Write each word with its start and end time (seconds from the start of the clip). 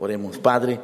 Oremos, 0.00 0.38
Padre. 0.38 0.78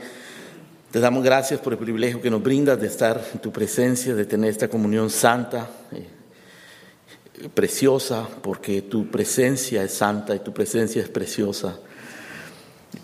Te 0.91 0.99
damos 0.99 1.23
gracias 1.23 1.61
por 1.61 1.73
el 1.73 1.79
privilegio 1.79 2.21
que 2.21 2.31
nos 2.31 2.43
brindas 2.43 2.81
de 2.81 2.89
estar 2.89 3.25
en 3.33 3.39
tu 3.39 3.53
presencia, 3.53 4.13
de 4.13 4.27
tener 4.27 4.51
esta 4.51 4.67
comunión 4.67 5.09
santa, 5.09 5.71
eh, 5.93 7.49
preciosa, 7.55 8.27
porque 8.43 8.83
tu 8.83 9.07
presencia 9.07 9.85
es 9.85 9.93
santa 9.93 10.35
y 10.35 10.41
tu 10.41 10.53
presencia 10.53 11.01
es 11.01 11.09
preciosa, 11.09 11.79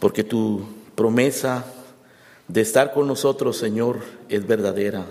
porque 0.01 0.25
tu 0.25 0.65
promesa 0.97 1.65
de 2.49 2.61
estar 2.61 2.93
con 2.93 3.07
nosotros, 3.07 3.57
Señor, 3.57 4.01
es 4.29 4.45
verdadera, 4.45 5.07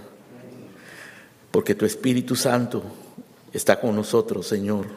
porque 1.52 1.76
tu 1.76 1.86
Espíritu 1.86 2.36
Santo 2.36 2.84
está 3.54 3.80
con 3.80 3.96
nosotros, 3.96 4.48
Señor, 4.48 4.88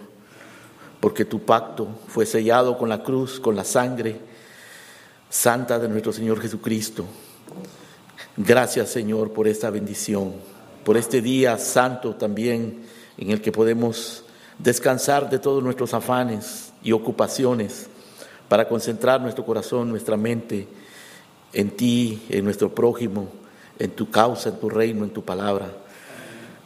porque 0.99 1.25
tu 1.25 1.45
pacto 1.45 1.87
fue 2.09 2.27
sellado 2.27 2.77
con 2.77 2.89
la 2.89 3.05
cruz, 3.05 3.39
con 3.39 3.55
la 3.55 3.63
sangre 3.63 4.32
santa 5.33 5.79
de 5.79 5.89
nuestro 5.89 6.13
Señor 6.13 6.43
Jesucristo. 6.43 7.07
Gracias, 8.37 8.91
Señor, 8.91 9.33
por 9.33 9.49
esta 9.49 9.71
bendición, 9.71 10.35
por 10.85 10.99
este 10.99 11.23
día 11.23 11.57
santo 11.57 12.15
también 12.17 12.83
en 13.17 13.31
el 13.31 13.41
que 13.41 13.51
podemos 13.51 14.25
descansar 14.59 15.31
de 15.31 15.39
todos 15.39 15.63
nuestros 15.63 15.95
afanes 15.95 16.75
y 16.83 16.93
ocupaciones 16.93 17.87
para 18.51 18.69
concentrar 18.69 19.23
nuestro 19.23 19.47
corazón, 19.47 19.89
nuestra 19.89 20.19
mente 20.19 20.69
en 21.55 21.71
ti, 21.71 22.23
en 22.29 22.45
nuestro 22.45 22.75
prójimo, 22.75 23.29
en 23.79 23.91
tu 23.93 24.11
causa, 24.11 24.51
en 24.51 24.57
tu 24.57 24.69
reino, 24.69 25.03
en 25.03 25.11
tu 25.11 25.25
palabra. 25.25 25.73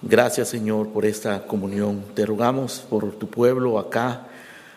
Gracias 0.03 0.49
Señor 0.49 0.89
por 0.89 1.07
esta 1.07 1.47
comunión. 1.47 2.03
Te 2.17 2.27
rogamos 2.27 2.85
por 2.91 3.13
tu 3.13 3.29
pueblo 3.29 3.79
acá, 3.79 4.27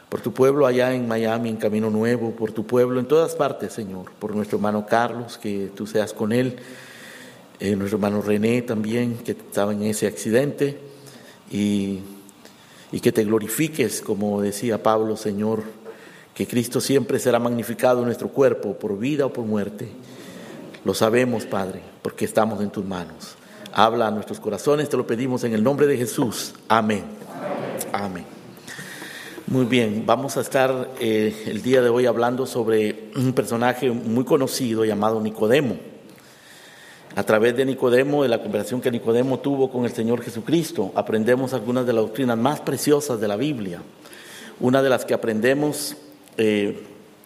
por 0.09 0.21
tu 0.21 0.33
pueblo 0.33 0.65
allá 0.65 0.93
en 0.93 1.07
Miami, 1.07 1.49
en 1.49 1.57
Camino 1.57 1.91
Nuevo, 1.91 2.31
por 2.31 2.51
tu 2.51 2.65
pueblo 2.65 2.99
en 2.99 3.07
todas 3.07 3.35
partes, 3.35 3.73
Señor, 3.73 4.11
por 4.17 4.35
nuestro 4.35 4.57
hermano 4.57 4.85
Carlos, 4.87 5.37
que 5.37 5.71
tú 5.75 5.85
seas 5.85 6.13
con 6.13 6.31
él, 6.31 6.57
eh, 7.59 7.75
nuestro 7.75 7.97
hermano 7.97 8.21
René 8.21 8.63
también, 8.63 9.19
que 9.19 9.33
estaba 9.33 9.71
en 9.71 9.83
ese 9.83 10.07
accidente, 10.07 10.79
y, 11.51 11.99
y 12.91 12.99
que 12.99 13.11
te 13.11 13.23
glorifiques, 13.23 14.01
como 14.01 14.41
decía 14.41 14.81
Pablo, 14.81 15.15
Señor, 15.15 15.63
que 16.33 16.47
Cristo 16.47 16.81
siempre 16.81 17.19
será 17.19 17.37
magnificado 17.37 17.99
en 17.99 18.05
nuestro 18.05 18.29
cuerpo, 18.29 18.79
por 18.79 18.97
vida 18.97 19.27
o 19.27 19.33
por 19.33 19.45
muerte. 19.45 19.89
Lo 20.85 20.93
sabemos, 20.93 21.45
Padre, 21.45 21.81
porque 22.01 22.25
estamos 22.25 22.61
en 22.61 22.71
tus 22.71 22.85
manos. 22.85 23.35
Habla 23.73 24.07
a 24.07 24.11
nuestros 24.11 24.39
corazones, 24.39 24.89
te 24.89 24.97
lo 24.97 25.05
pedimos 25.05 25.43
en 25.43 25.53
el 25.53 25.63
nombre 25.63 25.85
de 25.85 25.97
Jesús. 25.97 26.53
Amén. 26.67 27.03
Amén. 27.91 28.38
Muy 29.49 29.65
bien, 29.65 30.03
vamos 30.05 30.37
a 30.37 30.41
estar 30.41 30.91
eh, 30.99 31.45
el 31.47 31.63
día 31.63 31.81
de 31.81 31.89
hoy 31.89 32.05
hablando 32.05 32.45
sobre 32.45 33.09
un 33.15 33.33
personaje 33.33 33.89
muy 33.89 34.23
conocido 34.23 34.85
llamado 34.85 35.19
Nicodemo. 35.19 35.75
A 37.15 37.23
través 37.23 37.57
de 37.57 37.65
Nicodemo, 37.65 38.21
de 38.21 38.29
la 38.29 38.43
conversación 38.43 38.79
que 38.79 38.91
Nicodemo 38.91 39.39
tuvo 39.39 39.71
con 39.71 39.85
el 39.85 39.91
Señor 39.91 40.21
Jesucristo, 40.21 40.91
aprendemos 40.93 41.55
algunas 41.55 41.87
de 41.87 41.93
las 41.93 42.03
doctrinas 42.03 42.37
más 42.37 42.59
preciosas 42.59 43.19
de 43.19 43.27
la 43.27 43.37
Biblia. 43.37 43.81
Una 44.59 44.83
de 44.83 44.89
las 44.89 45.03
que 45.03 45.15
aprendemos 45.15 45.97
eh, 46.37 46.83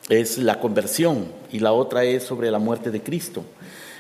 es 0.08 0.38
la 0.38 0.62
conversión 0.62 1.26
y 1.52 1.60
la 1.60 1.74
otra 1.74 2.06
es 2.06 2.24
sobre 2.24 2.50
la 2.52 2.60
muerte 2.60 2.90
de 2.90 3.04
Cristo. 3.04 3.44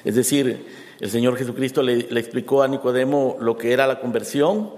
Es 0.06 0.16
decir, 0.16 0.66
el 1.02 1.12
Señor 1.12 1.36
Jesucristo 1.36 1.84
le, 1.84 2.08
le 2.10 2.20
explicó 2.22 2.64
a 2.64 2.70
Nicodemo 2.70 3.36
lo 3.42 3.58
que 3.58 3.74
era 3.74 3.86
la 3.86 4.00
conversión 4.00 4.70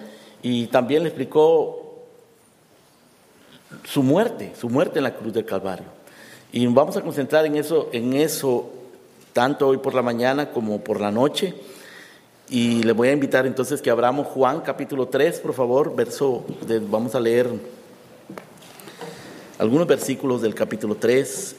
y 0.41 0.65
también 0.65 1.03
le 1.03 1.09
explicó 1.09 1.84
su 3.83 4.03
muerte, 4.03 4.53
su 4.59 4.69
muerte 4.69 4.99
en 4.99 5.03
la 5.03 5.15
cruz 5.15 5.33
del 5.33 5.45
Calvario. 5.45 5.85
Y 6.51 6.65
vamos 6.67 6.95
a 6.95 7.01
concentrar 7.01 7.45
en 7.45 7.55
eso, 7.55 7.89
en 7.91 8.13
eso 8.13 8.71
tanto 9.33 9.67
hoy 9.67 9.77
por 9.77 9.93
la 9.93 10.01
mañana 10.01 10.51
como 10.51 10.81
por 10.81 11.01
la 11.01 11.11
noche. 11.11 11.53
Y 12.47 12.83
le 12.83 12.93
voy 12.93 13.09
a 13.09 13.11
invitar 13.11 13.45
entonces 13.45 13.81
que 13.81 13.89
abramos 13.89 14.27
Juan 14.27 14.61
capítulo 14.61 15.07
3, 15.07 15.39
por 15.39 15.53
favor, 15.53 15.95
verso, 15.95 16.45
vamos 16.89 17.15
a 17.15 17.19
leer 17.19 17.49
algunos 19.57 19.87
versículos 19.87 20.41
del 20.41 20.53
capítulo 20.53 20.95
3. 20.95 21.55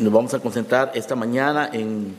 Nos 0.00 0.12
vamos 0.12 0.32
a 0.32 0.40
concentrar 0.40 0.92
esta 0.94 1.14
mañana 1.14 1.70
en, 1.72 2.16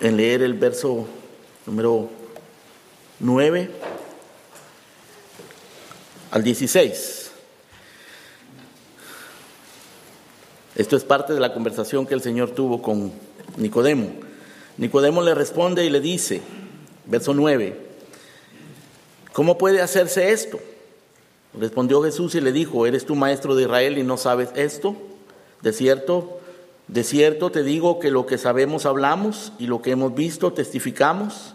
en 0.00 0.16
leer 0.16 0.42
el 0.42 0.54
verso 0.54 1.06
número 1.64 2.17
9 3.20 3.70
al 6.30 6.42
16. 6.42 7.30
Esto 10.76 10.96
es 10.96 11.04
parte 11.04 11.34
de 11.34 11.40
la 11.40 11.52
conversación 11.52 12.06
que 12.06 12.14
el 12.14 12.22
Señor 12.22 12.50
tuvo 12.50 12.80
con 12.82 13.12
Nicodemo. 13.56 14.10
Nicodemo 14.76 15.22
le 15.22 15.34
responde 15.34 15.84
y 15.84 15.90
le 15.90 16.00
dice, 16.00 16.40
verso 17.06 17.34
9, 17.34 17.88
¿Cómo 19.38 19.56
puede 19.56 19.80
hacerse 19.80 20.32
esto? 20.32 20.58
Respondió 21.56 22.02
Jesús 22.02 22.34
y 22.34 22.40
le 22.40 22.50
dijo, 22.50 22.86
¿eres 22.86 23.06
tú 23.06 23.14
maestro 23.14 23.54
de 23.54 23.62
Israel 23.62 23.96
y 23.96 24.02
no 24.02 24.16
sabes 24.16 24.48
esto? 24.56 24.96
De 25.62 25.72
cierto, 25.72 26.40
de 26.88 27.04
cierto 27.04 27.52
te 27.52 27.62
digo 27.62 28.00
que 28.00 28.10
lo 28.10 28.26
que 28.26 28.36
sabemos 28.36 28.84
hablamos 28.84 29.52
y 29.60 29.68
lo 29.68 29.80
que 29.80 29.92
hemos 29.92 30.12
visto 30.12 30.52
testificamos 30.52 31.54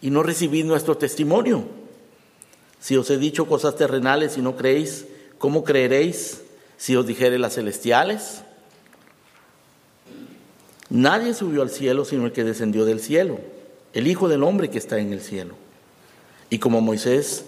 y 0.00 0.10
no 0.10 0.22
recibís 0.22 0.64
nuestro 0.64 0.96
testimonio. 0.96 1.64
Si 2.80 2.96
os 2.96 3.10
he 3.10 3.18
dicho 3.18 3.46
cosas 3.46 3.76
terrenales 3.76 4.38
y 4.38 4.42
no 4.42 4.56
creéis, 4.56 5.06
¿cómo 5.38 5.64
creeréis 5.64 6.42
si 6.76 6.94
os 6.96 7.06
dijere 7.06 7.38
las 7.38 7.54
celestiales? 7.54 8.42
Nadie 10.90 11.34
subió 11.34 11.62
al 11.62 11.70
cielo 11.70 12.04
sino 12.04 12.26
el 12.26 12.32
que 12.32 12.44
descendió 12.44 12.84
del 12.84 13.00
cielo, 13.00 13.38
el 13.92 14.06
Hijo 14.06 14.28
del 14.28 14.42
Hombre 14.42 14.70
que 14.70 14.78
está 14.78 14.98
en 14.98 15.12
el 15.12 15.20
cielo. 15.20 15.54
Y 16.50 16.58
como 16.58 16.80
Moisés 16.80 17.44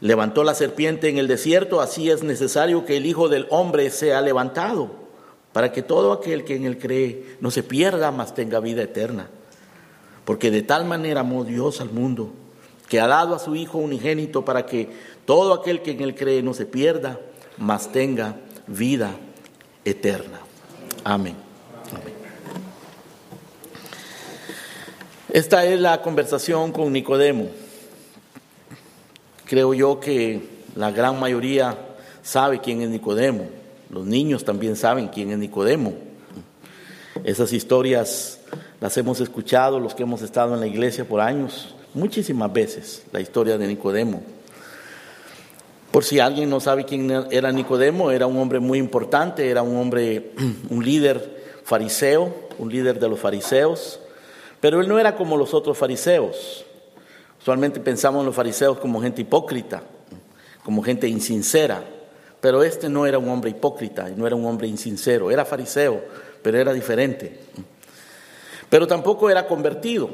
levantó 0.00 0.44
la 0.44 0.54
serpiente 0.54 1.08
en 1.08 1.18
el 1.18 1.28
desierto, 1.28 1.80
así 1.80 2.10
es 2.10 2.22
necesario 2.22 2.84
que 2.84 2.96
el 2.96 3.06
Hijo 3.06 3.28
del 3.28 3.46
Hombre 3.50 3.90
sea 3.90 4.20
levantado, 4.20 4.90
para 5.52 5.72
que 5.72 5.82
todo 5.82 6.12
aquel 6.12 6.44
que 6.44 6.56
en 6.56 6.66
él 6.66 6.78
cree 6.78 7.36
no 7.40 7.50
se 7.50 7.62
pierda, 7.62 8.10
mas 8.10 8.34
tenga 8.34 8.60
vida 8.60 8.82
eterna. 8.82 9.30
Porque 10.24 10.50
de 10.50 10.62
tal 10.62 10.84
manera 10.84 11.20
amó 11.20 11.44
Dios 11.44 11.80
al 11.80 11.90
mundo, 11.90 12.32
que 12.88 13.00
ha 13.00 13.06
dado 13.06 13.34
a 13.34 13.38
su 13.38 13.54
Hijo 13.54 13.78
unigénito 13.78 14.44
para 14.44 14.66
que 14.66 14.88
todo 15.26 15.54
aquel 15.54 15.82
que 15.82 15.92
en 15.92 16.00
él 16.02 16.14
cree 16.14 16.42
no 16.42 16.54
se 16.54 16.66
pierda, 16.66 17.20
mas 17.58 17.92
tenga 17.92 18.36
vida 18.66 19.10
eterna. 19.84 20.40
Amén. 21.02 21.36
Amén. 21.90 22.14
Esta 25.30 25.64
es 25.64 25.80
la 25.80 26.00
conversación 26.00 26.72
con 26.72 26.92
Nicodemo. 26.92 27.48
Creo 29.46 29.74
yo 29.74 29.98
que 29.98 30.48
la 30.76 30.90
gran 30.90 31.18
mayoría 31.18 31.76
sabe 32.22 32.60
quién 32.60 32.82
es 32.82 32.88
Nicodemo. 32.88 33.48
Los 33.90 34.06
niños 34.06 34.44
también 34.44 34.76
saben 34.76 35.08
quién 35.08 35.32
es 35.32 35.38
Nicodemo. 35.38 35.94
Esas 37.24 37.52
historias 37.52 38.40
las 38.84 38.98
hemos 38.98 39.18
escuchado 39.22 39.80
los 39.80 39.94
que 39.94 40.02
hemos 40.02 40.20
estado 40.20 40.52
en 40.52 40.60
la 40.60 40.66
iglesia 40.66 41.06
por 41.06 41.18
años, 41.22 41.74
muchísimas 41.94 42.52
veces, 42.52 43.02
la 43.12 43.20
historia 43.22 43.56
de 43.56 43.66
Nicodemo. 43.66 44.20
Por 45.90 46.04
si 46.04 46.20
alguien 46.20 46.50
no 46.50 46.60
sabe 46.60 46.84
quién 46.84 47.10
era 47.30 47.50
Nicodemo, 47.50 48.10
era 48.10 48.26
un 48.26 48.36
hombre 48.36 48.60
muy 48.60 48.78
importante, 48.78 49.48
era 49.48 49.62
un 49.62 49.78
hombre, 49.78 50.32
un 50.68 50.84
líder 50.84 51.62
fariseo, 51.64 52.30
un 52.58 52.70
líder 52.70 53.00
de 53.00 53.08
los 53.08 53.18
fariseos, 53.18 54.00
pero 54.60 54.82
él 54.82 54.86
no 54.86 54.98
era 54.98 55.16
como 55.16 55.38
los 55.38 55.54
otros 55.54 55.78
fariseos. 55.78 56.66
Usualmente 57.40 57.80
pensamos 57.80 58.20
en 58.20 58.26
los 58.26 58.34
fariseos 58.34 58.78
como 58.80 59.00
gente 59.00 59.22
hipócrita, 59.22 59.82
como 60.62 60.82
gente 60.82 61.08
insincera, 61.08 61.82
pero 62.38 62.62
este 62.62 62.90
no 62.90 63.06
era 63.06 63.16
un 63.16 63.30
hombre 63.30 63.48
hipócrita, 63.48 64.10
no 64.14 64.26
era 64.26 64.36
un 64.36 64.44
hombre 64.44 64.68
insincero, 64.68 65.30
era 65.30 65.46
fariseo, 65.46 66.02
pero 66.42 66.58
era 66.58 66.74
diferente. 66.74 67.40
Pero 68.74 68.88
tampoco 68.88 69.30
era 69.30 69.46
convertido, 69.46 70.10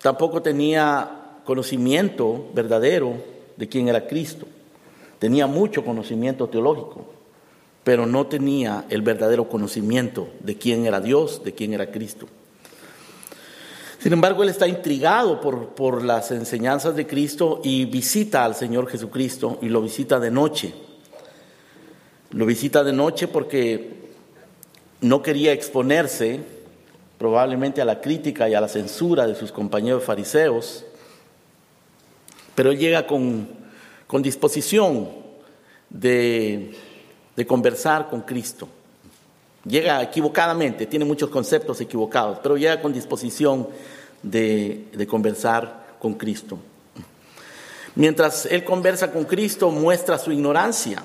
tampoco 0.00 0.40
tenía 0.40 1.40
conocimiento 1.44 2.46
verdadero 2.54 3.14
de 3.56 3.68
quién 3.68 3.88
era 3.88 4.06
Cristo. 4.06 4.46
Tenía 5.18 5.48
mucho 5.48 5.84
conocimiento 5.84 6.48
teológico, 6.48 7.06
pero 7.82 8.06
no 8.06 8.28
tenía 8.28 8.84
el 8.88 9.02
verdadero 9.02 9.48
conocimiento 9.48 10.28
de 10.38 10.56
quién 10.56 10.86
era 10.86 11.00
Dios, 11.00 11.42
de 11.42 11.54
quién 11.54 11.72
era 11.72 11.90
Cristo. 11.90 12.28
Sin 13.98 14.12
embargo, 14.12 14.44
él 14.44 14.50
está 14.50 14.68
intrigado 14.68 15.40
por, 15.40 15.70
por 15.70 16.04
las 16.04 16.30
enseñanzas 16.30 16.94
de 16.94 17.04
Cristo 17.04 17.60
y 17.64 17.84
visita 17.86 18.44
al 18.44 18.54
Señor 18.54 18.86
Jesucristo 18.86 19.58
y 19.60 19.70
lo 19.70 19.82
visita 19.82 20.20
de 20.20 20.30
noche. 20.30 20.72
Lo 22.30 22.46
visita 22.46 22.84
de 22.84 22.92
noche 22.92 23.26
porque 23.26 24.12
no 25.00 25.20
quería 25.20 25.52
exponerse 25.52 26.57
probablemente 27.18 27.82
a 27.82 27.84
la 27.84 28.00
crítica 28.00 28.48
y 28.48 28.54
a 28.54 28.60
la 28.60 28.68
censura 28.68 29.26
de 29.26 29.34
sus 29.34 29.50
compañeros 29.50 30.04
fariseos, 30.04 30.84
pero 32.54 32.70
él 32.70 32.78
llega 32.78 33.06
con, 33.06 33.48
con 34.06 34.22
disposición 34.22 35.08
de, 35.90 36.74
conversar 37.46 38.08
con 38.08 38.22
Cristo. 38.22 38.68
Llega 39.64 40.02
equivocadamente, 40.02 40.86
tiene 40.86 41.04
muchos 41.04 41.28
conceptos 41.28 41.80
equivocados, 41.80 42.38
pero 42.42 42.56
llega 42.56 42.80
con 42.80 42.92
disposición 42.92 43.68
de, 44.22 44.86
de 44.92 45.06
conversar 45.06 45.86
con 45.98 46.14
Cristo. 46.14 46.58
Mientras 47.96 48.46
él 48.46 48.64
conversa 48.64 49.10
con 49.10 49.24
Cristo, 49.24 49.70
muestra 49.70 50.18
su 50.18 50.30
ignorancia. 50.30 51.02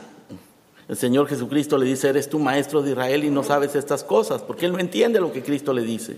El 0.88 0.98
Señor 0.98 1.28
Jesucristo 1.28 1.78
le 1.78 1.86
dice, 1.86 2.10
eres 2.10 2.30
tú 2.30 2.40
maestro 2.40 2.82
de 2.82 2.92
Israel 2.92 3.24
y 3.24 3.30
no 3.30 3.44
sabes 3.44 3.76
estas 3.76 4.04
cosas, 4.04 4.42
porque 4.42 4.66
él 4.66 4.74
no 4.74 4.80
entiende 4.80 5.20
lo 5.20 5.32
que 5.32 5.42
Cristo 5.42 5.74
le 5.74 5.84
dice. 5.84 6.18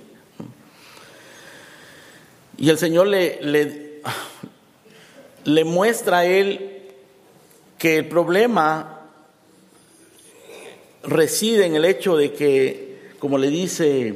Y 2.57 2.69
el 2.69 2.77
Señor 2.77 3.07
le, 3.07 3.39
le, 5.43 5.63
muestra 5.63 6.19
a 6.19 6.25
él 6.25 6.83
que 7.77 7.97
el 7.97 8.07
problema 8.07 9.01
reside 11.03 11.65
en 11.65 11.75
el 11.75 11.85
hecho 11.85 12.17
de 12.17 12.33
que, 12.33 13.11
como 13.19 13.37
le 13.37 13.49
dice 13.49 14.15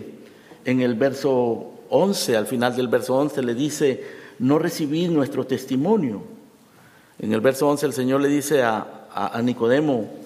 en 0.65 0.81
el 0.81 0.95
verso 0.95 1.73
11, 1.89 2.37
al 2.37 2.47
final 2.47 2.75
del 2.75 2.87
verso 2.87 3.15
11, 3.15 3.43
le 3.43 3.53
dice, 3.53 4.03
no 4.39 4.57
recibí 4.57 5.07
nuestro 5.09 5.45
testimonio. 5.45 6.23
En 7.19 7.33
el 7.33 7.41
verso 7.41 7.67
11 7.67 7.85
el 7.85 7.93
Señor 7.93 8.21
le 8.21 8.29
dice 8.29 8.63
a, 8.63 9.09
a 9.11 9.41
Nicodemo, 9.41 10.18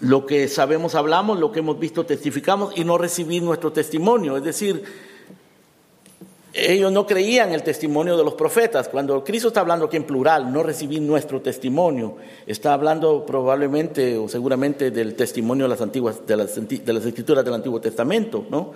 lo 0.00 0.26
que 0.26 0.48
sabemos 0.48 0.94
hablamos, 0.94 1.38
lo 1.38 1.52
que 1.52 1.60
hemos 1.60 1.78
visto 1.78 2.04
testificamos 2.04 2.76
y 2.76 2.84
no 2.84 2.98
recibí 2.98 3.40
nuestro 3.40 3.72
testimonio. 3.72 4.36
Es 4.36 4.44
decir, 4.44 4.84
ellos 6.52 6.92
no 6.92 7.04
creían 7.04 7.52
el 7.52 7.64
testimonio 7.64 8.16
de 8.16 8.22
los 8.22 8.34
profetas. 8.34 8.88
Cuando 8.88 9.24
Cristo 9.24 9.48
está 9.48 9.60
hablando 9.60 9.86
aquí 9.86 9.96
en 9.96 10.04
plural, 10.04 10.52
no 10.52 10.62
recibí 10.62 11.00
nuestro 11.00 11.40
testimonio, 11.40 12.16
está 12.46 12.74
hablando 12.74 13.26
probablemente 13.26 14.16
o 14.16 14.28
seguramente 14.28 14.92
del 14.92 15.14
testimonio 15.14 15.64
de 15.64 15.70
las 15.70 15.80
antiguas, 15.80 16.24
de 16.24 16.36
las, 16.36 16.56
escrituras 16.56 17.44
del 17.44 17.54
Antiguo 17.54 17.80
Testamento, 17.80 18.46
¿no? 18.50 18.72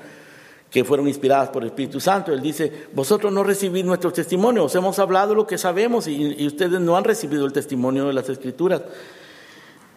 que 0.68 0.84
fueron 0.84 1.08
inspiradas 1.08 1.50
por 1.50 1.62
el 1.62 1.68
Espíritu 1.68 2.00
Santo. 2.00 2.32
Él 2.32 2.42
dice, 2.42 2.70
vosotros 2.92 3.32
no 3.32 3.44
recibís 3.44 3.84
nuestro 3.84 4.12
testimonio, 4.12 4.64
os 4.64 4.74
hemos 4.74 4.98
hablado 4.98 5.34
lo 5.34 5.46
que 5.46 5.56
sabemos 5.56 6.08
y 6.08 6.46
ustedes 6.46 6.80
no 6.80 6.96
han 6.96 7.04
recibido 7.04 7.46
el 7.46 7.52
testimonio 7.52 8.08
de 8.08 8.12
las 8.12 8.28
escrituras. 8.28 8.82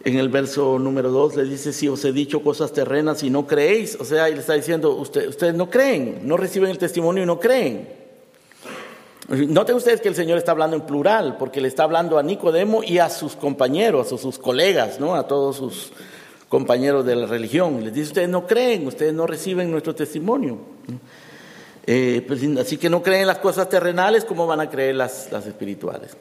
En 0.04 0.18
el 0.18 0.28
verso 0.30 0.80
número 0.80 1.10
2 1.10 1.36
le 1.36 1.44
dice, 1.44 1.72
si 1.72 1.86
os 1.86 2.04
he 2.04 2.12
dicho 2.12 2.42
cosas 2.42 2.72
terrenas 2.72 3.22
y 3.22 3.30
no 3.30 3.46
creéis, 3.46 3.96
o 4.00 4.04
sea, 4.04 4.28
él 4.28 4.38
está 4.38 4.54
diciendo, 4.54 4.96
ustedes 4.96 5.54
no 5.54 5.70
creen, 5.70 6.22
no 6.24 6.36
reciben 6.36 6.70
el 6.70 6.78
testimonio 6.78 7.22
y 7.22 7.26
no 7.26 7.38
creen. 7.38 7.88
Noten 9.28 9.76
ustedes 9.76 10.00
que 10.00 10.08
el 10.08 10.16
Señor 10.16 10.38
está 10.38 10.50
hablando 10.50 10.74
en 10.74 10.82
plural, 10.82 11.36
porque 11.38 11.60
le 11.60 11.68
está 11.68 11.84
hablando 11.84 12.18
a 12.18 12.22
Nicodemo 12.24 12.82
y 12.82 12.98
a 12.98 13.08
sus 13.08 13.36
compañeros, 13.36 14.12
a 14.12 14.18
sus 14.18 14.40
colegas, 14.40 14.98
¿no? 14.98 15.14
a 15.14 15.28
todos 15.28 15.56
sus 15.56 15.92
compañeros 16.48 17.06
de 17.06 17.14
la 17.14 17.26
religión. 17.26 17.84
Les 17.84 17.94
dice, 17.94 18.08
ustedes 18.08 18.28
no 18.28 18.44
creen, 18.44 18.88
ustedes 18.88 19.14
no 19.14 19.28
reciben 19.28 19.70
nuestro 19.70 19.94
testimonio. 19.94 20.58
Eh, 21.86 22.24
pues, 22.26 22.42
así 22.58 22.76
que 22.76 22.90
no 22.90 23.04
creen 23.04 23.28
las 23.28 23.38
cosas 23.38 23.68
terrenales, 23.68 24.24
¿cómo 24.24 24.48
van 24.48 24.60
a 24.60 24.68
creer 24.68 24.96
las 24.96 25.30
espirituales? 25.32 26.16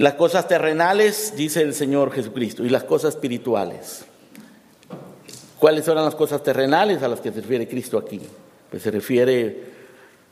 Las 0.00 0.14
cosas 0.14 0.46
terrenales, 0.46 1.32
dice 1.36 1.62
el 1.62 1.72
Señor 1.72 2.12
Jesucristo, 2.12 2.62
y 2.64 2.68
las 2.68 2.84
cosas 2.84 3.14
espirituales. 3.14 4.04
¿Cuáles 5.58 5.86
son 5.86 5.94
las 5.96 6.14
cosas 6.14 6.42
terrenales 6.42 7.02
a 7.02 7.08
las 7.08 7.20
que 7.20 7.32
se 7.32 7.40
refiere 7.40 7.66
Cristo 7.66 7.96
aquí? 7.96 8.20
Pues 8.70 8.82
se 8.82 8.90
refiere, 8.90 9.58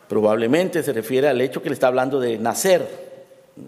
probablemente 0.06 0.82
se 0.82 0.92
refiere 0.92 1.28
al 1.28 1.40
hecho 1.40 1.62
que 1.62 1.70
le 1.70 1.74
está 1.74 1.86
hablando 1.86 2.20
de 2.20 2.36
nacer. 2.36 2.86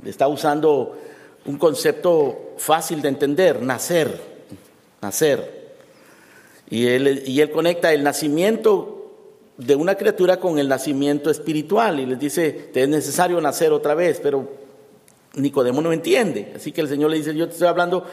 Está 0.05 0.29
usando 0.29 0.99
un 1.47 1.57
concepto 1.57 2.53
fácil 2.59 3.01
de 3.01 3.09
entender, 3.09 3.63
nacer, 3.63 4.21
nacer. 5.01 5.77
Y 6.69 6.89
él, 6.89 7.23
y 7.27 7.41
él 7.41 7.51
conecta 7.51 7.95
el 7.95 8.03
nacimiento 8.03 9.15
de 9.57 9.75
una 9.75 9.95
criatura 9.95 10.37
con 10.39 10.59
el 10.59 10.69
nacimiento 10.69 11.31
espiritual 11.31 12.01
y 12.01 12.05
les 12.05 12.19
dice, 12.19 12.51
te 12.75 12.83
es 12.83 12.89
necesario 12.91 13.41
nacer 13.41 13.73
otra 13.73 13.95
vez, 13.95 14.21
pero 14.23 14.66
Nicodemo 15.37 15.81
no 15.81 15.93
entiende. 15.93 16.53
Así 16.57 16.73
que 16.73 16.81
el 16.81 16.89
Señor 16.89 17.11
le 17.11 17.19
dice, 17.19 17.35
yo 17.35 17.47
te 17.47 17.53
estoy 17.53 17.69
hablando, 17.69 18.05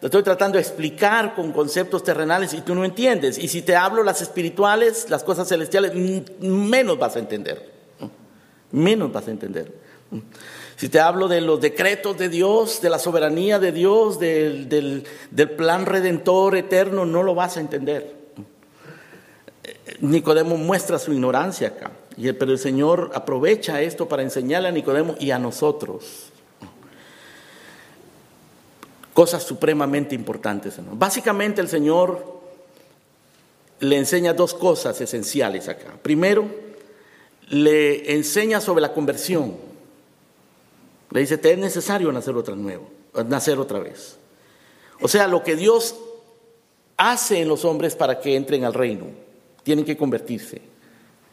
te 0.00 0.06
estoy 0.06 0.22
tratando 0.22 0.56
de 0.56 0.62
explicar 0.62 1.34
con 1.34 1.52
conceptos 1.52 2.02
terrenales 2.02 2.52
y 2.54 2.60
tú 2.60 2.74
no 2.74 2.84
entiendes. 2.84 3.38
Y 3.38 3.48
si 3.48 3.62
te 3.62 3.76
hablo 3.76 4.02
las 4.02 4.20
espirituales, 4.20 5.08
las 5.08 5.22
cosas 5.22 5.48
celestiales, 5.48 5.92
menos 6.40 6.98
vas 6.98 7.16
a 7.16 7.20
entender. 7.20 7.70
Menos 8.72 9.12
vas 9.12 9.28
a 9.28 9.30
entender. 9.30 9.72
Si 10.76 10.88
te 10.88 10.98
hablo 10.98 11.28
de 11.28 11.40
los 11.40 11.60
decretos 11.60 12.18
de 12.18 12.28
Dios, 12.28 12.82
de 12.82 12.90
la 12.90 12.98
soberanía 12.98 13.58
de 13.58 13.70
Dios, 13.70 14.18
del, 14.18 14.68
del 14.68 15.50
plan 15.50 15.86
redentor 15.86 16.56
eterno, 16.56 17.06
no 17.06 17.22
lo 17.22 17.34
vas 17.34 17.56
a 17.56 17.60
entender. 17.60 18.16
Nicodemo 20.00 20.56
muestra 20.56 20.98
su 20.98 21.12
ignorancia 21.12 21.68
acá, 21.68 21.92
pero 22.16 22.50
el 22.50 22.58
Señor 22.58 23.12
aprovecha 23.14 23.80
esto 23.80 24.08
para 24.08 24.22
enseñarle 24.22 24.68
a 24.68 24.72
Nicodemo 24.72 25.14
y 25.20 25.30
a 25.30 25.38
nosotros 25.38 26.31
cosas 29.14 29.42
supremamente 29.42 30.14
importantes. 30.14 30.74
Básicamente 30.92 31.60
el 31.60 31.68
Señor 31.68 32.40
le 33.80 33.98
enseña 33.98 34.32
dos 34.32 34.54
cosas 34.54 35.00
esenciales 35.00 35.68
acá. 35.68 35.94
Primero, 36.00 36.46
le 37.48 38.14
enseña 38.14 38.60
sobre 38.60 38.80
la 38.80 38.92
conversión. 38.92 39.56
Le 41.10 41.20
dice, 41.20 41.36
te 41.36 41.52
es 41.52 41.58
necesario 41.58 42.10
nacer 42.12 42.34
otra 42.36 42.54
nuevo, 42.54 42.88
nacer 43.26 43.58
otra 43.58 43.80
vez. 43.80 44.16
O 45.00 45.08
sea, 45.08 45.26
lo 45.26 45.42
que 45.42 45.56
Dios 45.56 45.96
hace 46.96 47.40
en 47.40 47.48
los 47.48 47.64
hombres 47.64 47.96
para 47.96 48.20
que 48.20 48.36
entren 48.36 48.64
al 48.64 48.72
reino, 48.72 49.06
tienen 49.64 49.84
que 49.84 49.96
convertirse. 49.96 50.62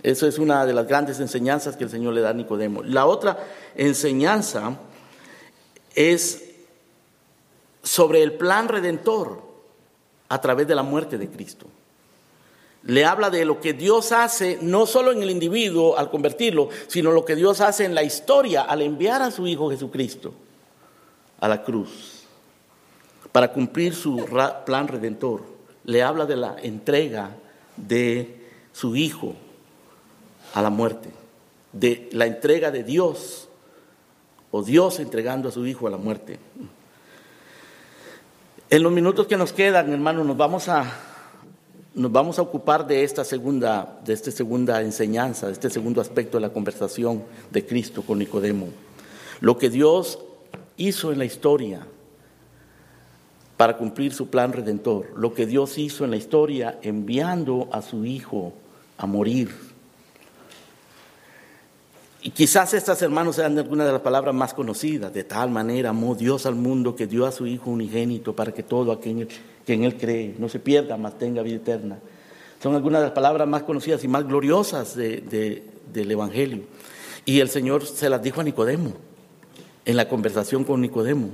Eso 0.02 0.28
es 0.28 0.40
una 0.40 0.66
de 0.66 0.74
las 0.74 0.88
grandes 0.88 1.20
enseñanzas 1.20 1.76
que 1.76 1.84
el 1.84 1.90
Señor 1.90 2.14
le 2.14 2.22
da 2.22 2.30
a 2.30 2.34
Nicodemo. 2.34 2.84
La 2.84 3.06
otra 3.06 3.38
enseñanza 3.76 4.80
es 5.94 6.49
sobre 7.84 8.24
el 8.24 8.34
plan 8.34 8.68
redentor 8.68 9.42
a 10.28 10.42
través 10.42 10.68
de 10.68 10.76
la 10.76 10.84
muerte 10.84 11.18
de 11.18 11.30
Cristo. 11.30 11.68
Le 12.84 13.04
habla 13.04 13.30
de 13.30 13.44
lo 13.44 13.60
que 13.60 13.74
Dios 13.74 14.12
hace 14.12 14.58
no 14.62 14.86
solo 14.86 15.12
en 15.12 15.22
el 15.22 15.32
individuo 15.32 15.98
al 15.98 16.10
convertirlo, 16.10 16.70
sino 16.88 17.12
lo 17.12 17.26
que 17.26 17.36
Dios 17.36 17.60
hace 17.60 17.84
en 17.84 17.94
la 17.94 18.04
historia 18.04 18.62
al 18.62 18.82
enviar 18.82 19.22
a 19.22 19.32
su 19.32 19.48
Hijo 19.48 19.70
Jesucristo 19.70 20.34
a 21.40 21.48
la 21.48 21.64
cruz 21.64 22.24
para 23.32 23.52
cumplir 23.52 23.94
su 23.94 24.26
plan 24.66 24.88
redentor. 24.88 25.42
Le 25.84 26.04
habla 26.04 26.26
de 26.26 26.36
la 26.38 26.56
entrega 26.62 27.32
de 27.76 28.40
su 28.72 28.96
Hijo 28.96 29.36
a 30.54 30.62
la 30.62 30.70
muerte, 30.70 31.10
de 31.74 32.10
la 32.14 32.26
entrega 32.26 32.72
de 32.72 32.84
Dios 32.84 33.50
o 34.52 34.64
Dios 34.64 35.00
entregando 35.00 35.50
a 35.50 35.52
su 35.52 35.66
Hijo 35.68 35.88
a 35.88 35.92
la 35.92 35.98
muerte. 35.98 36.40
En 38.72 38.84
los 38.84 38.92
minutos 38.92 39.26
que 39.26 39.36
nos 39.36 39.52
quedan, 39.52 39.92
hermanos, 39.92 40.28
nos 40.28 40.38
vamos 40.38 40.70
a, 40.70 40.86
nos 41.96 42.12
vamos 42.12 42.38
a 42.38 42.44
ocupar 42.44 42.86
de 42.86 43.04
esta 43.04 43.26
segunda, 43.26 44.00
de 44.06 44.14
esta 44.14 44.30
segunda 44.30 44.84
enseñanza, 44.84 45.48
de 45.48 45.54
este 45.54 45.72
segundo 45.72 46.02
aspecto 46.02 46.38
de 46.38 46.42
la 46.42 46.54
conversación 46.54 47.24
de 47.50 47.66
Cristo 47.66 48.04
con 48.04 48.20
Nicodemo. 48.20 48.68
Lo 49.40 49.58
que 49.58 49.72
Dios 49.72 50.20
hizo 50.78 51.12
en 51.12 51.18
la 51.18 51.26
historia 51.26 51.88
para 53.58 53.76
cumplir 53.76 54.14
su 54.14 54.30
plan 54.30 54.54
redentor, 54.54 55.14
lo 55.16 55.34
que 55.34 55.48
Dios 55.48 55.80
hizo 55.80 56.06
en 56.06 56.12
la 56.12 56.18
historia 56.18 56.78
enviando 56.84 57.70
a 57.72 57.82
su 57.82 58.06
Hijo 58.06 58.54
a 59.00 59.08
morir 59.08 59.50
y 62.22 62.32
quizás 62.32 62.74
estas, 62.74 63.02
hermanos, 63.02 63.38
sean 63.38 63.58
algunas 63.58 63.88
de 63.88 63.94
las 63.94 64.02
palabras 64.02 64.36
más 64.36 64.54
conocidas. 64.54 65.14
De 65.14 65.24
tal 65.24 65.50
manera 65.50 65.92
amó 65.92 66.16
Dios 66.16 66.46
al 66.46 66.56
mundo 66.56 66.96
que 66.96 67.08
dio 67.08 67.26
a 67.26 67.32
su 67.32 67.48
Hijo 67.48 67.70
unigénito 67.70 68.36
para 68.36 68.54
que 68.54 68.62
todo 68.62 68.92
aquel 68.92 69.28
que 69.66 69.74
en 69.74 69.86
Él 69.86 69.96
cree 69.96 70.36
no 70.38 70.50
se 70.50 70.60
pierda, 70.60 70.98
mas 70.98 71.18
tenga 71.18 71.42
vida 71.42 71.56
eterna. 71.56 71.98
Son 72.62 72.76
algunas 72.76 73.00
de 73.00 73.08
las 73.08 73.14
palabras 73.14 73.48
más 73.48 73.64
conocidas 73.64 74.04
y 74.04 74.10
más 74.10 74.28
gloriosas 74.28 74.96
del 74.96 75.64
Evangelio. 75.94 76.64
Y 77.24 77.40
el 77.40 77.50
Señor 77.50 77.86
se 77.86 78.10
las 78.10 78.22
dijo 78.22 78.42
a 78.42 78.44
Nicodemo, 78.44 78.94
en 79.86 79.96
la 79.96 80.10
conversación 80.10 80.66
con 80.66 80.82
Nicodemo. 80.82 81.30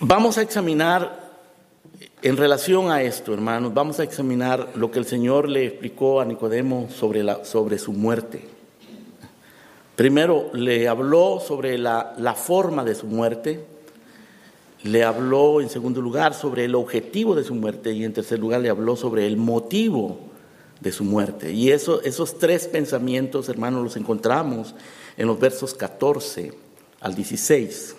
Vamos 0.00 0.38
a 0.38 0.42
examinar 0.42 1.27
en 2.20 2.36
relación 2.36 2.90
a 2.90 3.02
esto, 3.02 3.32
hermanos, 3.32 3.72
vamos 3.74 4.00
a 4.00 4.02
examinar 4.02 4.70
lo 4.74 4.90
que 4.90 4.98
el 4.98 5.04
Señor 5.04 5.48
le 5.48 5.66
explicó 5.66 6.20
a 6.20 6.24
Nicodemo 6.24 6.88
sobre, 6.90 7.22
la, 7.22 7.44
sobre 7.44 7.78
su 7.78 7.92
muerte. 7.92 8.44
Primero 9.94 10.50
le 10.52 10.88
habló 10.88 11.40
sobre 11.40 11.78
la, 11.78 12.14
la 12.18 12.34
forma 12.34 12.84
de 12.84 12.96
su 12.96 13.06
muerte, 13.06 13.64
le 14.82 15.04
habló 15.04 15.60
en 15.60 15.68
segundo 15.68 16.00
lugar 16.00 16.34
sobre 16.34 16.64
el 16.64 16.74
objetivo 16.74 17.34
de 17.34 17.44
su 17.44 17.54
muerte 17.54 17.92
y 17.92 18.04
en 18.04 18.12
tercer 18.12 18.38
lugar 18.38 18.60
le 18.60 18.70
habló 18.70 18.96
sobre 18.96 19.26
el 19.26 19.36
motivo 19.36 20.18
de 20.80 20.92
su 20.92 21.04
muerte. 21.04 21.52
Y 21.52 21.70
eso, 21.70 22.02
esos 22.02 22.38
tres 22.38 22.66
pensamientos, 22.66 23.48
hermanos, 23.48 23.82
los 23.82 23.96
encontramos 23.96 24.74
en 25.16 25.26
los 25.26 25.38
versos 25.38 25.74
14 25.74 26.52
al 27.00 27.14
16. 27.14 27.96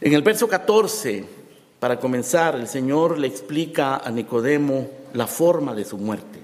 En 0.00 0.12
el 0.12 0.22
verso 0.22 0.48
14, 0.48 1.24
para 1.80 2.00
comenzar, 2.00 2.56
el 2.56 2.68
Señor 2.68 3.18
le 3.18 3.26
explica 3.26 3.96
a 3.96 4.10
Nicodemo 4.10 4.88
la 5.12 5.26
forma 5.26 5.74
de 5.74 5.84
su 5.84 5.98
muerte. 5.98 6.40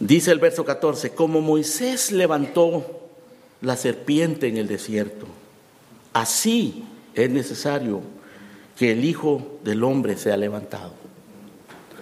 Dice 0.00 0.30
el 0.30 0.38
verso 0.38 0.64
14, 0.64 1.10
como 1.10 1.40
Moisés 1.40 2.12
levantó 2.12 3.00
la 3.60 3.76
serpiente 3.76 4.46
en 4.46 4.56
el 4.56 4.68
desierto, 4.68 5.26
así 6.12 6.84
es 7.14 7.30
necesario 7.30 8.00
que 8.76 8.92
el 8.92 9.04
Hijo 9.04 9.58
del 9.64 9.82
Hombre 9.82 10.16
sea 10.16 10.36
levantado. 10.36 10.92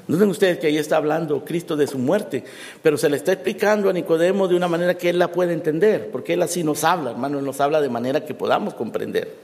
Noten 0.08 0.28
ustedes 0.28 0.58
que 0.58 0.68
ahí 0.68 0.76
está 0.76 0.98
hablando 0.98 1.44
Cristo 1.44 1.74
de 1.74 1.86
su 1.86 1.98
muerte, 1.98 2.44
pero 2.82 2.96
se 2.96 3.08
le 3.08 3.16
está 3.16 3.32
explicando 3.32 3.90
a 3.90 3.92
Nicodemo 3.92 4.46
de 4.46 4.54
una 4.54 4.68
manera 4.68 4.96
que 4.96 5.10
él 5.10 5.18
la 5.18 5.32
puede 5.32 5.52
entender, 5.52 6.10
porque 6.12 6.34
él 6.34 6.42
así 6.42 6.62
nos 6.62 6.84
habla, 6.84 7.10
hermano, 7.10 7.38
él 7.38 7.44
nos 7.44 7.60
habla 7.60 7.80
de 7.80 7.88
manera 7.88 8.24
que 8.24 8.34
podamos 8.34 8.74
comprender. 8.74 9.34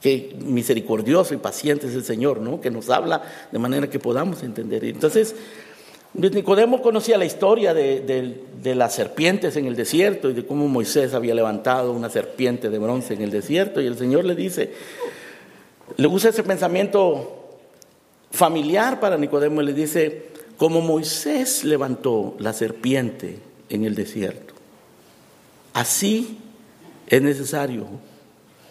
Que 0.00 0.36
misericordioso 0.44 1.34
y 1.34 1.38
paciente 1.38 1.86
es 1.86 1.94
el 1.94 2.04
Señor, 2.04 2.40
¿no? 2.40 2.60
Que 2.60 2.70
nos 2.70 2.90
habla 2.90 3.22
de 3.50 3.58
manera 3.58 3.88
que 3.88 3.98
podamos 3.98 4.42
entender. 4.42 4.84
Entonces, 4.84 5.34
Nicodemo 6.16 6.80
conocía 6.80 7.18
la 7.18 7.26
historia 7.26 7.74
de, 7.74 8.40
de, 8.62 8.74
las 8.74 8.94
serpientes 8.94 9.56
en 9.56 9.66
el 9.66 9.76
desierto 9.76 10.30
y 10.30 10.32
de 10.32 10.46
cómo 10.46 10.66
Moisés 10.66 11.12
había 11.12 11.34
levantado 11.34 11.92
una 11.92 12.08
serpiente 12.08 12.70
de 12.70 12.78
bronce 12.78 13.14
en 13.14 13.22
el 13.22 13.30
desierto 13.30 13.80
y 13.80 13.86
el 13.86 13.98
Señor 13.98 14.24
le 14.24 14.34
dice, 14.34 14.72
le 15.96 16.06
usa 16.06 16.30
ese 16.30 16.42
pensamiento 16.42 17.58
familiar 18.30 18.98
para 18.98 19.18
Nicodemo 19.18 19.60
y 19.60 19.66
le 19.66 19.72
dice, 19.74 20.28
como 20.56 20.80
Moisés 20.80 21.64
levantó 21.64 22.34
la 22.38 22.54
serpiente 22.54 23.38
en 23.68 23.84
el 23.84 23.94
desierto, 23.94 24.54
así 25.74 26.38
es 27.08 27.20
necesario 27.20 27.86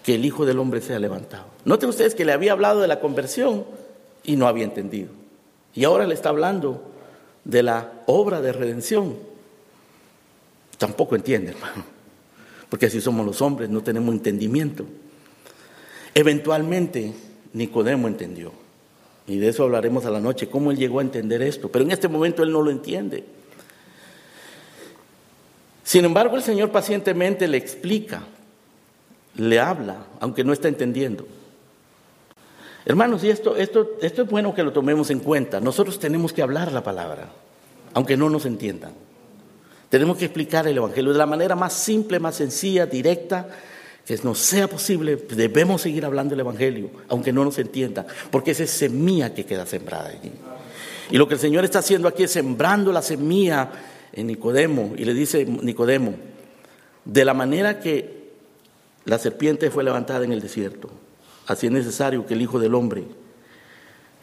que 0.06 0.14
el 0.14 0.24
Hijo 0.24 0.46
del 0.46 0.60
Hombre 0.60 0.82
sea 0.82 1.00
levantado. 1.00 1.46
Noten 1.66 1.90
ustedes 1.90 2.14
que 2.14 2.26
le 2.26 2.32
había 2.32 2.52
hablado 2.52 2.80
de 2.80 2.88
la 2.88 3.00
conversión 3.00 3.66
y 4.24 4.36
no 4.36 4.48
había 4.48 4.64
entendido. 4.64 5.10
Y 5.74 5.84
ahora 5.84 6.06
le 6.06 6.14
está 6.14 6.30
hablando 6.30 6.84
de 7.44 7.64
la 7.64 7.92
obra 8.06 8.40
de 8.40 8.54
redención. 8.54 9.16
Tampoco 10.78 11.16
entiende, 11.16 11.54
hermano. 11.54 11.84
Porque 12.70 12.86
así 12.86 13.02
somos 13.02 13.26
los 13.26 13.42
hombres, 13.42 13.68
no 13.72 13.82
tenemos 13.82 14.14
entendimiento. 14.14 14.86
Eventualmente 16.14 17.16
Nicodemo 17.54 18.08
entendió. 18.08 18.52
Y 19.26 19.40
de 19.40 19.50
eso 19.50 19.64
hablaremos 19.64 20.06
a 20.06 20.12
la 20.12 20.20
noche, 20.20 20.50
cómo 20.50 20.70
él 20.70 20.78
llegó 20.78 21.00
a 21.00 21.02
entender 21.02 21.42
esto. 21.42 21.72
Pero 21.72 21.84
en 21.84 21.90
este 21.90 22.10
momento 22.10 22.44
él 22.44 22.52
no 22.52 22.62
lo 22.62 22.70
entiende. 22.70 23.24
Sin 25.84 26.06
embargo, 26.06 26.36
el 26.36 26.44
Señor 26.44 26.72
pacientemente 26.72 27.48
le 27.48 27.58
explica, 27.58 28.22
le 29.38 29.60
habla, 29.60 30.06
aunque 30.20 30.44
no 30.44 30.54
está 30.54 30.68
entendiendo. 30.68 31.26
Hermanos, 32.86 33.24
y 33.24 33.30
esto, 33.30 33.56
esto, 33.56 33.98
esto 34.02 34.22
es 34.24 34.30
bueno 34.30 34.54
que 34.54 34.64
lo 34.64 34.72
tomemos 34.72 35.10
en 35.10 35.20
cuenta. 35.20 35.60
Nosotros 35.60 36.00
tenemos 36.00 36.34
que 36.34 36.42
hablar 36.42 36.72
la 36.72 36.84
palabra, 36.84 37.30
aunque 37.94 38.16
no 38.16 38.30
nos 38.30 38.46
entiendan. 38.46 38.94
Tenemos 39.90 40.18
que 40.18 40.26
explicar 40.26 40.68
el 40.68 40.78
Evangelio 40.78 41.12
de 41.12 41.18
la 41.18 41.26
manera 41.26 41.56
más 41.56 41.74
simple, 41.74 42.20
más 42.20 42.36
sencilla, 42.36 42.86
directa, 42.86 43.48
que 44.06 44.18
nos 44.24 44.38
sea 44.38 44.68
posible, 44.68 45.16
debemos 45.16 45.82
seguir 45.82 46.06
hablando 46.06 46.36
el 46.36 46.40
Evangelio, 46.40 46.92
aunque 47.08 47.34
no 47.34 47.44
nos 47.44 47.58
entienda, 47.58 48.06
porque 48.30 48.52
esa 48.52 48.64
es 48.64 48.70
semilla 48.70 49.34
que 49.34 49.46
queda 49.46 49.66
sembrada 49.66 50.10
allí. 50.10 50.32
Y 51.10 51.18
lo 51.18 51.28
que 51.28 51.36
el 51.36 51.40
Señor 51.40 51.66
está 51.66 51.80
haciendo 51.80 52.08
aquí 52.08 52.24
es 52.24 52.32
sembrando 52.32 52.92
la 52.92 53.02
semilla 53.02 53.72
en 54.14 54.28
Nicodemo, 54.28 54.94
y 54.96 55.06
le 55.06 55.14
dice 55.16 55.46
Nicodemo, 55.46 56.14
de 57.04 57.26
la 57.26 57.34
manera 57.34 57.80
que 57.80 58.25
la 59.06 59.18
serpiente 59.20 59.72
fue 59.72 59.84
levantada 59.84 60.26
en 60.26 60.32
el 60.32 60.42
desierto, 60.42 60.90
así 61.48 61.68
es 61.68 61.72
necesario 61.72 62.26
que 62.26 62.34
el 62.34 62.42
Hijo 62.42 62.60
del 62.60 62.76
Hombre 62.76 63.04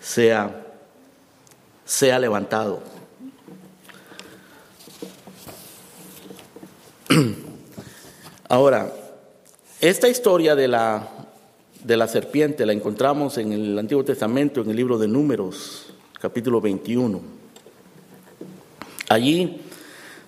sea, 0.01 0.67
sea 1.85 2.19
levantado. 2.19 2.83
Ahora, 8.49 8.93
esta 9.81 10.09
historia 10.09 10.55
de 10.55 10.69
la, 10.69 11.09
de 11.83 11.97
la 11.97 12.07
serpiente 12.09 12.67
la 12.67 12.73
encontramos 12.73 13.39
en 13.39 13.53
el 13.53 13.79
Antiguo 13.79 14.05
Testamento, 14.05 14.61
en 14.61 14.71
el 14.71 14.77
libro 14.77 14.99
de 14.99 15.09
Números, 15.09 15.95
capítulo 16.21 16.61
21. 16.61 17.21
Allí 19.09 19.61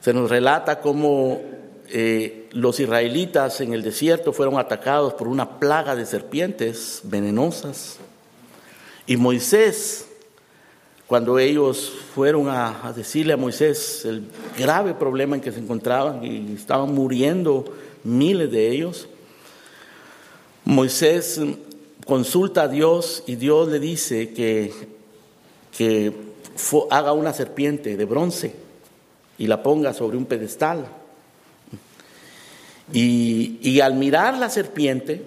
se 0.00 0.12
nos 0.12 0.28
relata 0.28 0.80
cómo 0.80 1.40
eh, 1.88 2.43
los 2.54 2.78
israelitas 2.78 3.61
en 3.61 3.75
el 3.75 3.82
desierto 3.82 4.32
fueron 4.32 4.58
atacados 4.58 5.14
por 5.14 5.26
una 5.26 5.58
plaga 5.58 5.96
de 5.96 6.06
serpientes 6.06 7.00
venenosas. 7.02 7.96
Y 9.06 9.16
Moisés, 9.16 10.06
cuando 11.08 11.38
ellos 11.40 11.92
fueron 12.14 12.49
a, 12.49 12.92
decirle 12.94 13.32
a 13.32 13.37
Moisés 13.37 14.04
el 14.04 14.23
grave 14.56 14.94
problema 14.94 15.34
en 15.34 15.42
que 15.42 15.50
se 15.50 15.58
encontraban 15.58 16.25
y 16.25 16.54
estaban 16.54 16.94
muriendo 16.94 17.64
miles 18.04 18.50
de 18.52 18.70
ellos, 18.70 19.08
Moisés 20.64 21.40
consulta 22.06 22.62
a 22.62 22.68
Dios 22.68 23.25
y 23.26 23.34
Dios 23.34 23.68
le 23.68 23.80
dice 23.80 24.32
que, 24.32 24.73
que 25.76 26.12
haga 26.88 27.12
una 27.12 27.32
serpiente 27.32 27.96
de 27.96 28.04
bronce 28.04 28.54
y 29.38 29.49
la 29.49 29.61
ponga 29.61 29.92
sobre 29.92 30.16
un 30.16 30.26
pedestal. 30.26 30.87
Y, 32.92 33.80
al 33.80 33.94
mirar 33.94 34.36
la 34.36 34.50
serpiente, 34.50 35.22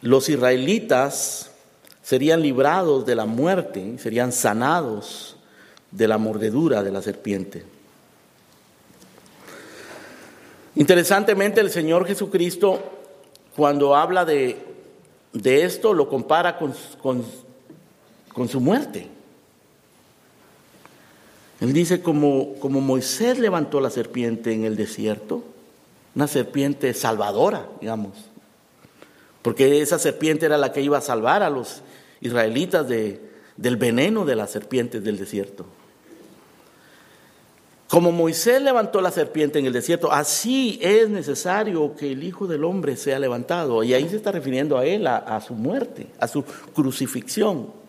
los 0.00 0.28
israelitas 0.28 1.50
serían 2.02 2.42
librados 2.42 3.06
de 3.06 3.14
la 3.14 3.26
muerte, 3.26 3.98
serían 3.98 4.32
sanados 4.32 5.36
de 5.90 6.08
la 6.08 6.18
mordedura 6.18 6.82
de 6.82 6.92
la 6.92 7.02
serpiente. 7.02 7.64
Interesantemente, 10.74 11.60
el 11.60 11.70
Señor 11.70 12.06
Jesucristo 12.06 12.80
cuando 13.56 13.94
habla 13.94 14.24
de, 14.24 14.58
esto, 15.32 15.94
lo 15.94 16.08
compara 16.08 16.58
con, 16.58 16.74
con, 17.00 18.48
su 18.48 18.60
muerte. 18.60 19.08
Él 21.60 21.72
dice, 21.72 22.02
como, 22.02 22.54
como 22.56 22.80
Moisés 22.80 23.38
levantó 23.38 23.80
la 23.80 23.90
serpiente 23.90 24.52
en 24.52 24.64
el 24.64 24.76
desierto, 24.76 25.44
una 26.14 26.26
serpiente 26.26 26.94
salvadora, 26.94 27.68
digamos, 27.80 28.12
porque 29.42 29.82
esa 29.82 29.98
serpiente 29.98 30.46
era 30.46 30.56
la 30.56 30.72
que 30.72 30.80
iba 30.80 30.98
a 30.98 31.02
salvar 31.02 31.42
a 31.42 31.50
los 31.50 31.82
israelitas 32.20 32.88
de, 32.88 33.20
del 33.56 33.76
veneno 33.76 34.24
de 34.24 34.36
las 34.36 34.50
serpientes 34.50 35.04
del 35.04 35.18
desierto. 35.18 35.66
Como 37.88 38.10
Moisés 38.10 38.62
levantó 38.62 39.00
la 39.00 39.10
serpiente 39.10 39.58
en 39.58 39.66
el 39.66 39.72
desierto, 39.72 40.10
así 40.10 40.78
es 40.82 41.08
necesario 41.10 41.94
que 41.94 42.12
el 42.12 42.24
Hijo 42.24 42.46
del 42.46 42.64
Hombre 42.64 42.96
sea 42.96 43.18
levantado. 43.18 43.84
Y 43.84 43.94
ahí 43.94 44.08
se 44.08 44.16
está 44.16 44.32
refiriendo 44.32 44.78
a 44.78 44.84
él, 44.84 45.06
a, 45.06 45.40
su 45.40 45.54
muerte, 45.54 46.08
a 46.18 46.26
su 46.26 46.42
crucifixión. 46.74 47.83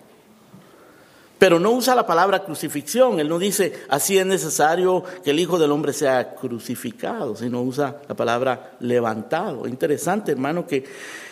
Pero 1.38 1.60
no 1.60 1.72
usa 1.72 1.96
la 1.96 2.08
palabra 2.08 2.44
crucifixión, 2.44 3.20
él 3.20 3.27
no 3.27 3.38
dice, 3.38 3.74
así 3.89 4.18
es 4.18 4.25
necesario 4.25 5.04
que 5.24 5.32
el 5.32 5.39
Hijo 5.39 5.60
del 5.60 5.72
Hombre 5.72 5.92
sea 5.92 6.34
crucificado, 6.34 7.36
sino 7.36 7.62
usa 7.62 7.98
la 8.08 8.15
palabra 8.15 8.77
levantado. 8.80 9.68
Interesante, 9.68 10.32
hermano, 10.32 10.65
que 10.65 10.86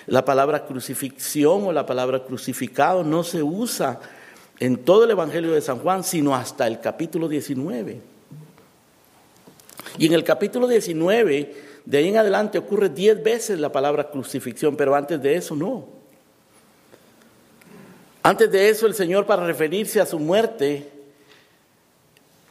la 0.08 0.26
palabra 0.26 0.66
crucifixión 0.66 1.68
o 1.68 1.72
la 1.72 1.86
palabra 1.86 2.24
crucificado 2.26 3.04
no 3.04 3.24
se 3.24 3.42
usa 3.42 4.02
en 4.60 4.84
todo 4.84 5.06
el 5.06 5.12
Evangelio 5.12 5.54
de 5.54 5.62
San 5.62 5.80
Juan, 5.80 6.04
sino 6.04 6.36
hasta 6.36 6.68
el 6.68 6.82
capítulo 6.82 7.30
19. 7.30 8.02
Y 9.98 10.06
en 10.06 10.14
el 10.14 10.24
capítulo 10.26 10.68
19, 10.68 11.56
de 11.86 11.98
ahí 11.98 12.10
en 12.10 12.18
adelante 12.18 12.58
ocurre 12.58 12.90
diez 12.90 13.22
veces 13.24 13.58
la 13.60 13.72
palabra 13.72 14.10
crucifixión, 14.10 14.76
pero 14.76 14.96
antes 14.96 15.22
de 15.22 15.36
eso 15.36 15.56
no. 15.56 16.03
Antes 18.24 18.50
de 18.50 18.70
eso 18.70 18.88
el 18.88 18.96
Señor 18.96 19.26
para 19.26 19.46
referirse 19.46 20.00
a 20.00 20.06
su 20.06 20.18
muerte 20.18 20.90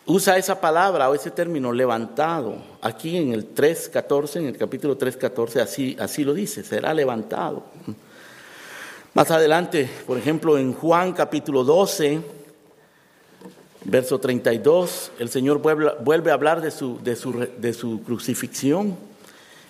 usa 0.04 0.36
esa 0.36 0.60
palabra 0.60 1.08
o 1.08 1.14
ese 1.14 1.30
término 1.30 1.72
levantado. 1.72 2.56
Aquí 2.82 3.16
en 3.16 3.32
el 3.32 3.54
3.14, 3.54 4.36
en 4.36 4.46
el 4.46 4.58
capítulo 4.58 4.98
3.14, 4.98 5.60
así, 5.60 5.96
así 5.98 6.24
lo 6.24 6.34
dice, 6.34 6.62
será 6.62 6.92
levantado. 6.92 7.64
Más 9.14 9.30
adelante, 9.30 9.88
por 10.06 10.18
ejemplo, 10.18 10.58
en 10.58 10.74
Juan 10.74 11.12
capítulo 11.12 11.64
12, 11.64 12.20
Verso 13.84 14.20
32, 14.20 15.10
el 15.18 15.28
Señor 15.28 15.58
vuelve, 15.58 16.30
a 16.30 16.34
hablar 16.34 16.60
de 16.60 16.70
su, 16.70 17.02
de, 17.02 17.16
su, 17.16 17.32
de 17.32 17.72
su 17.72 18.02
crucifixión 18.04 18.96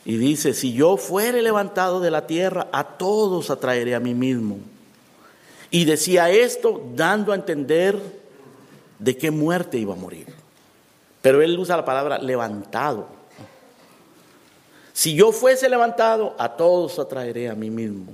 y 0.04 0.16
dice, 0.16 0.52
si 0.52 0.74
yo 0.74 0.98
fuere 0.98 1.40
levantado 1.40 1.98
de 1.98 2.10
la 2.10 2.26
tierra, 2.26 2.68
a 2.72 2.84
todos 2.84 3.48
atraeré 3.48 3.94
a 3.94 4.00
mí 4.00 4.12
mismo. 4.12 4.58
Y 5.72 5.86
decía 5.86 6.30
esto 6.30 6.82
dando 6.94 7.32
a 7.32 7.34
entender 7.34 7.98
de 8.98 9.16
qué 9.16 9.30
muerte 9.30 9.78
iba 9.78 9.94
a 9.94 9.96
morir. 9.96 10.26
Pero 11.22 11.40
él 11.40 11.58
usa 11.58 11.78
la 11.78 11.84
palabra 11.84 12.18
levantado. 12.18 13.08
Si 14.92 15.14
yo 15.14 15.32
fuese 15.32 15.70
levantado, 15.70 16.36
a 16.38 16.50
todos 16.56 16.98
atraeré 16.98 17.48
a 17.48 17.54
mí 17.54 17.70
mismo. 17.70 18.12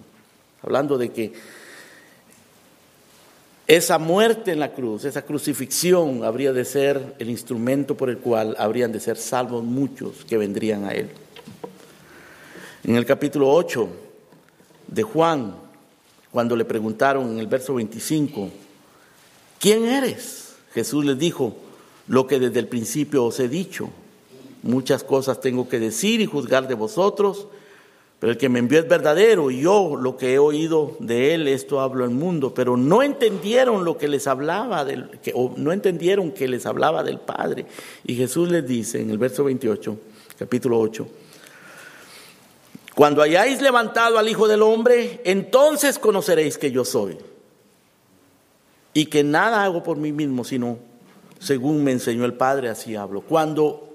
Hablando 0.62 0.96
de 0.96 1.10
que 1.10 1.32
esa 3.66 3.98
muerte 3.98 4.52
en 4.52 4.60
la 4.60 4.72
cruz, 4.72 5.04
esa 5.04 5.22
crucifixión, 5.22 6.22
habría 6.22 6.52
de 6.52 6.64
ser 6.64 7.16
el 7.18 7.28
instrumento 7.28 7.96
por 7.96 8.08
el 8.08 8.18
cual 8.18 8.54
habrían 8.56 8.92
de 8.92 9.00
ser 9.00 9.16
salvos 9.16 9.64
muchos 9.64 10.24
que 10.24 10.38
vendrían 10.38 10.84
a 10.84 10.92
él. 10.92 11.10
En 12.84 12.94
el 12.94 13.04
capítulo 13.04 13.52
8 13.52 13.88
de 14.86 15.02
Juan, 15.02 15.67
cuando 16.32 16.56
le 16.56 16.64
preguntaron 16.64 17.30
en 17.30 17.38
el 17.38 17.47
verso 17.47 17.75
25, 17.75 18.50
¿quién 19.58 19.85
eres? 19.85 20.54
Jesús 20.73 21.04
les 21.04 21.18
dijo, 21.18 21.56
lo 22.08 22.26
que 22.26 22.40
desde 22.40 22.61
el 22.61 22.66
principio 22.66 23.25
os 23.25 23.38
he 23.38 23.49
dicho. 23.49 23.90
Muchas 24.62 25.04
cosas 25.04 25.40
tengo 25.40 25.68
que 25.68 25.78
decir 25.78 26.20
y 26.20 26.26
juzgar 26.26 26.66
de 26.66 26.75
vosotros, 26.75 27.47
pero 28.18 28.32
el 28.32 28.38
que 28.38 28.49
me 28.49 28.58
envió 28.58 28.80
es 28.80 28.88
verdadero 28.88 29.50
y 29.50 29.61
yo 29.61 29.94
lo 29.94 30.16
que 30.16 30.35
he 30.35 30.38
oído 30.38 30.97
de 30.99 31.35
él, 31.35 31.47
esto 31.47 31.80
hablo 31.80 32.04
al 32.04 32.11
mundo. 32.11 32.52
Pero 32.52 32.76
no 32.76 33.02
entendieron 33.02 33.85
lo 33.85 33.97
que 33.97 34.08
les 34.08 34.26
hablaba, 34.26 34.85
del, 34.85 35.11
que, 35.23 35.32
o 35.35 35.54
no 35.56 35.73
entendieron 35.73 36.32
que 36.32 36.49
les 36.49 36.66
hablaba 36.66 37.04
del 37.04 37.20
Padre. 37.20 37.66
Y 38.04 38.16
Jesús 38.16 38.50
les 38.50 38.66
dice 38.66 39.00
en 39.00 39.11
el 39.11 39.18
verso 39.18 39.44
28, 39.44 39.97
capítulo 40.37 40.80
8, 40.80 41.06
cuando 42.99 43.23
hayáis 43.23 43.62
levantado 43.62 44.19
al 44.19 44.28
Hijo 44.28 44.49
del 44.49 44.61
Hombre, 44.61 45.21
entonces 45.23 46.00
conoceréis 46.00 46.59
que 46.59 46.73
yo 46.73 46.85
soy. 46.85 47.17
Y 48.93 49.07
que 49.07 49.23
nada 49.23 49.62
hago 49.62 49.85
por 49.85 49.99
mí 49.99 50.11
mismo, 50.11 50.43
sino 50.43 50.78
según 51.38 51.85
me 51.85 51.93
enseñó 51.93 52.25
el 52.25 52.35
Padre, 52.35 52.69
así 52.69 52.97
hablo. 52.97 53.21
Cuando, 53.21 53.88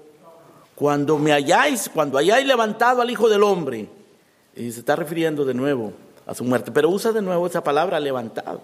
cuando 0.74 1.18
me 1.18 1.34
hayáis, 1.34 1.90
cuando 1.92 2.16
hayáis 2.16 2.46
levantado 2.46 3.02
al 3.02 3.10
Hijo 3.10 3.28
del 3.28 3.42
Hombre, 3.42 3.90
y 4.56 4.72
se 4.72 4.80
está 4.80 4.96
refiriendo 4.96 5.44
de 5.44 5.52
nuevo 5.52 5.92
a 6.24 6.34
su 6.34 6.42
muerte, 6.42 6.72
pero 6.72 6.88
usa 6.88 7.12
de 7.12 7.20
nuevo 7.20 7.46
esa 7.46 7.62
palabra 7.62 8.00
levantado. 8.00 8.62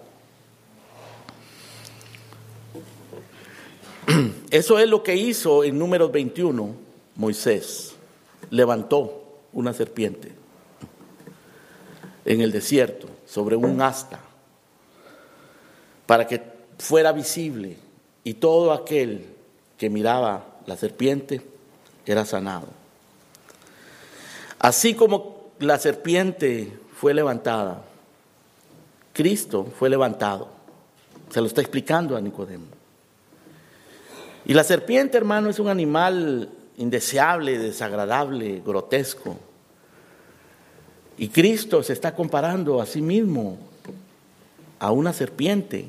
Eso 4.49 4.79
es 4.79 4.89
lo 4.89 5.03
que 5.03 5.15
hizo 5.15 5.63
en 5.63 5.77
números 5.77 6.11
21 6.11 6.73
Moisés. 7.15 7.93
Levantó 8.49 9.20
una 9.53 9.73
serpiente 9.73 10.31
en 12.25 12.41
el 12.41 12.51
desierto 12.51 13.07
sobre 13.25 13.55
un 13.55 13.81
asta 13.81 14.19
para 16.05 16.27
que 16.27 16.41
fuera 16.77 17.11
visible 17.11 17.77
y 18.23 18.35
todo 18.35 18.73
aquel 18.73 19.25
que 19.77 19.89
miraba 19.89 20.45
la 20.65 20.77
serpiente 20.77 21.41
era 22.05 22.25
sanado. 22.25 22.67
Así 24.59 24.93
como 24.93 25.51
la 25.59 25.79
serpiente 25.79 26.77
fue 26.95 27.13
levantada, 27.13 27.83
Cristo 29.13 29.65
fue 29.77 29.89
levantado. 29.89 30.49
Se 31.29 31.41
lo 31.41 31.47
está 31.47 31.61
explicando 31.61 32.15
a 32.15 32.21
Nicodemo. 32.21 32.65
Y 34.45 34.53
la 34.53 34.63
serpiente, 34.63 35.17
hermano, 35.17 35.49
es 35.49 35.59
un 35.59 35.67
animal 35.67 36.49
indeseable, 36.77 37.57
desagradable, 37.57 38.61
grotesco. 38.65 39.37
Y 41.17 41.29
Cristo 41.29 41.83
se 41.83 41.93
está 41.93 42.15
comparando 42.15 42.81
a 42.81 42.85
sí 42.85 43.01
mismo 43.01 43.57
a 44.79 44.91
una 44.91 45.13
serpiente. 45.13 45.87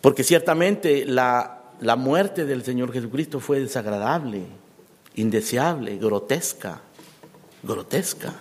Porque 0.00 0.24
ciertamente 0.24 1.04
la, 1.04 1.60
la 1.80 1.96
muerte 1.96 2.46
del 2.46 2.64
Señor 2.64 2.92
Jesucristo 2.92 3.40
fue 3.40 3.60
desagradable, 3.60 4.44
indeseable, 5.14 5.98
grotesca, 5.98 6.80
grotesca. 7.62 8.32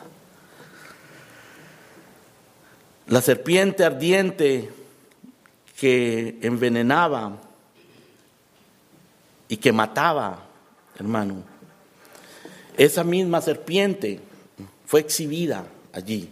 La 3.07 3.21
serpiente 3.21 3.83
ardiente 3.83 4.69
que 5.79 6.37
envenenaba 6.41 7.41
y 9.49 9.57
que 9.57 9.73
mataba, 9.73 10.45
hermano. 10.97 11.43
Esa 12.77 13.03
misma 13.03 13.41
serpiente 13.41 14.21
fue 14.85 15.01
exhibida 15.01 15.65
allí. 15.91 16.29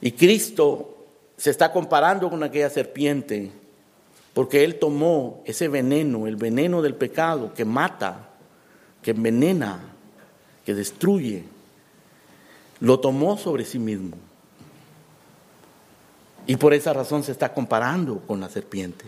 Y 0.00 0.12
Cristo 0.12 0.96
se 1.36 1.50
está 1.50 1.70
comparando 1.72 2.30
con 2.30 2.42
aquella 2.42 2.70
serpiente 2.70 3.50
porque 4.32 4.64
Él 4.64 4.78
tomó 4.78 5.42
ese 5.44 5.68
veneno, 5.68 6.26
el 6.26 6.36
veneno 6.36 6.80
del 6.80 6.94
pecado 6.94 7.52
que 7.52 7.66
mata, 7.66 8.30
que 9.02 9.10
envenena, 9.10 9.80
que 10.64 10.74
destruye, 10.74 11.44
lo 12.80 12.98
tomó 13.00 13.36
sobre 13.36 13.64
sí 13.64 13.78
mismo. 13.78 14.16
Y 16.46 16.56
por 16.56 16.72
esa 16.72 16.92
razón 16.92 17.22
se 17.22 17.32
está 17.32 17.52
comparando 17.52 18.20
con 18.20 18.40
la 18.40 18.48
serpiente 18.48 19.04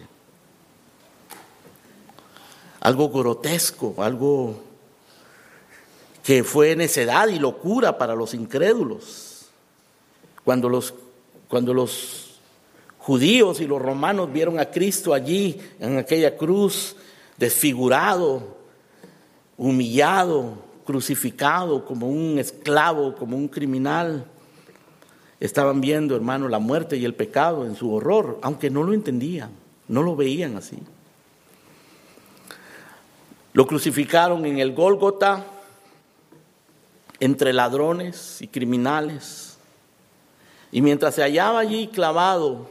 algo 2.84 3.08
grotesco, 3.08 3.94
algo 3.96 4.56
que 6.22 6.44
fue 6.44 6.76
necedad 6.76 7.28
y 7.28 7.38
locura 7.38 7.96
para 7.96 8.14
los 8.14 8.34
incrédulos. 8.34 9.46
Cuando 10.44 10.68
los, 10.68 10.92
cuando 11.48 11.72
los 11.72 12.40
judíos 12.98 13.62
y 13.62 13.66
los 13.66 13.80
romanos 13.80 14.30
vieron 14.30 14.60
a 14.60 14.66
Cristo 14.70 15.14
allí 15.14 15.58
en 15.80 15.96
aquella 15.96 16.36
cruz, 16.36 16.94
desfigurado, 17.38 18.54
humillado, 19.56 20.58
crucificado 20.84 21.86
como 21.86 22.10
un 22.10 22.38
esclavo, 22.38 23.14
como 23.14 23.34
un 23.34 23.48
criminal, 23.48 24.26
estaban 25.40 25.80
viendo, 25.80 26.14
hermano, 26.14 26.50
la 26.50 26.58
muerte 26.58 26.98
y 26.98 27.06
el 27.06 27.14
pecado 27.14 27.64
en 27.64 27.76
su 27.76 27.94
horror, 27.94 28.38
aunque 28.42 28.68
no 28.68 28.82
lo 28.82 28.92
entendían, 28.92 29.52
no 29.88 30.02
lo 30.02 30.16
veían 30.16 30.58
así. 30.58 30.76
Lo 33.54 33.68
crucificaron 33.68 34.44
en 34.46 34.58
el 34.58 34.74
Gólgota 34.74 35.46
entre 37.20 37.52
ladrones 37.52 38.42
y 38.42 38.48
criminales. 38.48 39.56
Y 40.72 40.82
mientras 40.82 41.14
se 41.14 41.22
hallaba 41.22 41.60
allí 41.60 41.86
clavado, 41.86 42.66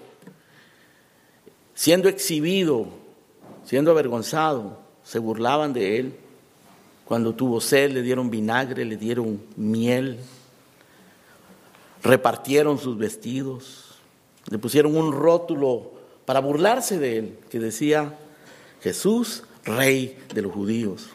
siendo 1.73 2.09
exhibido, 2.09 2.87
siendo 3.63 3.91
avergonzado, 3.91 4.77
se 5.05 5.19
burlaban 5.19 5.71
de 5.71 5.99
él. 5.99 6.15
Cuando 7.05 7.33
tuvo 7.33 7.61
sed 7.61 7.91
le 7.91 8.01
dieron 8.01 8.29
vinagre, 8.29 8.83
le 8.83 8.97
dieron 8.97 9.41
miel, 9.55 10.19
repartieron 12.03 12.77
sus 12.77 12.97
vestidos, 12.97 13.95
le 14.49 14.57
pusieron 14.57 14.97
un 14.97 15.13
rótulo 15.13 15.93
para 16.25 16.41
burlarse 16.41 16.99
de 16.99 17.17
él 17.19 17.39
que 17.49 17.59
decía, 17.59 18.17
Jesús 18.81 19.43
rey 19.63 20.17
de 20.33 20.41
los 20.41 20.51
judíos. 20.51 21.09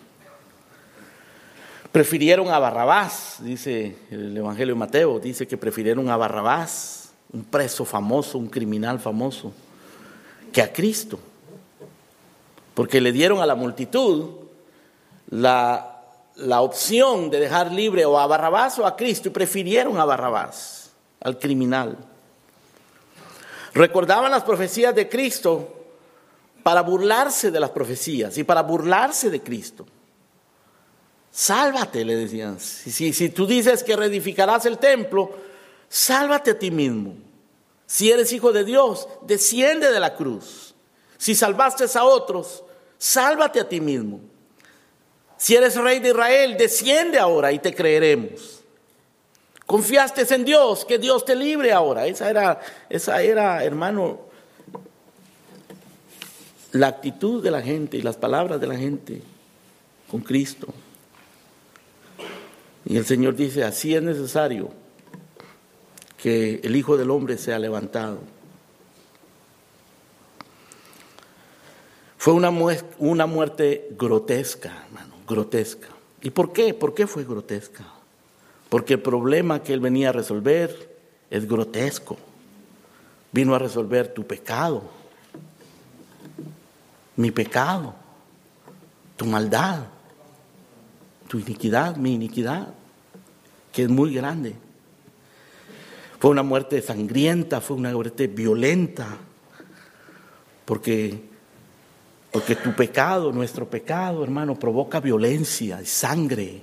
Prefirieron 1.93 2.49
a 2.49 2.59
Barrabás, 2.59 3.39
dice 3.41 3.97
el 4.11 4.37
Evangelio 4.37 4.75
de 4.75 4.79
Mateo, 4.79 5.19
dice 5.19 5.47
que 5.47 5.57
prefirieron 5.57 6.11
a 6.11 6.17
Barrabás, 6.17 7.13
un 7.33 7.45
preso 7.45 7.85
famoso, 7.85 8.39
un 8.39 8.49
criminal 8.49 8.99
famoso, 9.01 9.53
que 10.53 10.63
a 10.63 10.73
Cristo. 10.73 11.19
Porque 12.75 13.01
le 13.01 13.11
dieron 13.11 13.41
a 13.41 13.47
la 13.47 13.55
multitud 13.55 14.31
la, 15.31 16.03
la 16.37 16.61
opción 16.61 17.31
de 17.31 17.41
dejar 17.41 17.73
libre 17.73 18.05
o 18.05 18.19
a 18.19 18.27
Barrabás 18.27 18.79
o 18.79 18.87
a 18.87 18.97
Cristo 18.97 19.29
y 19.29 19.33
prefirieron 19.33 19.99
a 19.99 20.05
Barrabás, 20.05 20.93
al 21.21 21.39
criminal. 21.39 21.97
Recordaban 23.75 24.31
las 24.31 24.45
profecías 24.45 24.95
de 24.95 25.09
Cristo 25.09 25.78
para 26.63 26.83
burlarse 26.83 27.51
de 27.51 27.61
las 27.61 27.71
profecías 27.71 28.37
y 28.39 28.45
para 28.45 28.63
burlarse 28.63 29.31
de 29.31 29.43
Cristo. 29.43 29.87
Sálvate, 31.31 32.05
le 32.05 32.17
decían. 32.17 32.59
Si, 32.59 33.29
tú 33.31 33.47
dices 33.47 33.85
que 33.85 33.97
reedificarás 33.97 34.67
el 34.67 34.79
templo, 34.79 35.31
sálvate 35.89 36.53
a 36.53 36.59
ti 36.59 36.71
mismo. 36.71 37.15
Si 37.87 38.11
eres 38.11 38.33
hijo 38.33 38.53
de 38.53 38.65
Dios, 38.65 39.09
desciende 39.23 39.91
de 39.91 40.01
la 40.01 40.15
cruz. 40.15 40.75
Si 41.17 41.35
salvaste 41.35 41.85
a 41.95 42.05
otros, 42.05 42.65
sálvate 42.99 43.61
a 43.61 43.69
ti 43.69 43.81
mismo. 43.81 44.21
Si 45.37 45.55
eres 45.55 45.77
rey 45.77 46.01
de 46.01 46.11
Israel, 46.11 46.57
desciende 46.59 47.19
ahora 47.19 47.53
y 47.53 47.61
te 47.61 47.75
creeremos. 47.75 48.65
Confiaste 49.65 50.35
en 50.35 50.45
Dios, 50.45 50.85
que 50.85 50.99
Dios 50.99 51.25
te 51.25 51.37
libre 51.37 51.73
ahora. 51.73 52.07
Esa 52.07 52.31
era, 52.31 52.61
esa 52.89 53.23
era, 53.23 53.63
hermano, 53.63 54.28
la 56.73 56.89
actitud 56.89 57.43
de 57.43 57.51
la 57.51 57.63
gente 57.63 57.97
y 57.97 58.03
las 58.03 58.17
palabras 58.17 58.61
de 58.61 58.67
la 58.67 58.77
gente 58.77 59.23
con 60.11 60.21
Cristo. 60.21 60.69
Y 62.85 62.97
el 62.97 63.05
Señor 63.05 63.37
dice, 63.37 63.65
así 63.65 63.95
es 63.95 64.03
necesario 64.03 64.71
que 66.17 66.61
el 66.63 66.77
Hijo 66.77 66.97
del 66.97 67.11
Hombre 67.11 67.39
sea 67.39 67.59
levantado. 67.59 68.19
Fue 72.17 72.35
una, 72.35 72.51
una 72.99 73.27
muerte 73.27 73.89
grotesca, 73.99 74.85
hermano, 74.87 75.15
grotesca. 75.27 75.89
¿Y 76.21 76.31
por 76.31 76.53
qué? 76.53 76.75
¿Por 76.75 76.95
qué 76.95 77.07
fue 77.07 77.25
grotesca? 77.25 77.85
Porque 78.69 78.95
el 78.95 79.01
problema 79.01 79.63
que 79.63 79.73
él 79.73 79.81
venía 79.81 80.09
a 80.09 80.13
resolver 80.13 80.97
es 81.31 81.47
grotesco. 81.47 82.17
Vino 83.33 83.55
a 83.55 83.59
resolver 83.59 84.09
tu 84.09 84.27
pecado, 84.27 84.83
mi 87.19 87.33
pecado, 87.33 87.97
tu 89.17 89.27
maldad, 89.27 89.81
tu 91.27 91.41
iniquidad, 91.41 91.97
mi 91.97 92.15
iniquidad, 92.15 92.69
que 93.73 93.83
es 93.83 93.89
muy 93.89 94.15
grande. 94.15 94.55
Fue 96.21 96.31
una 96.31 96.45
muerte 96.45 96.81
sangrienta, 96.81 97.61
fue 97.61 97.77
una 97.77 97.91
muerte 97.91 98.29
violenta, 98.29 99.17
porque, 100.65 101.25
porque 102.31 102.55
tu 102.55 102.73
pecado, 102.77 103.33
nuestro 103.33 103.69
pecado, 103.69 104.23
hermano, 104.23 104.57
provoca 104.57 105.01
violencia 105.01 105.83
y 105.83 105.87
sangre. 105.87 106.63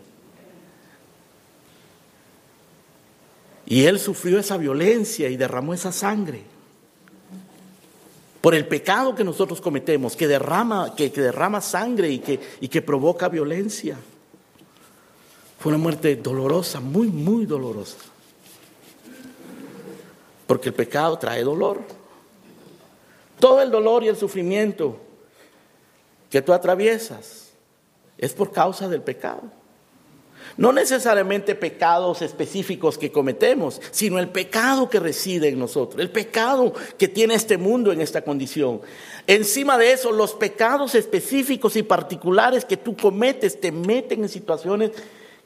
Y 3.65 3.83
Él 3.83 3.99
sufrió 3.99 4.39
esa 4.39 4.55
violencia 4.55 5.27
y 5.27 5.35
derramó 5.35 5.73
esa 5.73 5.91
sangre. 5.91 6.54
Por 8.45 8.53
el 8.53 8.67
pecado 8.67 9.15
que 9.15 9.23
nosotros 9.23 9.59
cometemos, 9.59 10.15
que 10.15 10.27
derrama, 10.27 10.93
que, 10.93 11.09
derrama 11.09 11.61
sangre 11.61 12.11
y 12.11 12.19
que, 12.19 12.39
y 12.61 12.67
que 12.67 12.83
provoca 12.83 13.27
violencia. 13.27 13.97
Fue 15.57 15.71
una 15.71 15.81
muerte 15.81 16.15
dolorosa, 16.17 16.79
muy, 16.79 17.07
muy 17.07 17.47
dolorosa. 17.47 17.97
Porque 20.45 20.69
el 20.69 20.75
pecado 20.75 21.17
trae 21.17 21.41
dolor. 21.41 21.81
Todo 23.39 23.63
el 23.63 23.71
dolor 23.71 24.03
y 24.03 24.09
el 24.09 24.15
sufrimiento 24.15 24.99
que 26.29 26.43
tú 26.43 26.53
atraviesas 26.53 27.49
es 28.15 28.31
por 28.33 28.51
causa 28.51 28.87
del 28.87 29.01
pecado. 29.01 29.41
No 30.57 30.71
necesariamente 30.71 31.53
pecados 31.53 32.21
específicos 32.21 32.97
que 32.97 33.11
cometemos, 33.11 33.81
sino 33.91 34.19
el 34.19 34.29
pecado 34.29 34.89
que 34.89 35.01
reside 35.01 35.49
en 35.49 35.59
nosotros, 35.59 36.01
el 36.01 36.09
pecado 36.09 36.73
que 36.97 37.09
tiene 37.09 37.35
este 37.35 37.57
mundo 37.57 37.91
en 37.91 37.99
esta 37.99 38.21
condición. 38.21 38.79
Encima 39.27 39.77
de 39.77 39.91
eso, 39.91 40.13
los 40.13 40.33
pecados 40.33 40.95
específicos 40.95 41.75
y 41.75 41.83
particulares 41.83 42.63
que 42.63 42.77
tú 42.77 42.95
cometes 42.95 43.59
te 43.59 43.73
meten 43.73 44.23
en 44.23 44.29
situaciones 44.29 44.91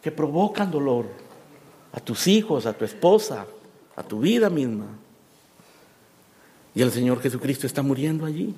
que 0.04 0.12
provocan 0.12 0.70
dolor 0.70 1.06
a 1.92 2.00
tus 2.00 2.28
hijos, 2.28 2.68
a 2.68 2.74
tu 2.74 2.86
esposa, 2.86 3.48
a 3.96 4.04
tu 4.04 4.20
vida 4.20 4.52
misma. 4.52 4.86
Y 6.76 6.84
el 6.84 6.92
Señor 6.92 7.20
Jesucristo 7.20 7.66
está 7.66 7.82
muriendo 7.82 8.28
allí, 8.28 8.54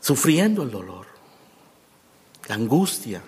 sufriendo 0.00 0.62
el 0.62 0.70
dolor, 0.70 1.06
la 2.48 2.54
angustia 2.54 3.22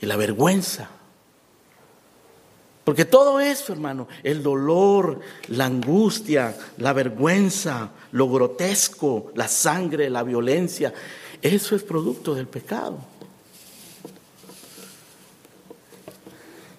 y 0.00 0.06
la 0.06 0.16
vergüenza. 0.16 0.88
Porque 2.84 3.04
todo 3.04 3.38
eso, 3.38 3.72
hermano, 3.72 4.08
el 4.22 4.42
dolor, 4.42 5.20
la 5.48 5.66
angustia, 5.66 6.56
la 6.78 6.94
vergüenza, 6.94 7.90
lo 8.12 8.30
grotesco, 8.30 9.30
la 9.34 9.46
sangre, 9.46 10.08
la 10.08 10.22
violencia, 10.22 10.94
eso 11.42 11.76
es 11.76 11.82
producto 11.82 12.34
del 12.34 12.46
pecado. 12.46 12.96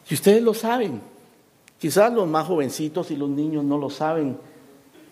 Y 0.09 0.15
ustedes 0.15 0.41
lo 0.41 0.55
saben. 0.55 0.99
Quizás 1.79 2.11
los 2.11 2.27
más 2.27 2.47
jovencitos 2.47 3.11
y 3.11 3.15
los 3.15 3.29
niños 3.29 3.63
no 3.63 3.77
lo 3.77 3.89
saben 3.89 4.37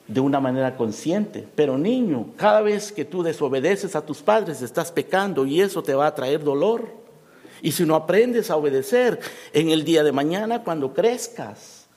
de 0.07 0.19
una 0.19 0.39
manera 0.39 0.75
consciente, 0.77 1.47
pero 1.55 1.77
niño, 1.77 2.27
cada 2.37 2.61
vez 2.61 2.91
que 2.91 3.05
tú 3.05 3.23
desobedeces 3.23 3.95
a 3.95 4.05
tus 4.05 4.21
padres 4.21 4.61
estás 4.61 4.91
pecando 4.91 5.45
y 5.45 5.61
eso 5.61 5.83
te 5.83 5.93
va 5.93 6.07
a 6.07 6.15
traer 6.15 6.43
dolor. 6.43 6.87
Y 7.61 7.71
si 7.71 7.85
no 7.85 7.95
aprendes 7.95 8.49
a 8.49 8.55
obedecer 8.55 9.19
en 9.53 9.69
el 9.69 9.83
día 9.83 10.03
de 10.03 10.11
mañana 10.11 10.63
cuando 10.63 10.93
crezcas, 10.93 11.87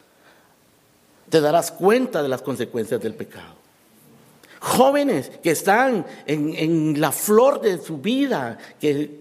te 1.31 1.41
darás 1.41 1.71
cuenta 1.71 2.23
de 2.23 2.29
las 2.29 2.43
consecuencias 2.43 3.01
del 3.01 3.15
pecado. 3.15 3.55
Jóvenes 4.61 5.31
que 5.43 5.53
están 5.53 6.05
en, 6.27 7.01
la 7.01 7.13
flor 7.13 7.63
de 7.63 7.79
su 7.79 7.99
vida, 7.99 8.59
que 8.79 9.19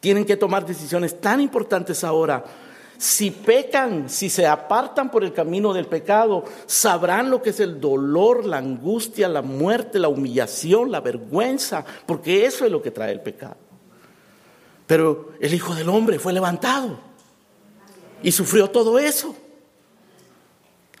tienen 0.00 0.24
que 0.24 0.36
tomar 0.36 0.64
decisiones 0.64 1.20
tan 1.20 1.40
importantes 1.40 2.04
ahora, 2.04 2.44
si 2.96 3.30
pecan, 3.30 4.08
si 4.08 4.30
se 4.30 4.46
apartan 4.46 5.10
por 5.10 5.22
el 5.22 5.34
camino 5.34 5.74
del 5.74 5.86
pecado, 5.86 6.44
sabrán 6.64 7.28
lo 7.28 7.42
que 7.42 7.50
es 7.50 7.60
el 7.60 7.78
dolor, 7.78 8.46
la 8.46 8.56
angustia, 8.56 9.28
la 9.28 9.42
muerte, 9.42 9.98
la 9.98 10.08
humillación, 10.08 10.90
la 10.90 11.00
vergüenza, 11.00 11.84
porque 12.06 12.46
eso 12.46 12.64
es 12.64 12.72
lo 12.72 12.80
que 12.80 12.90
trae 12.90 13.12
el 13.12 13.20
pecado. 13.20 13.65
Pero 14.86 15.32
el 15.40 15.52
Hijo 15.52 15.74
del 15.74 15.88
Hombre 15.88 16.18
fue 16.18 16.32
levantado 16.32 16.98
y 18.22 18.32
sufrió 18.32 18.70
todo 18.70 18.98
eso 18.98 19.36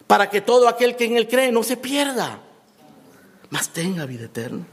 para 0.06 0.28
que 0.30 0.40
todo 0.40 0.68
aquel 0.68 0.96
que 0.96 1.04
en 1.04 1.16
él 1.16 1.28
cree 1.28 1.50
no 1.52 1.62
se 1.62 1.76
pierda, 1.76 2.40
mas 3.50 3.68
tenga 3.70 4.06
vida 4.06 4.24
eterna. 4.24 4.64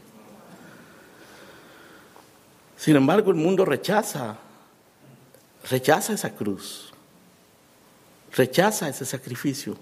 Sin 2.78 2.96
embargo, 2.96 3.32
el 3.32 3.38
mundo 3.38 3.66
rechaza, 3.66 4.38
rechaza 5.70 6.14
esa 6.14 6.36
cruz 6.36 6.94
rechaza 8.36 8.90
ese 8.90 9.06
sacrificio. 9.06 9.78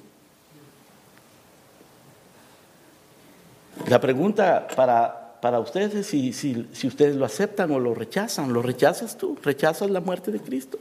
La 3.88 4.00
pregunta 4.00 4.68
para, 4.76 5.21
para 5.42 5.60
ustedes 5.60 5.96
es 5.96 6.08
si, 6.08 6.34
si, 6.34 6.88
ustedes 6.88 7.16
lo 7.16 7.26
aceptan 7.26 7.72
o 7.72 7.80
lo 7.80 7.96
rechazan. 7.96 8.54
¿Lo 8.54 8.62
rechazas 8.62 9.18
tú? 9.18 9.38
¿Rechazas 9.42 9.90
la 9.90 10.00
muerte 10.00 10.32
de 10.32 10.40
Cristo? 10.40 10.78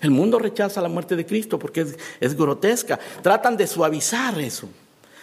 El 0.00 0.10
mundo 0.10 0.38
rechaza 0.38 0.82
la 0.82 0.88
muerte 0.88 1.16
de 1.16 1.24
Cristo 1.24 1.58
porque 1.58 1.82
es, 1.82 1.96
es 2.20 2.36
grotesca. 2.36 2.98
Tratan 3.22 3.56
de 3.56 3.66
suavizar 3.66 4.38
eso. 4.40 4.68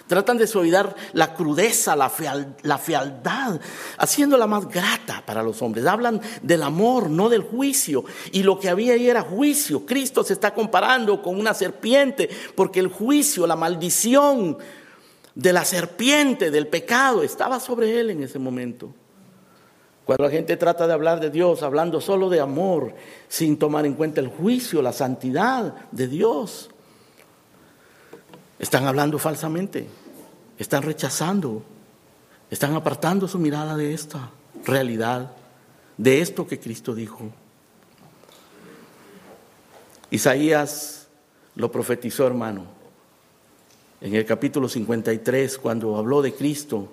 Tratan 0.08 0.38
de 0.38 0.48
suavizar 0.48 0.96
la 1.14 1.34
crudeza, 1.34 1.96
la, 1.96 2.12
la 2.62 2.78
fealdad, 2.78 3.60
haciéndola 3.98 4.48
más 4.48 4.68
grata 4.68 5.24
para 5.26 5.44
los 5.44 5.62
hombres. 5.62 5.86
Hablan 5.86 6.22
del 6.42 6.64
amor, 6.64 7.10
no 7.10 7.30
del 7.30 7.42
juicio. 7.42 8.04
Y 8.32 8.44
lo 8.44 8.60
que 8.60 8.70
había 8.70 8.94
ahí 8.94 9.10
era 9.10 9.22
juicio. 9.22 9.86
Cristo 9.86 10.24
se 10.24 10.34
está 10.34 10.54
comparando 10.54 11.22
con 11.22 11.40
una 11.40 11.54
serpiente, 11.54 12.30
porque 12.56 12.80
el 12.80 12.88
juicio, 12.88 13.48
la 13.48 13.56
maldición 13.56 14.58
de 15.36 15.54
la 15.54 15.66
serpiente, 15.66 16.52
del 16.52 16.68
pecado, 16.68 17.24
estaba 17.24 17.60
sobre 17.60 18.00
él 18.00 18.12
en 18.12 18.24
ese 18.24 18.40
momento. 18.40 18.94
Cuando 20.06 20.26
la 20.26 20.30
gente 20.30 20.58
trata 20.58 20.86
de 20.86 20.94
hablar 20.94 21.20
de 21.20 21.30
Dios, 21.30 21.64
hablando 21.64 22.02
solo 22.02 22.30
de 22.30 22.42
amor, 22.42 22.94
sin 23.30 23.58
tomar 23.58 23.86
en 23.86 23.94
cuenta 23.94 24.20
el 24.20 24.28
juicio, 24.28 24.82
la 24.82 24.92
santidad 24.92 25.90
de 25.92 26.08
Dios, 26.08 26.70
están 28.60 28.86
hablando 28.86 29.18
falsamente, 29.18 29.88
están 30.58 30.84
rechazando, 30.84 31.64
están 32.50 32.76
apartando 32.76 33.28
su 33.28 33.40
mirada 33.40 33.78
de 33.78 33.94
esta 33.94 34.30
realidad, 34.66 35.32
de 35.98 36.22
esto 36.22 36.48
que 36.48 36.60
Cristo 36.60 36.94
dijo. 36.94 37.32
Isaías 40.12 41.08
lo 41.56 41.72
profetizó, 41.72 42.28
hermano, 42.28 42.66
en 44.04 44.14
el 44.14 44.26
capítulo 44.26 44.70
53, 44.70 45.58
cuando 45.58 45.98
habló 45.98 46.22
de 46.22 46.34
Cristo, 46.34 46.90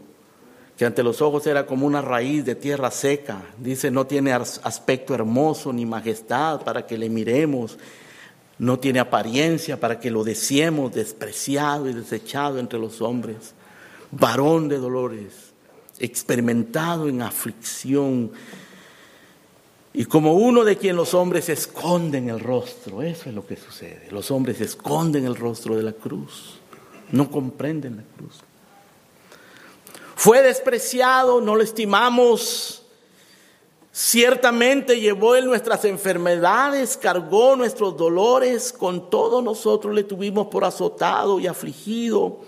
que 0.78 0.86
ante 0.86 1.02
los 1.02 1.20
ojos 1.20 1.46
era 1.46 1.66
como 1.66 1.86
una 1.86 2.00
raíz 2.00 2.46
de 2.46 2.54
tierra 2.54 2.90
seca. 2.90 3.42
Dice, 3.58 3.90
no 3.90 4.06
tiene 4.06 4.32
aspecto 4.32 5.14
hermoso 5.14 5.74
ni 5.74 5.84
majestad 5.84 6.62
para 6.62 6.86
que 6.86 6.96
le 6.96 7.10
miremos 7.10 7.76
no 8.60 8.78
tiene 8.78 9.00
apariencia 9.00 9.80
para 9.80 9.98
que 9.98 10.10
lo 10.10 10.22
deseemos, 10.22 10.92
despreciado 10.92 11.88
y 11.88 11.94
desechado 11.94 12.58
entre 12.58 12.78
los 12.78 13.00
hombres, 13.00 13.54
varón 14.10 14.68
de 14.68 14.76
dolores, 14.76 15.54
experimentado 15.98 17.08
en 17.08 17.22
aflicción, 17.22 18.30
y 19.94 20.04
como 20.04 20.34
uno 20.34 20.62
de 20.62 20.76
quien 20.76 20.94
los 20.94 21.14
hombres 21.14 21.48
esconden 21.48 22.28
el 22.28 22.38
rostro, 22.38 23.00
eso 23.00 23.30
es 23.30 23.34
lo 23.34 23.46
que 23.46 23.56
sucede, 23.56 24.08
los 24.10 24.30
hombres 24.30 24.60
esconden 24.60 25.24
el 25.24 25.36
rostro 25.36 25.74
de 25.74 25.82
la 25.82 25.94
cruz, 25.94 26.59
no 27.12 27.30
comprenden 27.30 27.96
la 27.96 28.02
cruz. 28.16 28.40
Fue 30.16 30.42
despreciado, 30.42 31.40
no 31.40 31.56
lo 31.56 31.62
estimamos, 31.62 32.80
Ciertamente 33.92 35.00
llevó 35.00 35.34
él 35.34 35.46
nuestras 35.46 35.84
enfermedades, 35.84 36.96
cargó 36.96 37.56
nuestros 37.56 37.96
dolores, 37.96 38.72
con 38.72 39.10
todo 39.10 39.42
nosotros 39.42 39.94
le 39.94 40.04
tuvimos 40.04 40.46
por 40.46 40.64
azotado 40.64 41.40
y 41.40 41.48
afligido, 41.48 42.38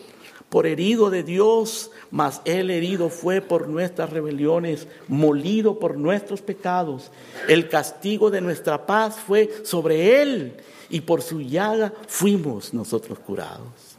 por 0.49 0.67
herido 0.67 1.11
de 1.11 1.25
Dios, 1.25 1.91
mas 2.13 2.41
él 2.45 2.71
herido 2.71 3.09
fue 3.09 3.41
por 3.41 3.67
nuestras 3.67 4.11
rebeliones, 4.11 4.87
molido 5.09 5.81
por 5.81 5.97
nuestros 5.97 6.43
pecados. 6.43 7.11
El 7.49 7.69
castigo 7.69 8.31
de 8.31 8.41
nuestra 8.41 8.87
paz 8.87 9.17
fue 9.17 9.51
sobre 9.65 10.23
él 10.23 10.57
y 10.91 11.01
por 11.01 11.23
su 11.23 11.41
llaga 11.41 11.93
fuimos 12.07 12.73
nosotros 12.73 13.19
curados. 13.19 13.92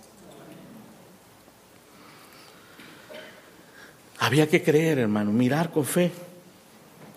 Había 4.23 4.47
que 4.47 4.63
creer, 4.63 4.99
hermano, 4.99 5.33
mirar 5.33 5.69
con 5.69 5.83
fe. 5.83 6.09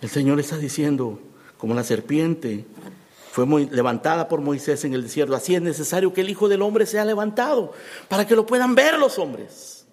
El 0.03 0.11
Señor 0.11 0.40
está 0.40 0.57
diciendo, 0.57 1.21
como 1.57 1.73
la 1.73 1.85
serpiente 1.85 2.64
fue 3.31 3.47
levantada 3.71 4.27
por 4.27 4.40
Moisés 4.40 4.85
en 4.85 4.92
el 4.92 5.05
desierto, 5.05 5.37
así 5.37 5.55
es 5.55 5.62
necesario 5.62 6.12
que 6.12 6.23
el 6.23 6.31
Hijo 6.31 6.49
del 6.49 6.62
Hombre 6.62 6.85
sea 6.85 7.05
levantado 7.05 7.73
para 8.09 8.27
que 8.27 8.35
lo 8.35 8.45
puedan 8.45 8.75
ver 8.75 8.99
los 8.99 9.21
hombres. 9.21 9.87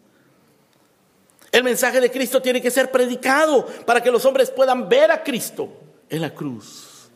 El 1.52 1.63
mensaje 1.63 2.02
de 2.02 2.10
Cristo 2.10 2.41
tiene 2.41 2.63
que 2.63 2.71
ser 2.71 2.89
predicado 2.89 3.67
para 3.86 4.02
que 4.02 4.10
los 4.10 4.26
hombres 4.26 4.49
puedan 4.49 4.89
ver 4.89 5.12
a 5.12 5.21
Cristo 5.21 5.69
en 6.10 6.19
la 6.19 6.34
cruz. 6.34 7.10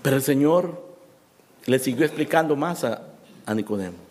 Pero 0.00 0.16
el 0.16 0.22
Señor 0.22 0.88
le 1.66 1.78
siguió 1.78 2.06
explicando 2.06 2.56
más 2.56 2.82
a, 2.82 3.02
Nicodemo. 3.54 4.07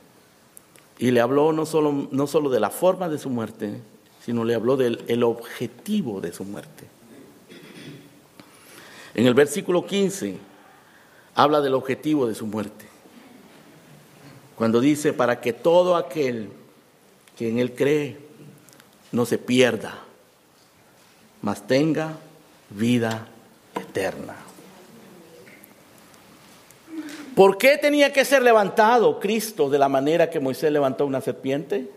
Y 1.00 1.12
le 1.12 1.22
habló 1.22 1.52
no 1.54 1.66
solo, 1.66 2.08
no 2.12 2.28
solo 2.28 2.50
de 2.50 2.60
la 2.60 2.70
forma 2.70 3.08
de 3.10 3.20
su 3.20 3.30
muerte, 3.30 3.80
sino 4.24 4.44
le 4.44 4.56
habló 4.56 4.78
del 4.78 5.04
el 5.08 5.24
objetivo 5.24 6.22
de 6.22 6.34
su 6.34 6.44
muerte. 6.44 6.86
En 9.14 9.26
el 9.26 9.34
versículo 9.34 9.86
15 9.86 10.38
habla 11.36 11.62
del 11.62 11.74
objetivo 11.76 12.28
de 12.28 12.36
su 12.36 12.46
muerte. 12.46 12.86
Cuando 14.56 14.82
dice, 14.82 15.14
para 15.14 15.40
que 15.40 15.54
todo 15.54 15.96
aquel 15.96 16.50
que 17.38 17.48
en 17.48 17.60
él 17.60 17.76
cree 17.76 18.18
no 19.12 19.26
se 19.26 19.38
pierda, 19.38 20.00
mas 21.42 21.66
tenga 21.68 22.18
vida 22.72 23.28
eterna. 23.76 24.36
¿Por 27.38 27.60
qué 27.60 27.78
tenía 27.78 28.12
que 28.12 28.26
ser 28.26 28.42
levantado 28.42 29.20
Cristo 29.20 29.70
de 29.70 29.78
la 29.78 29.88
manera 29.88 30.28
que 30.28 30.40
Moisés 30.40 30.72
levantó 30.72 31.06
una 31.06 31.22
serpiente? 31.22 31.88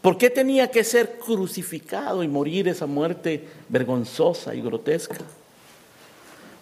¿Por 0.00 0.16
qué 0.16 0.30
tenía 0.30 0.70
que 0.70 0.84
ser 0.84 1.18
crucificado 1.18 2.22
y 2.22 2.28
morir 2.28 2.68
esa 2.68 2.86
muerte 2.86 3.48
vergonzosa 3.68 4.54
y 4.54 4.60
grotesca? 4.60 5.18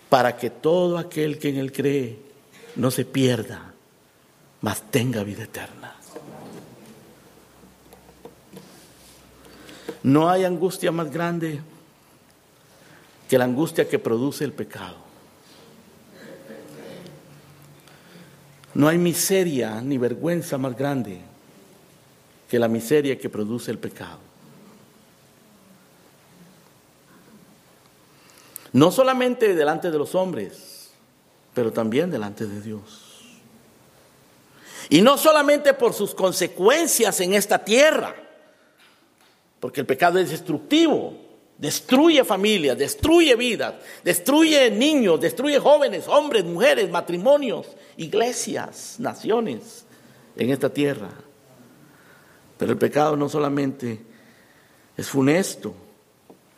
Para 0.09 0.39
que 0.39 0.49
todo 0.49 0.97
aquel 0.97 1.39
que 1.39 1.51
en 1.51 1.59
él 1.59 1.71
cree 1.71 2.17
no 2.77 2.91
se 2.91 3.05
pierda, 3.05 3.75
mas 4.63 4.81
tenga 4.91 5.23
vida 5.23 5.43
eterna. 5.43 5.95
No 10.03 10.31
hay 10.31 10.47
angustia 10.47 10.91
más 10.93 11.13
grande 11.13 11.61
que 13.29 13.37
la 13.37 13.45
angustia 13.45 13.87
que 13.87 13.99
produce 13.99 14.45
el 14.45 14.55
pecado. 14.55 15.12
No 18.75 18.89
hay 18.89 18.99
miseria 18.99 19.81
ni 19.81 19.99
vergüenza 19.99 20.57
más 20.59 20.77
grande 20.77 21.21
que 22.49 22.59
la 22.59 22.69
miseria 22.69 23.19
que 23.19 23.29
produce 23.29 23.71
el 23.71 23.79
pecado. 23.79 24.19
No 28.73 28.91
solamente 28.91 29.55
delante 29.55 29.91
de 29.91 29.99
los 29.99 30.15
hombres, 30.15 30.91
pero 31.55 31.73
también 31.73 32.11
delante 32.11 32.47
de 32.47 32.61
Dios. 32.61 33.13
Y 34.89 35.03
no 35.03 35.19
solamente 35.19 35.75
por 35.75 35.93
sus 35.93 36.15
consecuencias 36.15 37.21
en 37.21 37.35
esta 37.35 37.65
tierra, 37.65 38.15
porque 39.61 39.81
el 39.81 39.87
pecado 39.87 40.19
es 40.19 40.31
destructivo, 40.31 41.15
destruye 41.63 42.25
familias, 42.25 42.77
destruye 42.77 43.37
vidas, 43.37 43.75
destruye 44.03 44.69
niños, 44.69 45.21
destruye 45.21 45.61
jóvenes, 45.61 46.09
hombres, 46.09 46.45
mujeres, 46.45 46.91
matrimonios, 46.91 47.69
iglesias, 47.97 48.97
naciones 48.99 49.85
en 50.35 50.51
esta 50.51 50.71
tierra. 50.71 51.11
Pero 52.59 52.73
el 52.73 52.79
pecado 52.79 53.17
no 53.17 53.29
solamente 53.29 54.01
es 54.97 55.09
funesto, 55.09 55.73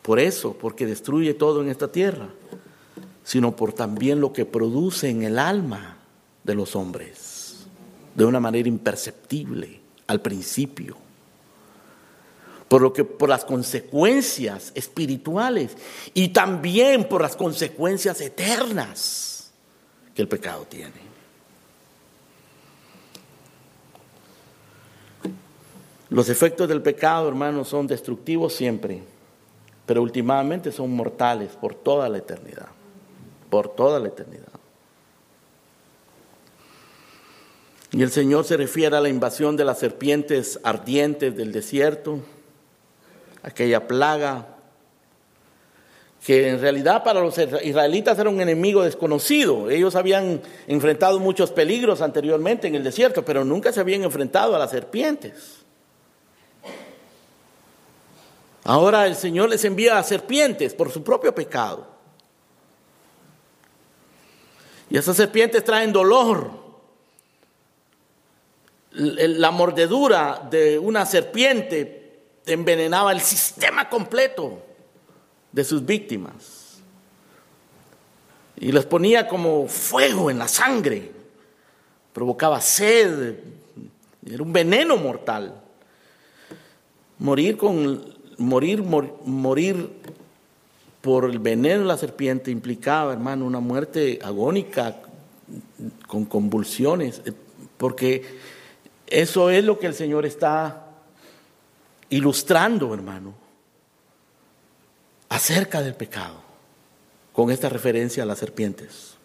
por 0.01 0.19
eso, 0.19 0.53
porque 0.53 0.87
destruye 0.87 1.35
todo 1.35 1.61
en 1.61 1.69
esta 1.69 1.91
tierra, 1.91 2.29
sino 3.23 3.55
por 3.55 3.73
también 3.73 4.19
lo 4.19 4.33
que 4.33 4.45
produce 4.45 5.07
en 5.07 5.21
el 5.21 5.37
alma 5.37 5.99
de 6.43 6.55
los 6.55 6.75
hombres, 6.75 7.67
de 8.15 8.25
una 8.25 8.39
manera 8.39 8.67
imperceptible 8.67 9.81
al 10.07 10.21
principio 10.21 11.04
por 12.67 12.81
lo 12.81 12.91
que 12.93 13.03
por 13.03 13.29
las 13.29 13.45
consecuencias 13.45 14.71
espirituales 14.75 15.75
y 16.13 16.29
también 16.29 17.03
por 17.03 17.21
las 17.21 17.35
consecuencias 17.35 18.19
eternas 18.21 19.51
que 20.13 20.21
el 20.21 20.27
pecado 20.27 20.65
tiene. 20.67 21.05
Los 26.09 26.29
efectos 26.29 26.67
del 26.67 26.81
pecado, 26.81 27.27
hermanos, 27.27 27.67
son 27.67 27.87
destructivos 27.87 28.53
siempre, 28.53 29.01
pero 29.85 30.01
últimamente 30.01 30.71
son 30.71 30.91
mortales 30.91 31.51
por 31.59 31.75
toda 31.75 32.07
la 32.09 32.19
eternidad, 32.19 32.67
por 33.49 33.69
toda 33.69 33.99
la 33.99 34.07
eternidad. 34.07 34.45
Y 37.91 38.01
el 38.03 38.11
Señor 38.11 38.45
se 38.45 38.57
refiere 38.57 38.95
a 38.95 39.01
la 39.01 39.09
invasión 39.09 39.55
de 39.57 39.65
las 39.65 39.79
serpientes 39.79 40.59
ardientes 40.63 41.35
del 41.35 41.51
desierto, 41.51 42.19
aquella 43.45 43.87
plaga, 43.87 44.47
que 46.25 46.49
en 46.49 46.59
realidad 46.59 47.03
para 47.03 47.21
los 47.21 47.37
israelitas 47.37 48.17
era 48.17 48.31
un 48.31 48.41
enemigo 48.41 48.81
desconocido. 48.81 49.69
Ellos 49.69 49.95
habían 49.95 50.41
enfrentado 50.65 51.19
muchos 51.19 51.51
peligros 51.51 52.01
anteriormente 52.01 52.67
en 52.67 52.73
el 52.73 52.83
desierto, 52.83 53.23
pero 53.23 53.45
nunca 53.45 53.71
se 53.71 53.79
habían 53.79 54.03
enfrentado 54.03 54.55
a 54.55 54.59
las 54.59 54.71
serpientes. 54.71 55.63
Ahora 58.63 59.05
el 59.05 59.15
Señor 59.15 59.49
les 59.49 59.63
envía 59.63 59.99
a 59.99 60.03
serpientes 60.03 60.73
por 60.73 60.91
su 60.91 61.03
propio 61.03 61.35
pecado. 61.35 61.85
Y 64.89 64.97
esas 64.97 65.15
serpientes 65.15 65.63
traen 65.63 65.93
dolor. 65.93 66.49
La 68.89 69.51
mordedura 69.51 70.47
de 70.49 70.79
una 70.79 71.05
serpiente 71.05 72.04
envenenaba 72.45 73.11
el 73.11 73.21
sistema 73.21 73.89
completo 73.89 74.61
de 75.51 75.63
sus 75.63 75.85
víctimas. 75.85 76.81
Y 78.57 78.71
les 78.71 78.85
ponía 78.85 79.27
como 79.27 79.67
fuego 79.67 80.29
en 80.29 80.39
la 80.39 80.47
sangre, 80.47 81.11
provocaba 82.13 82.61
sed, 82.61 83.35
era 84.25 84.43
un 84.43 84.53
veneno 84.53 84.97
mortal. 84.97 85.61
Morir 87.19 87.57
con 87.57 88.15
morir 88.37 88.81
morir 88.81 89.89
por 91.01 91.25
el 91.25 91.39
veneno 91.39 91.81
de 91.81 91.85
la 91.85 91.97
serpiente 91.97 92.51
implicaba, 92.51 93.13
hermano, 93.13 93.45
una 93.45 93.59
muerte 93.59 94.19
agónica 94.23 94.97
con 96.07 96.25
convulsiones, 96.25 97.21
porque 97.77 98.23
eso 99.07 99.49
es 99.49 99.63
lo 99.63 99.77
que 99.77 99.87
el 99.87 99.93
Señor 99.93 100.25
está 100.25 100.84
ilustrando, 102.09 102.93
hermano, 102.93 103.33
acerca 105.29 105.81
del 105.81 105.95
pecado, 105.95 106.35
con 107.33 107.51
esta 107.51 107.69
referencia 107.69 108.23
a 108.23 108.25
las 108.25 108.39
serpientes. 108.39 109.15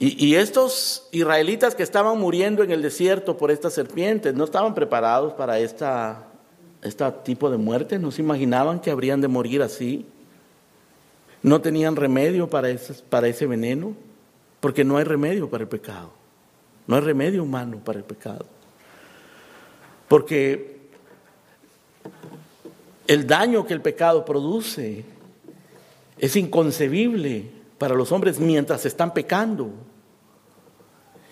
Y, 0.00 0.36
estos 0.36 1.08
israelitas 1.10 1.74
que 1.74 1.82
estaban 1.82 2.20
muriendo 2.20 2.62
en 2.62 2.70
el 2.70 2.82
desierto 2.82 3.36
por 3.36 3.50
estas 3.50 3.72
serpientes 3.72 4.32
no 4.32 4.44
estaban 4.44 4.72
preparados 4.72 5.32
para 5.32 5.58
esta, 5.58 6.28
este 6.82 7.10
tipo 7.24 7.50
de 7.50 7.56
muerte, 7.56 7.98
no 7.98 8.12
se 8.12 8.22
imaginaban 8.22 8.78
que 8.78 8.92
habrían 8.92 9.20
de 9.20 9.26
morir 9.26 9.60
así. 9.60 10.06
No 11.42 11.60
tenían 11.60 11.96
remedio 11.96 12.48
para 12.48 12.68
para 13.08 13.26
ese 13.26 13.46
veneno, 13.46 13.96
porque 14.60 14.84
no 14.84 14.98
hay 14.98 15.04
remedio 15.04 15.50
para 15.50 15.64
el 15.64 15.68
pecado. 15.68 16.12
No 16.86 16.94
hay 16.94 17.02
remedio 17.02 17.42
humano 17.42 17.80
para 17.84 17.98
el 17.98 18.04
pecado. 18.04 18.46
Porque 20.08 20.78
el 23.06 23.26
daño 23.26 23.66
que 23.66 23.74
el 23.74 23.82
pecado 23.82 24.24
produce 24.24 25.04
es 26.18 26.36
inconcebible 26.36 27.50
para 27.78 27.94
los 27.94 28.10
hombres 28.12 28.40
mientras 28.40 28.84
están 28.84 29.14
pecando. 29.14 29.70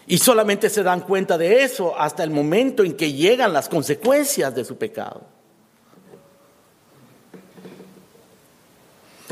Y 0.06 0.18
solamente 0.18 0.70
se 0.70 0.82
dan 0.82 1.00
cuenta 1.00 1.36
de 1.36 1.64
eso 1.64 1.98
hasta 1.98 2.22
el 2.22 2.30
momento 2.30 2.84
en 2.84 2.96
que 2.96 3.12
llegan 3.12 3.52
las 3.52 3.68
consecuencias 3.68 4.54
de 4.54 4.64
su 4.64 4.76
pecado. 4.76 5.22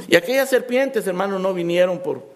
Y 0.09 0.17
aquellas 0.17 0.51
serpientes, 0.51 1.07
hermanos, 1.07 1.41
no 1.41 1.55
vinieron 1.55 2.01
por 2.01 2.34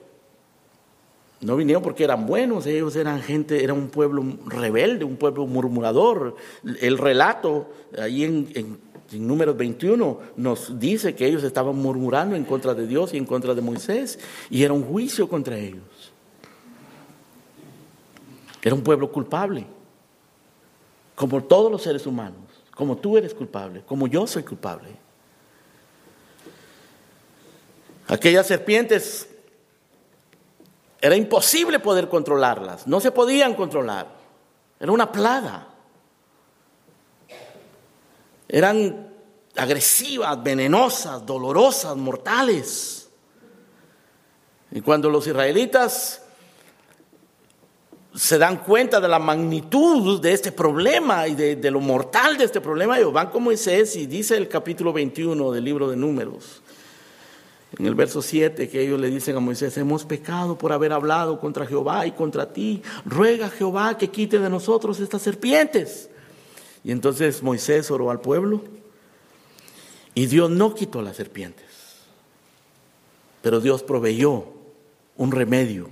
no 1.41 1.57
vinieron 1.57 1.83
porque 1.83 2.03
eran 2.03 2.27
buenos, 2.27 2.67
ellos 2.67 2.97
eran 2.97 3.23
gente, 3.23 3.63
era 3.63 3.73
un 3.73 3.89
pueblo 3.89 4.25
rebelde, 4.47 5.05
un 5.05 5.17
pueblo 5.17 5.47
murmurador. 5.47 6.37
El 6.81 6.99
relato 6.99 7.71
ahí 7.97 8.25
en, 8.25 8.49
en, 8.55 8.89
Números 9.11 9.57
21 9.57 10.21
nos 10.37 10.79
dice 10.79 11.15
que 11.15 11.25
ellos 11.25 11.43
estaban 11.43 11.75
murmurando 11.77 12.37
en 12.37 12.45
contra 12.45 12.75
de 12.75 12.87
Dios 12.87 13.15
y 13.15 13.17
en 13.17 13.25
contra 13.25 13.55
de 13.55 13.63
Moisés, 13.63 14.19
y 14.51 14.65
era 14.65 14.75
un 14.75 14.83
juicio 14.83 15.27
contra 15.31 15.57
ellos. 15.57 16.13
Era 18.63 18.75
un 18.75 18.83
pueblo 18.83 19.11
culpable. 19.11 19.65
como 21.15 21.43
todos 21.43 21.73
los 21.73 21.83
seres 21.83 22.07
humanos, 22.07 22.43
como 22.75 22.99
tú 22.99 23.17
eres 23.17 23.33
culpable, 23.33 23.83
como 23.87 24.07
yo 24.07 24.27
soy 24.27 24.43
culpable. 24.43 24.91
Aquellas 28.07 28.47
serpientes 28.47 29.29
era 31.01 31.17
imposible 31.17 31.79
poder 31.79 32.09
controlarlas, 32.09 32.87
no 32.87 33.01
se 33.01 33.11
podían 33.11 33.55
controlar, 33.55 34.09
era 34.81 34.93
una 34.93 35.11
plaga. 35.11 35.69
Eran 38.49 39.09
agresivas, 39.57 40.43
venenosas, 40.43 41.25
dolorosas, 41.27 41.97
mortales. 41.97 43.11
Y 44.71 44.81
cuando 44.81 45.11
los 45.11 45.27
israelitas 45.27 46.23
se 48.15 48.39
dan 48.39 48.59
cuenta 48.59 49.01
de 49.01 49.09
la 49.09 49.19
magnitud 49.19 50.21
de 50.21 50.33
este 50.33 50.51
problema 50.53 51.29
y 51.29 51.35
de, 51.35 51.71
lo 51.71 51.81
mortal 51.81 52.37
de 52.37 52.45
este 52.45 52.61
problema, 52.61 52.99
ellos 52.99 53.13
van 53.13 53.31
con 53.31 53.43
Moisés 53.43 53.97
y 53.97 54.07
dice 54.07 54.37
el 54.37 54.49
capítulo 54.49 54.93
21 54.93 55.53
del 55.53 55.65
libro 55.65 55.89
de 55.89 55.97
Números, 55.97 56.63
en 57.77 57.87
el 57.87 57.95
verso 57.95 58.23
7, 58.23 58.69
que 58.69 58.83
ellos 58.83 58.99
le 58.99 59.11
dicen 59.11 59.37
a 59.37 59.41
Moisés, 59.41 59.77
hemos 59.77 60.05
pecado 60.05 60.57
por 60.57 60.73
haber 60.73 60.93
hablado 60.93 61.39
contra 61.39 61.67
Jehová 61.67 62.07
y 62.07 62.13
contra 62.13 62.53
ti, 62.53 62.83
ruega 63.05 63.51
Jehová 63.51 63.99
que 63.99 64.09
quite 64.09 64.39
de 64.39 64.49
nosotros 64.49 65.01
estas 65.01 65.23
serpientes. 65.23 66.09
Y 66.83 66.93
entonces 66.93 67.43
Moisés 67.43 67.91
oró 67.91 68.11
al 68.11 68.21
pueblo 68.21 68.63
y 70.15 70.27
Dios 70.27 70.51
no 70.51 70.75
quitó 70.75 71.03
las 71.03 71.17
serpientes, 71.17 71.67
pero 73.43 73.61
Dios 73.61 73.83
proveyó 73.83 74.47
un 75.17 75.33
remedio 75.33 75.91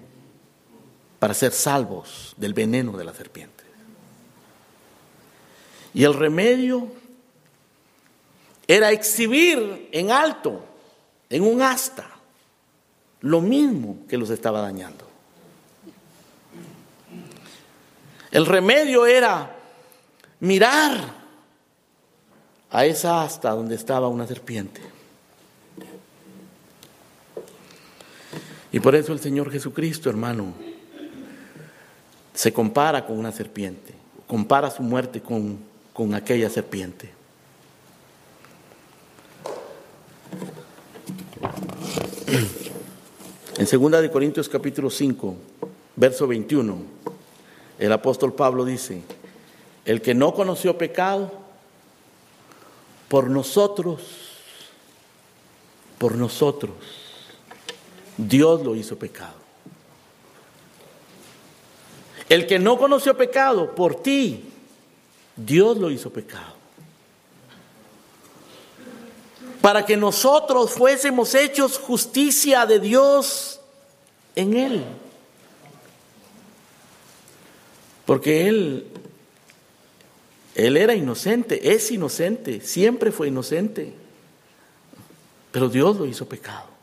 para 1.19 1.35
ser 1.35 1.53
salvos 1.53 2.35
del 2.37 2.55
veneno 2.55 2.97
de 2.97 3.05
la 3.05 3.13
serpiente. 3.13 3.65
Y 5.93 6.05
el 6.05 6.15
remedio 6.15 6.89
era 8.67 8.91
exhibir 8.91 9.89
en 9.93 10.11
alto, 10.11 10.65
en 11.31 11.43
un 11.43 11.63
asta, 11.63 12.09
lo 13.21 13.41
mismo 13.41 13.99
que 14.09 14.17
los 14.17 14.31
estaba 14.31 14.61
dañando. 14.61 15.07
El 18.31 18.47
remedio 18.47 19.07
era 19.07 19.57
mirar 20.41 21.15
a 22.71 22.85
esa 22.85 23.23
asta 23.23 23.51
donde 23.51 23.75
estaba 23.75 24.09
una 24.09 24.27
serpiente. 24.27 24.81
Y 28.73 28.81
por 28.81 28.95
eso 28.95 29.13
el 29.13 29.21
Señor 29.21 29.51
Jesucristo, 29.51 30.11
hermano, 30.11 30.53
se 32.35 32.53
compara 32.53 33.07
con 33.07 33.19
una 33.19 33.33
serpiente, 33.33 33.95
compara 34.27 34.71
su 34.71 34.83
muerte 34.83 35.23
con, 35.23 35.59
con 35.95 36.15
aquella 36.15 36.51
serpiente. 36.51 37.16
En 42.27 43.67
2 43.67 44.03
de 44.03 44.11
Corintios 44.11 44.49
capítulo 44.49 44.91
5, 44.91 45.37
verso 45.95 46.27
21, 46.27 46.77
el 47.79 47.93
apóstol 47.93 48.33
Pablo 48.35 48.65
dice, 48.65 49.03
el 49.85 50.03
que 50.03 50.15
no 50.15 50.35
conoció 50.35 50.77
pecado, 50.77 51.31
por 53.09 53.31
nosotros, 53.31 54.03
por 55.99 56.17
nosotros, 56.17 56.75
Dios 58.17 58.65
lo 58.65 58.75
hizo 58.75 58.99
pecado. 58.99 59.47
El 62.29 62.47
que 62.49 62.59
no 62.59 62.77
conoció 62.77 63.17
pecado, 63.17 63.75
por 63.75 64.03
ti, 64.03 64.51
Dios 65.37 65.79
lo 65.79 65.91
hizo 65.91 66.11
pecado. 66.11 66.56
Para 69.61 69.85
que 69.85 69.97
nosotros 69.97 70.73
fuésemos 70.73 71.35
hechos 71.35 71.79
justicia 71.79 72.67
de 72.67 72.79
Dios 72.79 73.61
en 74.35 74.57
Él. 74.57 74.85
Porque 78.05 78.49
Él, 78.49 78.87
Él 80.55 80.77
era 80.77 80.95
inocente, 80.95 81.75
es 81.75 81.91
inocente, 81.91 82.61
siempre 82.61 83.11
fue 83.11 83.29
inocente. 83.29 83.93
Pero 85.51 85.69
Dios 85.69 85.97
lo 85.97 86.07
hizo 86.07 86.29
pecado. 86.29 86.76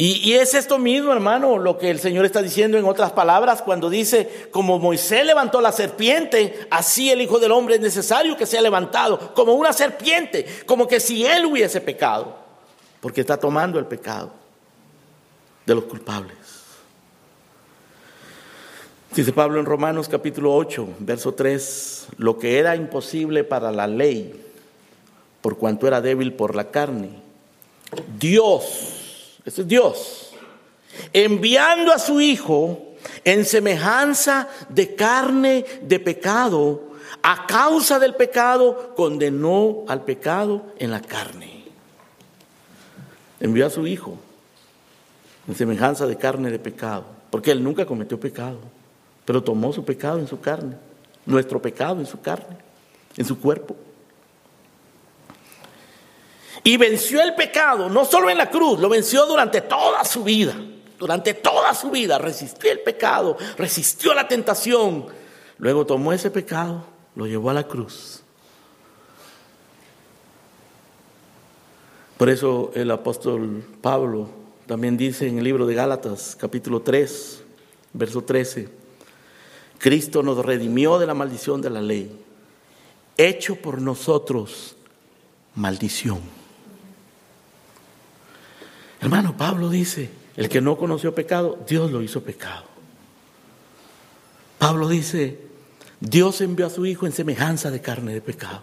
Y, 0.00 0.34
es 0.34 0.54
esto 0.54 0.78
mismo, 0.78 1.12
hermano, 1.12 1.58
lo 1.58 1.76
que 1.76 1.90
el 1.90 1.98
Señor 1.98 2.24
está 2.24 2.40
diciendo 2.40 2.78
en 2.78 2.84
otras 2.84 3.10
palabras 3.10 3.62
cuando 3.62 3.90
dice, 3.90 4.46
como 4.52 4.78
Moisés 4.78 5.26
levantó 5.26 5.60
la 5.60 5.72
serpiente, 5.72 6.68
así 6.70 7.10
el 7.10 7.20
Hijo 7.20 7.40
del 7.40 7.50
Hombre 7.50 7.74
es 7.74 7.80
necesario 7.80 8.36
que 8.36 8.46
sea 8.46 8.62
levantado, 8.62 9.34
como 9.34 9.54
una 9.54 9.72
serpiente, 9.72 10.46
como 10.66 10.86
que 10.86 11.00
si 11.00 11.26
Él 11.26 11.46
hubiese 11.46 11.80
pecado, 11.80 12.36
porque 13.00 13.22
está 13.22 13.38
tomando 13.38 13.76
el 13.80 13.86
pecado 13.86 14.30
de 15.66 15.74
los 15.74 15.82
culpables. 15.82 16.36
Dice 19.16 19.32
Pablo 19.32 19.58
en 19.58 19.66
Romanos 19.66 20.08
capítulo 20.08 20.54
8, 20.54 20.90
verso 21.00 21.34
3, 21.34 22.06
lo 22.18 22.38
que 22.38 22.60
era 22.60 22.76
imposible 22.76 23.42
para 23.42 23.72
la 23.72 23.88
ley, 23.88 24.44
por 25.40 25.58
cuanto 25.58 25.88
era 25.88 26.00
débil 26.00 26.34
por 26.34 26.54
la 26.54 26.70
carne, 26.70 27.10
Dios 28.16 28.97
ese 29.44 29.62
es 29.62 29.68
Dios. 29.68 30.32
Enviando 31.12 31.92
a 31.92 31.98
su 31.98 32.20
Hijo 32.20 32.94
en 33.24 33.44
semejanza 33.44 34.48
de 34.68 34.94
carne 34.94 35.64
de 35.82 36.00
pecado, 36.00 36.88
a 37.22 37.46
causa 37.46 37.98
del 37.98 38.14
pecado, 38.14 38.94
condenó 38.96 39.84
al 39.88 40.04
pecado 40.04 40.66
en 40.78 40.90
la 40.90 41.00
carne. 41.00 41.64
Envió 43.40 43.66
a 43.66 43.70
su 43.70 43.86
Hijo 43.86 44.18
en 45.46 45.54
semejanza 45.54 46.06
de 46.06 46.16
carne 46.16 46.50
de 46.50 46.58
pecado, 46.58 47.04
porque 47.30 47.50
Él 47.50 47.62
nunca 47.62 47.86
cometió 47.86 48.18
pecado, 48.18 48.58
pero 49.24 49.42
tomó 49.42 49.72
su 49.72 49.84
pecado 49.84 50.18
en 50.18 50.26
su 50.26 50.40
carne, 50.40 50.76
nuestro 51.26 51.60
pecado 51.60 52.00
en 52.00 52.06
su 52.06 52.20
carne, 52.20 52.56
en 53.16 53.24
su 53.24 53.38
cuerpo. 53.40 53.76
Y 56.68 56.76
venció 56.76 57.22
el 57.22 57.34
pecado, 57.34 57.88
no 57.88 58.04
solo 58.04 58.28
en 58.28 58.36
la 58.36 58.50
cruz, 58.50 58.78
lo 58.78 58.90
venció 58.90 59.24
durante 59.24 59.62
toda 59.62 60.04
su 60.04 60.22
vida. 60.22 60.54
Durante 60.98 61.32
toda 61.32 61.72
su 61.72 61.90
vida 61.90 62.18
resistió 62.18 62.70
el 62.70 62.80
pecado, 62.80 63.38
resistió 63.56 64.12
la 64.12 64.28
tentación. 64.28 65.06
Luego 65.56 65.86
tomó 65.86 66.12
ese 66.12 66.30
pecado, 66.30 66.84
lo 67.16 67.26
llevó 67.26 67.48
a 67.48 67.54
la 67.54 67.66
cruz. 67.66 68.22
Por 72.18 72.28
eso 72.28 72.70
el 72.74 72.90
apóstol 72.90 73.64
Pablo 73.80 74.28
también 74.66 74.98
dice 74.98 75.26
en 75.26 75.38
el 75.38 75.44
libro 75.44 75.64
de 75.64 75.74
Gálatas, 75.74 76.36
capítulo 76.38 76.82
3, 76.82 77.44
verso 77.94 78.24
13, 78.24 78.68
Cristo 79.78 80.22
nos 80.22 80.44
redimió 80.44 80.98
de 80.98 81.06
la 81.06 81.14
maldición 81.14 81.62
de 81.62 81.70
la 81.70 81.80
ley, 81.80 82.14
hecho 83.16 83.56
por 83.56 83.80
nosotros 83.80 84.76
maldición 85.54 86.37
Hermano, 89.00 89.36
Pablo 89.36 89.70
dice, 89.70 90.10
el 90.36 90.48
que 90.48 90.60
no 90.60 90.76
conoció 90.76 91.14
pecado, 91.14 91.58
Dios 91.66 91.90
lo 91.90 92.02
hizo 92.02 92.22
pecado. 92.22 92.64
Pablo 94.58 94.88
dice, 94.88 95.38
Dios 96.00 96.40
envió 96.40 96.66
a 96.66 96.70
su 96.70 96.84
Hijo 96.84 97.06
en 97.06 97.12
semejanza 97.12 97.70
de 97.70 97.80
carne 97.80 98.12
de 98.12 98.20
pecado. 98.20 98.62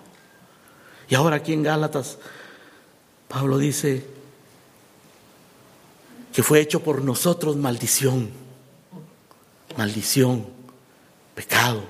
Y 1.07 1.15
ahora 1.15 1.37
aquí 1.37 1.53
en 1.53 1.63
Gálatas, 1.63 2.17
Pablo 3.27 3.57
dice 3.57 4.05
que 6.33 6.43
fue 6.43 6.59
hecho 6.59 6.81
por 6.81 7.01
nosotros 7.01 7.55
maldición, 7.55 8.29
maldición, 9.77 10.47
pecado, 11.33 11.83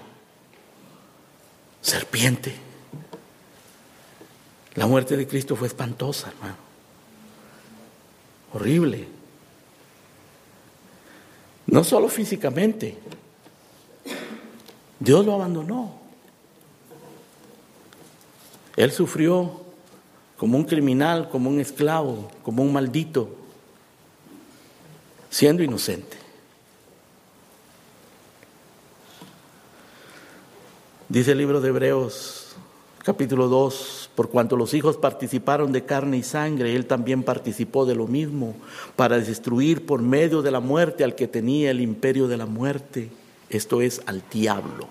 serpiente. 1.81 2.55
La 4.75 4.85
muerte 4.85 5.17
de 5.17 5.27
Cristo 5.27 5.55
fue 5.55 5.67
espantosa, 5.67 6.29
hermano 6.29 6.64
horrible. 8.53 9.07
No 11.67 11.83
solo 11.83 12.09
físicamente. 12.09 12.97
Dios 14.99 15.25
lo 15.25 15.33
abandonó. 15.33 15.99
Él 18.75 18.91
sufrió 18.91 19.61
como 20.37 20.57
un 20.57 20.65
criminal, 20.65 21.29
como 21.29 21.49
un 21.49 21.59
esclavo, 21.59 22.29
como 22.43 22.61
un 22.63 22.73
maldito, 22.73 23.29
siendo 25.29 25.63
inocente. 25.63 26.17
Dice 31.07 31.31
el 31.31 31.37
libro 31.37 31.61
de 31.61 31.69
Hebreos, 31.69 32.55
capítulo 33.03 33.47
2, 33.47 34.04
por 34.15 34.29
cuanto 34.29 34.55
los 34.55 34.73
hijos 34.73 34.97
participaron 34.97 35.71
de 35.71 35.85
carne 35.85 36.17
y 36.17 36.23
sangre, 36.23 36.75
él 36.75 36.85
también 36.85 37.23
participó 37.23 37.85
de 37.85 37.95
lo 37.95 38.07
mismo, 38.07 38.55
para 38.95 39.19
destruir 39.19 39.85
por 39.85 40.01
medio 40.01 40.41
de 40.41 40.51
la 40.51 40.61
muerte 40.61 41.03
al 41.03 41.15
que 41.15 41.27
tenía 41.27 41.71
el 41.71 41.81
imperio 41.81 42.27
de 42.27 42.37
la 42.37 42.45
muerte, 42.45 43.09
esto 43.49 43.81
es 43.81 44.01
al 44.05 44.23
diablo. 44.31 44.87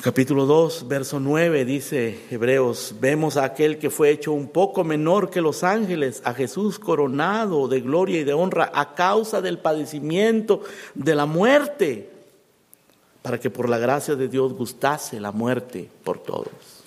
Capítulo 0.00 0.46
2, 0.46 0.86
verso 0.86 1.18
9 1.18 1.64
dice 1.64 2.20
Hebreos, 2.30 2.94
vemos 3.00 3.36
a 3.36 3.42
aquel 3.42 3.78
que 3.78 3.90
fue 3.90 4.10
hecho 4.10 4.32
un 4.32 4.46
poco 4.46 4.84
menor 4.84 5.28
que 5.28 5.40
los 5.40 5.64
ángeles, 5.64 6.22
a 6.24 6.34
Jesús 6.34 6.78
coronado 6.78 7.66
de 7.66 7.80
gloria 7.80 8.20
y 8.20 8.24
de 8.24 8.32
honra 8.32 8.70
a 8.72 8.94
causa 8.94 9.40
del 9.40 9.58
padecimiento 9.58 10.62
de 10.94 11.16
la 11.16 11.26
muerte, 11.26 12.10
para 13.22 13.38
que 13.38 13.50
por 13.50 13.68
la 13.68 13.78
gracia 13.78 14.14
de 14.14 14.28
Dios 14.28 14.52
gustase 14.52 15.20
la 15.20 15.32
muerte 15.32 15.88
por 16.04 16.18
todos. 16.18 16.78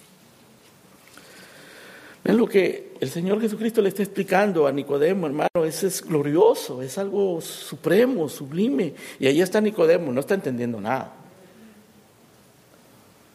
Ven 2.24 2.38
lo 2.38 2.48
que 2.48 2.94
el 3.00 3.10
Señor 3.10 3.42
Jesucristo 3.42 3.82
le 3.82 3.90
está 3.90 4.04
explicando 4.04 4.68
a 4.68 4.72
Nicodemo, 4.72 5.26
hermano, 5.26 5.66
eso 5.66 5.88
es 5.88 6.04
glorioso, 6.04 6.82
es 6.82 6.98
algo 7.00 7.42
supremo, 7.42 8.30
sublime. 8.30 8.94
Y 9.20 9.26
ahí 9.26 9.42
está 9.42 9.60
Nicodemo, 9.60 10.12
no 10.12 10.20
está 10.20 10.36
entendiendo 10.36 10.80
nada. 10.80 11.14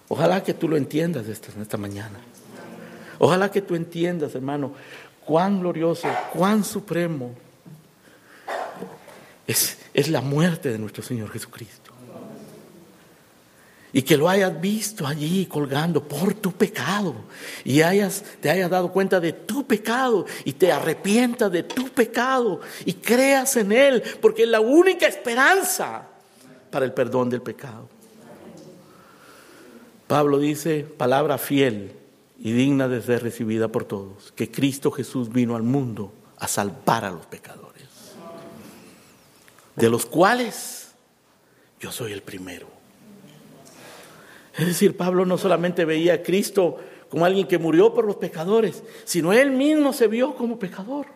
Ojalá 0.08 0.42
que 0.44 0.54
tú 0.54 0.68
lo 0.68 0.76
entiendas 0.76 1.26
esta, 1.26 1.48
esta 1.60 1.76
mañana. 1.76 2.20
Ojalá 3.18 3.50
que 3.50 3.60
tú 3.60 3.74
entiendas, 3.74 4.34
hermano, 4.36 4.72
cuán 5.24 5.58
glorioso, 5.58 6.08
cuán 6.32 6.62
supremo 6.62 7.34
es, 9.48 9.78
es 9.92 10.08
la 10.08 10.20
muerte 10.20 10.70
de 10.70 10.78
nuestro 10.78 11.02
Señor 11.02 11.30
Jesucristo. 11.30 11.92
Y 13.92 14.02
que 14.02 14.16
lo 14.16 14.28
hayas 14.28 14.60
visto 14.60 15.06
allí 15.06 15.46
colgando 15.46 16.02
por 16.02 16.34
tu 16.34 16.52
pecado. 16.52 17.14
Y 17.64 17.82
hayas, 17.82 18.22
te 18.40 18.50
hayas 18.50 18.68
dado 18.70 18.92
cuenta 18.92 19.20
de 19.20 19.32
tu 19.32 19.66
pecado. 19.66 20.26
Y 20.44 20.52
te 20.52 20.70
arrepientas 20.70 21.50
de 21.50 21.62
tu 21.62 21.88
pecado. 21.88 22.60
Y 22.84 22.94
creas 22.94 23.56
en 23.56 23.72
Él. 23.72 24.02
Porque 24.20 24.42
es 24.42 24.48
la 24.48 24.60
única 24.60 25.06
esperanza 25.06 26.08
para 26.70 26.84
el 26.84 26.92
perdón 26.92 27.30
del 27.30 27.42
pecado. 27.42 27.88
Pablo 30.06 30.38
dice, 30.38 30.84
palabra 30.84 31.38
fiel 31.38 31.92
y 32.38 32.52
digna 32.52 32.88
de 32.88 33.02
ser 33.02 33.22
recibida 33.22 33.68
por 33.68 33.84
todos, 33.84 34.32
que 34.32 34.50
Cristo 34.50 34.90
Jesús 34.90 35.32
vino 35.32 35.56
al 35.56 35.62
mundo 35.62 36.12
a 36.38 36.46
salvar 36.46 37.04
a 37.04 37.10
los 37.10 37.26
pecadores, 37.26 37.88
de 39.74 39.88
los 39.88 40.06
cuales 40.06 40.92
yo 41.80 41.90
soy 41.90 42.12
el 42.12 42.22
primero. 42.22 42.75
Es 44.58 44.66
decir, 44.66 44.96
Pablo 44.96 45.26
no 45.26 45.36
solamente 45.36 45.84
veía 45.84 46.14
a 46.14 46.22
Cristo 46.22 46.78
como 47.08 47.24
alguien 47.24 47.46
que 47.46 47.58
murió 47.58 47.92
por 47.92 48.04
los 48.04 48.16
pecadores, 48.16 48.82
sino 49.04 49.32
él 49.32 49.50
mismo 49.50 49.92
se 49.92 50.06
vio 50.06 50.34
como 50.34 50.58
pecador. 50.58 51.06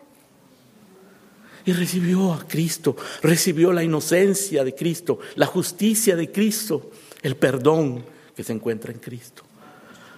Y 1.65 1.73
recibió 1.73 2.33
a 2.33 2.47
Cristo, 2.47 2.95
recibió 3.21 3.71
la 3.71 3.83
inocencia 3.83 4.63
de 4.63 4.73
Cristo, 4.73 5.19
la 5.35 5.45
justicia 5.45 6.15
de 6.15 6.31
Cristo, 6.31 6.89
el 7.21 7.35
perdón 7.35 8.03
que 8.35 8.43
se 8.43 8.53
encuentra 8.53 8.91
en 8.91 8.99
Cristo. 8.99 9.43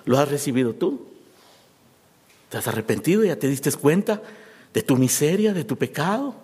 ¿Lo 0.06 0.18
has 0.18 0.30
recibido 0.30 0.74
tú? 0.74 1.08
¿Te 2.50 2.58
has 2.58 2.68
arrepentido? 2.68 3.24
¿Ya 3.24 3.38
te 3.38 3.48
diste 3.48 3.72
cuenta 3.72 4.22
de 4.74 4.84
tu 4.84 4.96
miseria, 4.96 5.54
de 5.54 5.64
tu 5.64 5.78
pecado? 5.78 6.36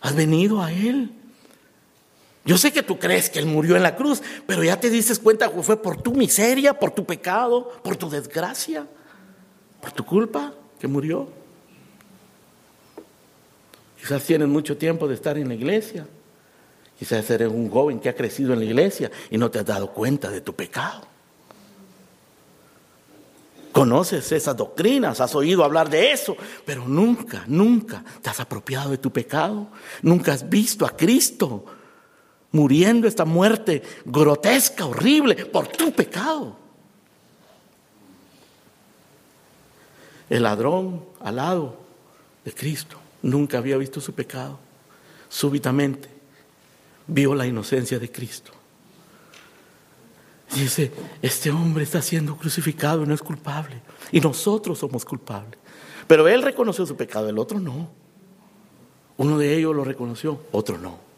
¿Has 0.00 0.14
venido 0.14 0.62
a 0.62 0.72
Él? 0.72 1.10
Yo 2.44 2.58
sé 2.58 2.72
que 2.72 2.82
tú 2.82 2.98
crees 2.98 3.30
que 3.30 3.38
Él 3.38 3.46
murió 3.46 3.76
en 3.76 3.82
la 3.82 3.94
cruz, 3.94 4.20
pero 4.46 4.64
ya 4.64 4.78
te 4.78 4.90
diste 4.90 5.16
cuenta 5.16 5.50
que 5.50 5.62
fue 5.62 5.80
por 5.80 6.02
tu 6.02 6.12
miseria, 6.12 6.74
por 6.74 6.90
tu 6.90 7.04
pecado, 7.04 7.70
por 7.82 7.96
tu 7.96 8.10
desgracia, 8.10 8.86
por 9.80 9.92
tu 9.92 10.04
culpa 10.04 10.52
que 10.80 10.88
murió. 10.88 11.28
Quizás 14.00 14.24
tienes 14.24 14.48
mucho 14.48 14.76
tiempo 14.76 15.06
de 15.06 15.14
estar 15.14 15.38
en 15.38 15.46
la 15.46 15.54
iglesia. 15.54 16.06
Quizás 16.98 17.30
eres 17.30 17.48
un 17.48 17.70
joven 17.70 18.00
que 18.00 18.08
ha 18.08 18.14
crecido 18.14 18.52
en 18.52 18.58
la 18.58 18.64
iglesia 18.64 19.10
y 19.30 19.38
no 19.38 19.48
te 19.48 19.60
has 19.60 19.66
dado 19.66 19.92
cuenta 19.92 20.28
de 20.28 20.40
tu 20.40 20.52
pecado. 20.54 21.06
Conoces 23.70 24.30
esas 24.32 24.56
doctrinas, 24.56 25.20
has 25.20 25.34
oído 25.34 25.64
hablar 25.64 25.88
de 25.88 26.12
eso, 26.12 26.36
pero 26.66 26.86
nunca, 26.86 27.44
nunca 27.46 28.04
te 28.20 28.28
has 28.28 28.40
apropiado 28.40 28.90
de 28.90 28.98
tu 28.98 29.12
pecado. 29.12 29.68
Nunca 30.02 30.32
has 30.32 30.48
visto 30.48 30.84
a 30.84 30.90
Cristo 30.90 31.64
muriendo 32.52 33.08
esta 33.08 33.24
muerte 33.24 33.82
grotesca, 34.04 34.86
horrible, 34.86 35.34
por 35.46 35.68
tu 35.68 35.92
pecado. 35.92 36.56
El 40.28 40.44
ladrón 40.44 41.04
al 41.20 41.36
lado 41.36 41.76
de 42.44 42.52
Cristo 42.52 42.98
nunca 43.22 43.58
había 43.58 43.76
visto 43.76 44.00
su 44.00 44.14
pecado. 44.14 44.58
Súbitamente 45.28 46.08
vio 47.06 47.34
la 47.34 47.46
inocencia 47.46 47.98
de 47.98 48.10
Cristo. 48.10 48.52
Dice, 50.54 50.92
este 51.22 51.50
hombre 51.50 51.84
está 51.84 52.02
siendo 52.02 52.36
crucificado 52.36 53.02
y 53.02 53.06
no 53.06 53.14
es 53.14 53.22
culpable. 53.22 53.80
Y 54.10 54.20
nosotros 54.20 54.78
somos 54.78 55.04
culpables. 55.04 55.58
Pero 56.06 56.28
él 56.28 56.42
reconoció 56.42 56.84
su 56.84 56.96
pecado, 56.96 57.28
el 57.28 57.38
otro 57.38 57.58
no. 57.58 57.88
Uno 59.16 59.38
de 59.38 59.56
ellos 59.56 59.74
lo 59.74 59.84
reconoció, 59.84 60.40
otro 60.52 60.76
no. 60.76 61.11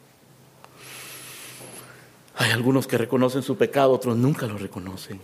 Hay 2.37 2.51
algunos 2.51 2.87
que 2.87 2.99
reconocen 2.99 3.43
su 3.43 3.57
pecado, 3.57 3.93
otros 3.93 4.17
nunca 4.17 4.47
lo 4.47 4.59
reconocen. 4.59 5.21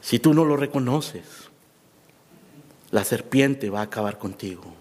Si 0.00 0.18
tú 0.18 0.32
no 0.32 0.44
lo 0.44 0.56
reconoces, 0.56 1.24
la 2.90 3.04
serpiente 3.04 3.70
va 3.70 3.80
a 3.80 3.84
acabar 3.84 4.18
contigo 4.18 4.80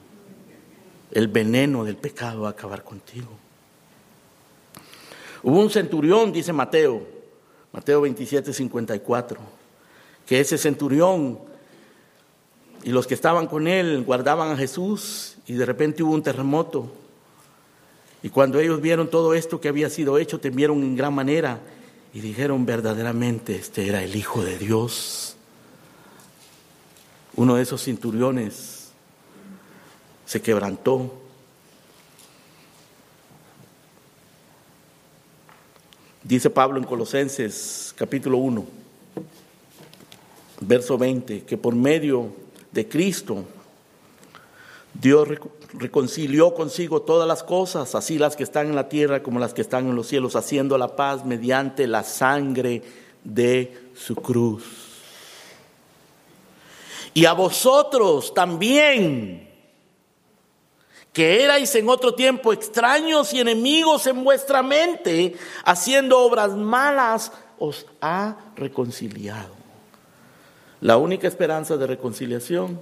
el 1.12 1.28
veneno 1.28 1.84
del 1.84 1.98
pecado 1.98 2.42
va 2.42 2.50
a 2.50 2.52
acabar 2.52 2.84
contigo. 2.84 3.30
Hubo 5.42 5.60
un 5.60 5.70
centurión, 5.70 6.32
dice 6.32 6.54
Mateo, 6.54 7.08
Mateo 7.72 8.02
27, 8.02 8.54
54, 8.54 9.40
que 10.26 10.40
ese 10.40 10.58
centurión 10.58 11.40
y 12.84 12.92
los 12.92 13.08
que 13.08 13.14
estaban 13.14 13.48
con 13.48 13.68
él 13.68 14.04
guardaban 14.04 14.52
a 14.52 14.58
Jesús 14.58 15.38
y 15.48 15.54
de 15.54 15.66
repente 15.66 16.04
hubo 16.04 16.14
un 16.14 16.24
terremoto. 16.24 16.92
Y 18.22 18.30
cuando 18.30 18.60
ellos 18.60 18.82
vieron 18.82 19.10
todo 19.10 19.34
esto 19.34 19.62
que 19.62 19.70
había 19.70 19.90
sido 19.90 20.18
hecho, 20.18 20.40
temieron 20.40 20.84
en 20.84 20.96
gran 20.96 21.14
manera 21.14 21.60
y 22.14 22.20
dijeron 22.20 22.66
verdaderamente, 22.66 23.56
este 23.56 23.88
era 23.88 24.04
el 24.04 24.16
Hijo 24.16 24.44
de 24.44 24.58
Dios. 24.58 25.36
Uno 27.36 27.56
de 27.56 27.64
esos 27.64 27.84
centuriones 27.84 28.90
se 30.26 30.42
quebrantó. 30.42 31.14
Dice 36.24 36.50
Pablo 36.50 36.78
en 36.78 36.84
Colosenses 36.84 37.94
capítulo 37.96 38.38
1, 38.40 38.66
verso 40.62 40.98
20, 40.98 41.44
que 41.44 41.58
por 41.58 41.74
medio 41.74 42.34
de 42.72 42.88
Cristo 42.88 43.46
Dios 45.00 45.28
reconcilió 45.74 46.54
consigo 46.54 47.02
todas 47.02 47.28
las 47.28 47.44
cosas, 47.44 47.96
así 47.96 48.18
las 48.18 48.36
que 48.36 48.44
están 48.44 48.68
en 48.68 48.76
la 48.76 48.90
tierra 48.90 49.24
como 49.24 49.40
las 49.40 49.54
que 49.54 49.62
están 49.62 49.88
en 49.88 49.96
los 49.96 50.08
cielos, 50.08 50.36
haciendo 50.36 50.78
la 50.78 50.96
paz 50.96 51.26
mediante 51.26 51.88
la 51.88 52.04
sangre 52.04 52.82
de 53.24 53.92
su 53.96 54.16
cruz. 54.16 54.64
Y 57.14 57.26
a 57.26 57.34
vosotros 57.34 58.34
también 58.34 59.48
que 61.14 61.44
erais 61.44 61.74
en 61.76 61.90
otro 61.90 62.14
tiempo 62.14 62.54
extraños 62.54 63.34
y 63.34 63.40
enemigos 63.40 64.06
en 64.06 64.24
vuestra 64.24 64.62
mente, 64.62 65.36
haciendo 65.66 66.20
obras 66.20 66.56
malas, 66.56 67.32
os 67.58 67.86
ha 68.02 68.38
reconciliado. 68.56 69.54
La 70.82 70.98
única 70.98 71.28
esperanza 71.28 71.78
de 71.78 71.88
reconciliación 71.88 72.80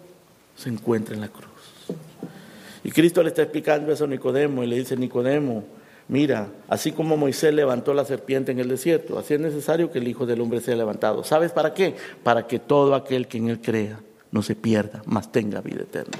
se 0.56 0.70
encuentra 0.70 1.16
en 1.16 1.22
la 1.22 1.30
cruz. 1.30 1.57
Y 2.88 2.92
Cristo 2.92 3.22
le 3.22 3.28
está 3.28 3.42
explicando 3.42 3.92
eso 3.92 4.06
a 4.06 4.08
Nicodemo 4.08 4.64
y 4.64 4.68
le 4.68 4.78
dice, 4.78 4.96
Nicodemo, 4.96 5.66
mira, 6.08 6.48
así 6.70 6.94
como 6.94 7.18
Moisés 7.18 7.54
levantó 7.54 7.94
la 7.94 8.06
serpiente 8.06 8.54
en 8.54 8.60
el 8.60 8.70
desierto, 8.70 9.20
así 9.20 9.34
es 9.34 9.42
necesario 9.42 9.92
que 9.92 10.00
el 10.00 10.08
Hijo 10.08 10.26
del 10.26 10.40
Hombre 10.40 10.62
sea 10.62 10.74
levantado. 10.78 11.26
¿Sabes 11.26 11.52
para 11.52 11.74
qué? 11.74 11.98
Para 12.24 12.48
que 12.48 12.60
todo 12.60 12.96
aquel 12.96 13.28
que 13.28 13.40
en 13.40 13.50
él 13.50 13.60
crea 13.60 14.00
no 14.32 14.42
se 14.42 14.56
pierda, 14.56 15.02
mas 15.06 15.30
tenga 15.34 15.60
vida 15.60 15.82
eterna. 15.82 16.18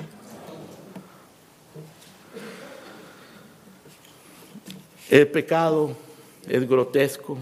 El 5.10 5.28
pecado 5.30 5.96
es 6.50 6.68
grotesco, 6.68 7.38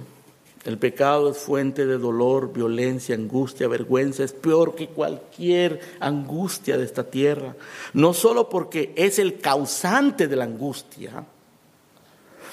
el 0.66 0.80
pecado 0.80 1.30
es 1.30 1.38
fuente 1.38 1.86
de 1.86 2.00
dolor, 2.00 2.52
violencia, 2.52 3.16
angustia, 3.16 3.68
vergüenza, 3.68 4.24
es 4.24 4.34
peor 4.34 4.74
que 4.74 4.88
cualquier 4.88 5.80
angustia 6.00 6.76
de 6.76 6.84
esta 6.84 7.04
tierra, 7.04 7.56
no 7.94 8.14
solo 8.14 8.50
porque 8.50 8.92
es 8.96 9.20
el 9.20 9.40
causante 9.40 10.28
de 10.28 10.36
la 10.36 10.46
angustia, 10.46 11.24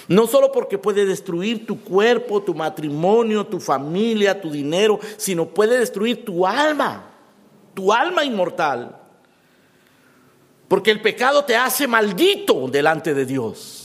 no 0.09 0.27
solo 0.27 0.53
porque 0.53 0.77
puede 0.77 1.07
destruir 1.07 1.67
tu 1.67 1.81
cuerpo, 1.81 2.43
tu 2.43 2.55
matrimonio, 2.55 3.47
tu 3.47 3.59
familia, 3.59 4.41
tu 4.41 4.51
dinero, 4.51 5.01
sino 5.17 5.47
puede 5.47 5.79
destruir 5.79 6.23
tu 6.25 6.47
alma, 6.47 7.11
tu 7.73 7.93
alma 7.93 8.25
inmortal. 8.25 8.99
Porque 10.69 10.91
el 10.91 11.01
pecado 11.01 11.45
te 11.45 11.57
hace 11.57 11.87
maldito 11.87 12.69
delante 12.69 13.15
de 13.15 13.25
Dios. 13.25 13.82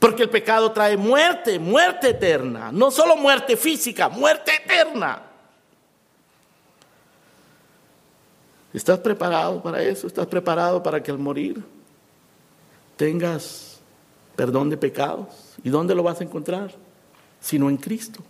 Porque 0.00 0.22
el 0.22 0.30
pecado 0.30 0.72
trae 0.72 0.96
muerte, 0.96 1.58
muerte 1.58 2.08
eterna. 2.08 2.72
No 2.72 2.90
solo 2.90 3.16
muerte 3.16 3.56
física, 3.56 4.08
muerte 4.08 4.50
eterna. 4.64 5.22
¿Estás 8.72 8.98
preparado 9.00 9.62
para 9.62 9.82
eso? 9.82 10.06
¿Estás 10.06 10.26
preparado 10.26 10.82
para 10.82 11.02
que 11.02 11.10
al 11.10 11.18
morir 11.18 11.62
tengas 12.96 13.78
perdón 14.34 14.70
de 14.70 14.78
pecados? 14.78 15.54
¿Y 15.62 15.68
dónde 15.68 15.94
lo 15.94 16.02
vas 16.02 16.20
a 16.20 16.24
encontrar? 16.24 16.72
Sino 17.38 17.68
en 17.68 17.76
Cristo. 17.76 18.22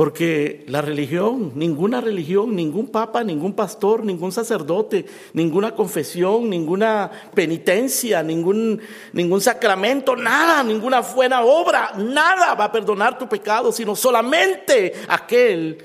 Porque 0.00 0.64
la 0.66 0.80
religión, 0.80 1.52
ninguna 1.56 2.00
religión, 2.00 2.56
ningún 2.56 2.88
papa, 2.88 3.22
ningún 3.22 3.52
pastor, 3.52 4.02
ningún 4.02 4.32
sacerdote, 4.32 5.04
ninguna 5.34 5.74
confesión, 5.74 6.48
ninguna 6.48 7.10
penitencia, 7.34 8.22
ningún, 8.22 8.80
ningún 9.12 9.42
sacramento, 9.42 10.16
nada, 10.16 10.62
ninguna 10.62 11.00
buena 11.02 11.42
obra, 11.42 11.92
nada 11.98 12.54
va 12.54 12.64
a 12.64 12.72
perdonar 12.72 13.18
tu 13.18 13.28
pecado, 13.28 13.72
sino 13.72 13.94
solamente 13.94 14.94
aquel 15.06 15.76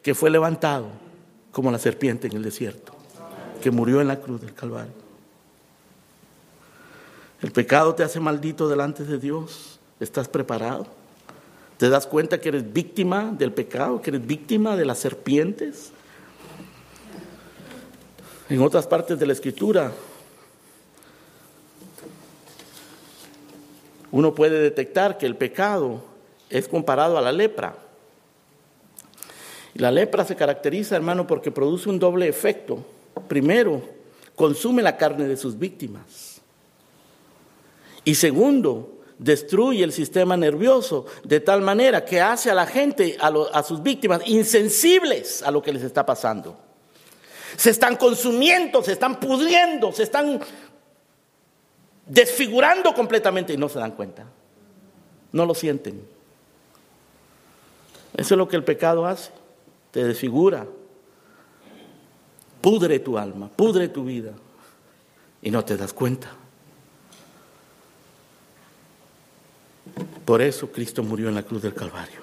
que 0.00 0.14
fue 0.14 0.30
levantado 0.30 0.86
como 1.50 1.72
la 1.72 1.80
serpiente 1.80 2.28
en 2.28 2.36
el 2.36 2.44
desierto, 2.44 2.94
que 3.60 3.72
murió 3.72 4.00
en 4.00 4.06
la 4.06 4.20
cruz 4.20 4.40
del 4.40 4.54
Calvario. 4.54 4.94
El 7.42 7.50
pecado 7.50 7.92
te 7.96 8.04
hace 8.04 8.20
maldito 8.20 8.68
delante 8.68 9.02
de 9.02 9.18
Dios. 9.18 9.80
¿Estás 9.98 10.28
preparado? 10.28 10.86
¿Te 11.78 11.88
das 11.88 12.06
cuenta 12.06 12.40
que 12.40 12.50
eres 12.50 12.72
víctima 12.72 13.34
del 13.36 13.52
pecado, 13.52 14.00
que 14.00 14.10
eres 14.10 14.26
víctima 14.26 14.76
de 14.76 14.84
las 14.84 14.98
serpientes? 14.98 15.90
En 18.48 18.62
otras 18.62 18.86
partes 18.86 19.18
de 19.18 19.26
la 19.26 19.32
escritura, 19.32 19.92
uno 24.12 24.34
puede 24.34 24.60
detectar 24.60 25.18
que 25.18 25.26
el 25.26 25.36
pecado 25.36 26.04
es 26.48 26.68
comparado 26.68 27.18
a 27.18 27.22
la 27.22 27.32
lepra. 27.32 27.76
La 29.74 29.90
lepra 29.90 30.24
se 30.24 30.36
caracteriza, 30.36 30.94
hermano, 30.94 31.26
porque 31.26 31.50
produce 31.50 31.88
un 31.88 31.98
doble 31.98 32.28
efecto. 32.28 32.84
Primero, 33.26 33.82
consume 34.36 34.82
la 34.82 34.96
carne 34.96 35.26
de 35.26 35.36
sus 35.36 35.58
víctimas. 35.58 36.40
Y 38.04 38.14
segundo, 38.14 38.93
destruye 39.18 39.84
el 39.84 39.92
sistema 39.92 40.36
nervioso 40.36 41.06
de 41.22 41.40
tal 41.40 41.62
manera 41.62 42.04
que 42.04 42.20
hace 42.20 42.50
a 42.50 42.54
la 42.54 42.66
gente, 42.66 43.16
a, 43.20 43.62
sus 43.62 43.82
víctimas, 43.82 44.22
insensibles 44.26 45.42
a 45.42 45.50
lo 45.50 45.62
que 45.62 45.72
les 45.72 45.82
está 45.82 46.04
pasando. 46.04 46.56
Se 47.56 47.70
están 47.70 47.96
consumiendo, 47.96 48.82
se 48.82 48.92
están 48.92 49.20
pudriendo, 49.20 49.92
se 49.92 50.02
están 50.02 50.40
desfigurando 52.06 52.92
completamente 52.92 53.52
y 53.52 53.56
no 53.56 53.68
se 53.68 53.78
dan 53.78 53.92
cuenta. 53.92 54.24
No 55.32 55.46
lo 55.46 55.54
sienten. 55.54 56.06
Eso 58.16 58.34
es 58.34 58.38
lo 58.38 58.48
que 58.48 58.56
el 58.56 58.64
pecado 58.64 59.06
hace. 59.06 59.30
Te 59.90 60.04
desfigura. 60.04 60.66
Pudre 62.60 62.98
tu 62.98 63.18
alma, 63.18 63.48
pudre 63.54 63.88
tu 63.88 64.04
vida. 64.04 64.32
Y 65.42 65.50
no 65.50 65.64
te 65.64 65.76
das 65.76 65.92
cuenta. 65.92 66.30
Por 70.24 70.40
eso 70.40 70.70
Cristo 70.70 71.02
murió 71.02 71.28
en 71.28 71.34
la 71.34 71.42
cruz 71.42 71.62
del 71.62 71.74
Calvario. 71.74 72.20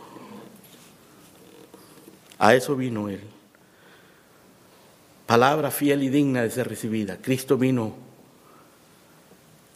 A 2.39 2.56
eso 2.56 2.76
vino 2.76 3.08
Él. 3.10 3.22
Palabra 5.28 5.72
fiel 5.72 6.04
y 6.04 6.10
digna 6.10 6.41
de 6.41 6.49
ser 6.49 6.68
recibida. 6.68 7.18
Cristo 7.18 7.58
vino 7.58 7.93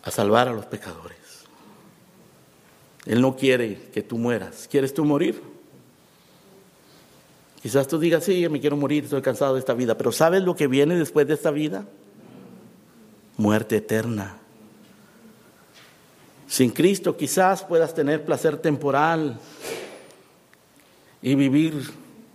a 0.03 0.11
salvar 0.11 0.47
a 0.47 0.53
los 0.53 0.65
pecadores. 0.65 1.17
Él 3.05 3.21
no 3.21 3.35
quiere 3.35 3.89
que 3.93 4.01
tú 4.01 4.17
mueras. 4.17 4.67
¿Quieres 4.69 4.93
tú 4.93 5.05
morir? 5.05 5.41
Quizás 7.61 7.87
tú 7.87 7.99
digas, 7.99 8.23
sí, 8.23 8.47
me 8.49 8.59
quiero 8.59 8.77
morir, 8.77 9.05
estoy 9.05 9.21
cansado 9.21 9.53
de 9.53 9.59
esta 9.59 9.73
vida. 9.73 9.97
Pero 9.97 10.11
¿sabes 10.11 10.43
lo 10.43 10.55
que 10.55 10.67
viene 10.67 10.95
después 10.95 11.27
de 11.27 11.35
esta 11.35 11.51
vida? 11.51 11.85
Muerte 13.37 13.77
eterna. 13.77 14.37
Sin 16.47 16.69
Cristo 16.69 17.17
quizás 17.17 17.63
puedas 17.63 17.93
tener 17.93 18.23
placer 18.23 18.57
temporal 18.57 19.39
y 21.21 21.35
vivir 21.35 21.91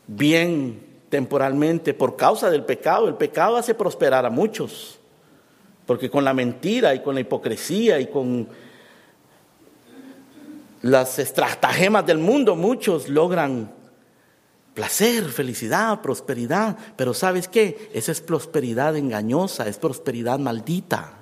bien 0.06 0.80
temporalmente 1.08 1.94
por 1.94 2.16
causa 2.16 2.50
del 2.50 2.64
pecado. 2.64 3.08
El 3.08 3.14
pecado 3.14 3.56
hace 3.56 3.74
prosperar 3.74 4.26
a 4.26 4.30
muchos, 4.30 4.98
porque 5.86 6.10
con 6.10 6.24
la 6.24 6.34
mentira 6.34 6.94
y 6.94 7.02
con 7.02 7.14
la 7.14 7.20
hipocresía 7.20 8.00
y 8.00 8.08
con 8.08 8.48
las 10.82 11.18
estratagemas 11.18 12.06
del 12.06 12.18
mundo 12.18 12.56
muchos 12.56 13.08
logran 13.08 13.70
placer, 14.74 15.24
felicidad, 15.24 16.00
prosperidad, 16.00 16.76
pero 16.96 17.12
¿sabes 17.12 17.48
qué? 17.48 17.90
Esa 17.92 18.12
es 18.12 18.20
prosperidad 18.20 18.96
engañosa, 18.96 19.68
es 19.68 19.78
prosperidad 19.78 20.38
maldita. 20.38 21.19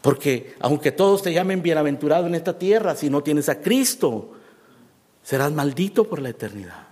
Porque 0.00 0.54
aunque 0.60 0.92
todos 0.92 1.22
te 1.22 1.32
llamen 1.32 1.62
bienaventurado 1.62 2.26
en 2.26 2.34
esta 2.34 2.58
tierra, 2.58 2.94
si 2.94 3.10
no 3.10 3.22
tienes 3.22 3.48
a 3.48 3.60
Cristo, 3.60 4.32
serás 5.22 5.52
maldito 5.52 6.04
por 6.04 6.20
la 6.20 6.28
eternidad. 6.28 6.86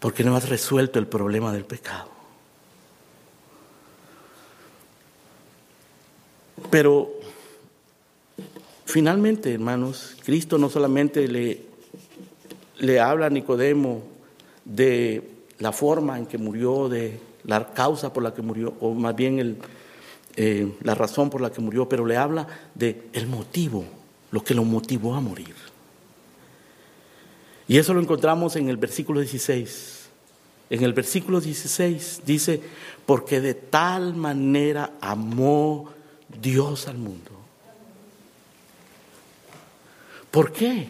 Porque 0.00 0.24
no 0.24 0.36
has 0.36 0.48
resuelto 0.48 0.98
el 0.98 1.06
problema 1.06 1.52
del 1.52 1.64
pecado. 1.64 2.08
Pero 6.70 7.10
finalmente, 8.86 9.52
hermanos, 9.52 10.16
Cristo 10.24 10.56
no 10.56 10.70
solamente 10.70 11.28
le, 11.28 11.62
le 12.78 13.00
habla 13.00 13.26
a 13.26 13.30
Nicodemo 13.30 14.02
de 14.64 15.30
la 15.58 15.72
forma 15.72 16.18
en 16.18 16.26
que 16.26 16.38
murió, 16.38 16.88
de 16.88 17.20
la 17.44 17.72
causa 17.72 18.12
por 18.12 18.22
la 18.22 18.34
que 18.34 18.42
murió, 18.42 18.74
o 18.80 18.94
más 18.94 19.14
bien 19.14 19.38
el, 19.38 19.58
eh, 20.36 20.76
la 20.82 20.94
razón 20.94 21.30
por 21.30 21.40
la 21.40 21.52
que 21.52 21.60
murió, 21.60 21.88
pero 21.88 22.04
le 22.04 22.16
habla 22.16 22.46
de 22.74 23.08
el 23.12 23.26
motivo, 23.26 23.84
lo 24.30 24.42
que 24.42 24.54
lo 24.54 24.64
motivó 24.64 25.14
a 25.14 25.20
morir. 25.20 25.54
Y 27.68 27.78
eso 27.78 27.94
lo 27.94 28.00
encontramos 28.00 28.56
en 28.56 28.68
el 28.68 28.76
versículo 28.76 29.20
16. 29.20 30.08
En 30.70 30.82
el 30.82 30.92
versículo 30.92 31.40
16 31.40 32.22
dice, 32.26 32.60
porque 33.06 33.40
de 33.40 33.54
tal 33.54 34.14
manera 34.14 34.94
amó 35.00 35.90
Dios 36.40 36.88
al 36.88 36.98
mundo. 36.98 37.30
¿Por 40.30 40.52
qué? 40.52 40.88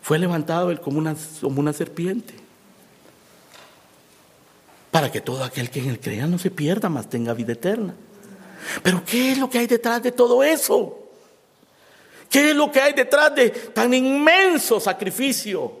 Fue 0.00 0.18
levantado 0.18 0.70
él 0.70 0.80
como 0.80 0.98
una, 0.98 1.14
como 1.42 1.60
una 1.60 1.74
serpiente 1.74 2.39
para 4.90 5.10
que 5.10 5.20
todo 5.20 5.44
aquel 5.44 5.70
que 5.70 5.80
en 5.80 5.88
él 5.90 6.00
crea 6.00 6.26
no 6.26 6.38
se 6.38 6.50
pierda, 6.50 6.88
mas 6.88 7.08
tenga 7.08 7.32
vida 7.34 7.52
eterna. 7.52 7.94
Pero 8.82 9.04
¿qué 9.04 9.32
es 9.32 9.38
lo 9.38 9.48
que 9.48 9.58
hay 9.58 9.66
detrás 9.66 10.02
de 10.02 10.12
todo 10.12 10.42
eso? 10.42 10.98
¿Qué 12.28 12.50
es 12.50 12.56
lo 12.56 12.70
que 12.70 12.80
hay 12.80 12.92
detrás 12.92 13.34
de 13.34 13.50
tan 13.50 13.92
inmenso 13.92 14.78
sacrificio? 14.78 15.78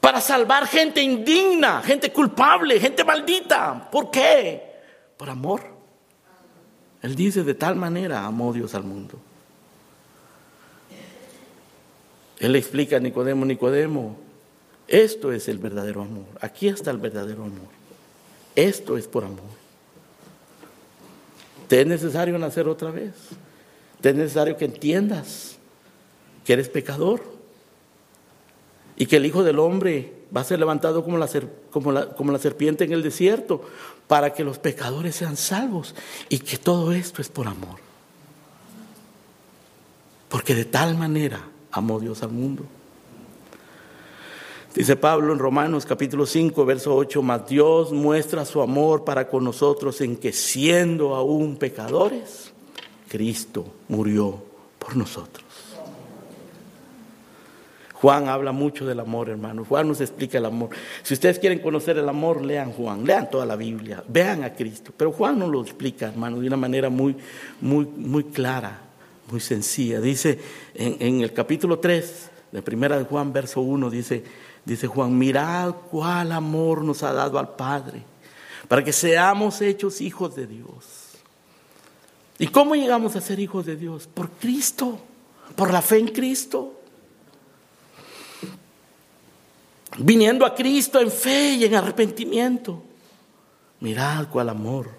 Para 0.00 0.20
salvar 0.20 0.66
gente 0.66 1.02
indigna, 1.02 1.82
gente 1.82 2.12
culpable, 2.12 2.80
gente 2.80 3.04
maldita. 3.04 3.88
¿Por 3.90 4.10
qué? 4.10 4.62
Por 5.16 5.28
amor. 5.28 5.62
Él 7.02 7.14
dice, 7.14 7.42
de 7.42 7.54
tal 7.54 7.76
manera 7.76 8.24
amó 8.24 8.52
Dios 8.52 8.74
al 8.74 8.84
mundo. 8.84 9.18
Él 12.38 12.52
le 12.52 12.58
explica 12.58 12.96
a 12.96 13.00
Nicodemo, 13.00 13.44
Nicodemo, 13.44 14.16
esto 14.90 15.30
es 15.32 15.46
el 15.48 15.58
verdadero 15.58 16.02
amor. 16.02 16.26
Aquí 16.40 16.66
está 16.66 16.90
el 16.90 16.98
verdadero 16.98 17.44
amor. 17.44 17.68
Esto 18.56 18.98
es 18.98 19.06
por 19.06 19.24
amor. 19.24 19.38
Te 21.68 21.82
es 21.82 21.86
necesario 21.86 22.36
nacer 22.38 22.66
otra 22.66 22.90
vez. 22.90 23.12
Te 24.00 24.10
es 24.10 24.16
necesario 24.16 24.56
que 24.56 24.64
entiendas 24.64 25.56
que 26.44 26.54
eres 26.54 26.68
pecador 26.68 27.22
y 28.96 29.06
que 29.06 29.18
el 29.18 29.26
Hijo 29.26 29.44
del 29.44 29.60
Hombre 29.60 30.12
va 30.36 30.40
a 30.40 30.44
ser 30.44 30.58
levantado 30.58 31.04
como 31.04 31.18
la, 31.18 31.28
como, 31.70 31.92
la, 31.92 32.12
como 32.16 32.32
la 32.32 32.40
serpiente 32.40 32.82
en 32.82 32.92
el 32.92 33.04
desierto 33.04 33.62
para 34.08 34.34
que 34.34 34.42
los 34.42 34.58
pecadores 34.58 35.14
sean 35.14 35.36
salvos 35.36 35.94
y 36.28 36.40
que 36.40 36.58
todo 36.58 36.90
esto 36.90 37.22
es 37.22 37.28
por 37.28 37.46
amor. 37.46 37.78
Porque 40.28 40.56
de 40.56 40.64
tal 40.64 40.98
manera 40.98 41.48
amó 41.70 42.00
Dios 42.00 42.24
al 42.24 42.30
mundo 42.30 42.64
Dice 44.74 44.94
Pablo 44.94 45.32
en 45.32 45.40
Romanos 45.40 45.84
capítulo 45.84 46.26
5, 46.26 46.64
verso 46.64 46.94
8, 46.94 47.22
mas 47.22 47.48
Dios 47.48 47.92
muestra 47.92 48.44
su 48.44 48.62
amor 48.62 49.04
para 49.04 49.26
con 49.26 49.42
nosotros 49.42 50.00
en 50.00 50.16
que 50.16 50.32
siendo 50.32 51.16
aún 51.16 51.56
pecadores, 51.56 52.52
Cristo 53.08 53.66
murió 53.88 54.40
por 54.78 54.96
nosotros. 54.96 55.44
Juan 57.94 58.28
habla 58.28 58.52
mucho 58.52 58.86
del 58.86 59.00
amor, 59.00 59.28
hermano. 59.28 59.64
Juan 59.64 59.88
nos 59.88 60.00
explica 60.00 60.38
el 60.38 60.46
amor. 60.46 60.70
Si 61.02 61.12
ustedes 61.12 61.38
quieren 61.38 61.58
conocer 61.58 61.98
el 61.98 62.08
amor, 62.08 62.42
lean 62.42 62.72
Juan, 62.72 63.04
lean 63.04 63.28
toda 63.28 63.44
la 63.44 63.56
Biblia, 63.56 64.02
vean 64.08 64.42
a 64.42 64.54
Cristo. 64.54 64.92
Pero 64.96 65.12
Juan 65.12 65.38
nos 65.38 65.50
lo 65.50 65.60
explica, 65.60 66.08
hermano, 66.08 66.40
de 66.40 66.46
una 66.46 66.56
manera 66.56 66.88
muy, 66.88 67.14
muy, 67.60 67.84
muy 67.84 68.24
clara, 68.24 68.80
muy 69.30 69.40
sencilla. 69.40 70.00
Dice 70.00 70.38
en, 70.74 71.20
el 71.20 71.32
capítulo 71.34 71.78
3 71.78 72.30
de 72.52 72.62
Primera 72.62 72.96
de 72.96 73.04
Juan, 73.04 73.34
verso 73.34 73.60
1, 73.60 73.90
dice, 73.90 74.24
dice 74.64 74.86
Juan, 74.86 75.16
mirad 75.16 75.74
cuál 75.90 76.32
amor 76.32 76.82
nos 76.84 77.02
ha 77.02 77.12
dado 77.12 77.38
al 77.38 77.54
Padre, 77.54 78.02
para 78.68 78.84
que 78.84 78.92
seamos 78.92 79.60
hechos 79.60 80.00
hijos 80.00 80.34
de 80.36 80.46
Dios. 80.46 80.84
¿Y 82.38 82.46
cómo 82.48 82.74
llegamos 82.74 83.16
a 83.16 83.20
ser 83.20 83.38
hijos 83.38 83.66
de 83.66 83.76
Dios? 83.76 84.06
Por 84.06 84.30
Cristo, 84.30 84.98
por 85.56 85.72
la 85.72 85.82
fe 85.82 85.98
en 85.98 86.08
Cristo. 86.08 86.80
viniendo 89.98 90.46
a 90.46 90.54
Cristo 90.54 91.00
en 91.00 91.10
fe 91.10 91.54
y 91.54 91.64
en 91.64 91.74
arrepentimiento. 91.74 92.82
Mirad 93.80 94.28
cuál 94.28 94.48
amor. 94.48 94.90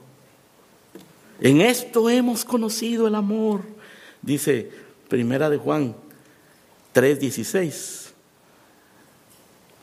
En 1.40 1.62
esto 1.62 2.10
hemos 2.10 2.46
conocido 2.46 3.08
el 3.08 3.16
amor, 3.16 3.62
dice 4.22 4.70
Primera 5.08 5.50
de 5.50 5.58
Juan 5.58 5.96
3:16. 6.94 8.01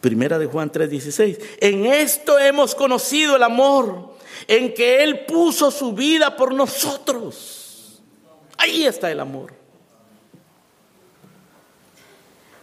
Primera 0.01 0.39
de 0.39 0.47
Juan 0.47 0.71
3:16. 0.71 1.39
En 1.61 1.87
esto 1.87 2.39
hemos 2.39 2.75
conocido 2.75 3.37
el 3.37 3.43
amor, 3.43 4.15
en 4.47 4.73
que 4.75 5.03
Él 5.03 5.25
puso 5.27 5.71
su 5.71 5.93
vida 5.93 6.37
por 6.37 6.55
nosotros. 6.55 8.01
Ahí 8.57 8.85
está 8.85 9.11
el 9.11 9.21
amor. 9.21 9.53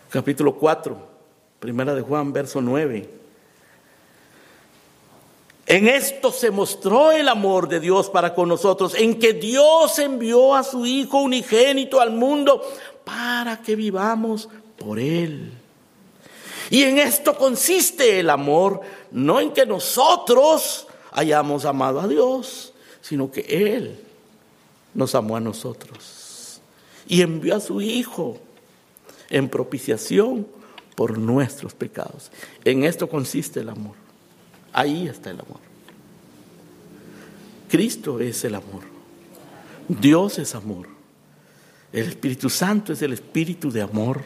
Capítulo 0.09 0.55
4 0.55 1.15
Primera 1.59 1.95
de 1.95 2.01
Juan, 2.01 2.31
verso 2.31 2.61
9. 2.61 3.09
En 5.65 5.87
esto 5.87 6.31
se 6.31 6.51
mostró 6.51 7.11
el 7.11 7.27
amor 7.27 7.67
de 7.67 7.79
Dios 7.79 8.09
para 8.09 8.35
con 8.35 8.49
nosotros, 8.49 8.93
en 8.93 9.17
que 9.17 9.33
Dios 9.33 9.97
envió 9.97 10.53
a 10.53 10.63
su 10.63 10.85
Hijo 10.85 11.17
unigénito 11.21 11.99
al 11.99 12.11
mundo 12.11 12.61
para 13.03 13.61
que 13.63 13.75
vivamos 13.75 14.47
por 14.77 14.99
Él. 14.99 15.51
Y 16.69 16.83
en 16.83 16.97
esto 16.99 17.37
consiste 17.37 18.19
el 18.19 18.29
amor, 18.29 18.81
no 19.11 19.39
en 19.39 19.51
que 19.51 19.65
nosotros 19.65 20.87
hayamos 21.11 21.65
amado 21.65 22.01
a 22.01 22.07
Dios, 22.07 22.73
sino 23.01 23.31
que 23.31 23.41
Él 23.41 23.99
nos 24.93 25.15
amó 25.15 25.35
a 25.35 25.39
nosotros 25.39 26.59
y 27.07 27.21
envió 27.21 27.55
a 27.55 27.59
su 27.59 27.81
Hijo 27.81 28.37
en 29.29 29.49
propiciación 29.49 30.47
por 30.95 31.17
nuestros 31.17 31.73
pecados. 31.73 32.31
En 32.63 32.83
esto 32.83 33.07
consiste 33.07 33.59
el 33.59 33.69
amor. 33.69 33.95
Ahí 34.73 35.07
está 35.07 35.29
el 35.29 35.39
amor. 35.39 35.59
Cristo 37.69 38.19
es 38.19 38.43
el 38.43 38.55
amor. 38.55 38.83
Dios 39.87 40.39
es 40.39 40.55
amor. 40.55 40.87
El 41.91 42.07
Espíritu 42.07 42.49
Santo 42.49 42.93
es 42.93 43.01
el 43.01 43.13
Espíritu 43.13 43.71
de 43.71 43.81
amor. 43.81 44.23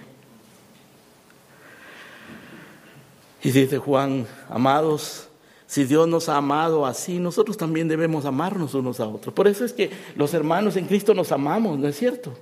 Y 3.42 3.52
dice 3.52 3.78
Juan, 3.78 4.28
amados, 4.50 5.28
si 5.66 5.86
Dios 5.86 6.08
nos 6.08 6.30
ha 6.30 6.38
amado 6.38 6.86
así, 6.86 7.20
nosotros 7.20 7.56
también 7.56 7.88
debemos 7.88 8.26
amarnos 8.26 8.74
unos 8.74 9.00
a 9.00 9.08
otros. 9.08 9.34
Por 9.34 9.48
eso 9.48 9.64
es 9.64 9.72
que 9.72 9.92
los 10.16 10.34
hermanos 10.34 10.76
en 10.76 10.88
Cristo 10.88 11.14
nos 11.14 11.32
amamos, 11.32 11.78
¿no 11.78 11.88
es 11.88 11.96
cierto? 11.96 12.34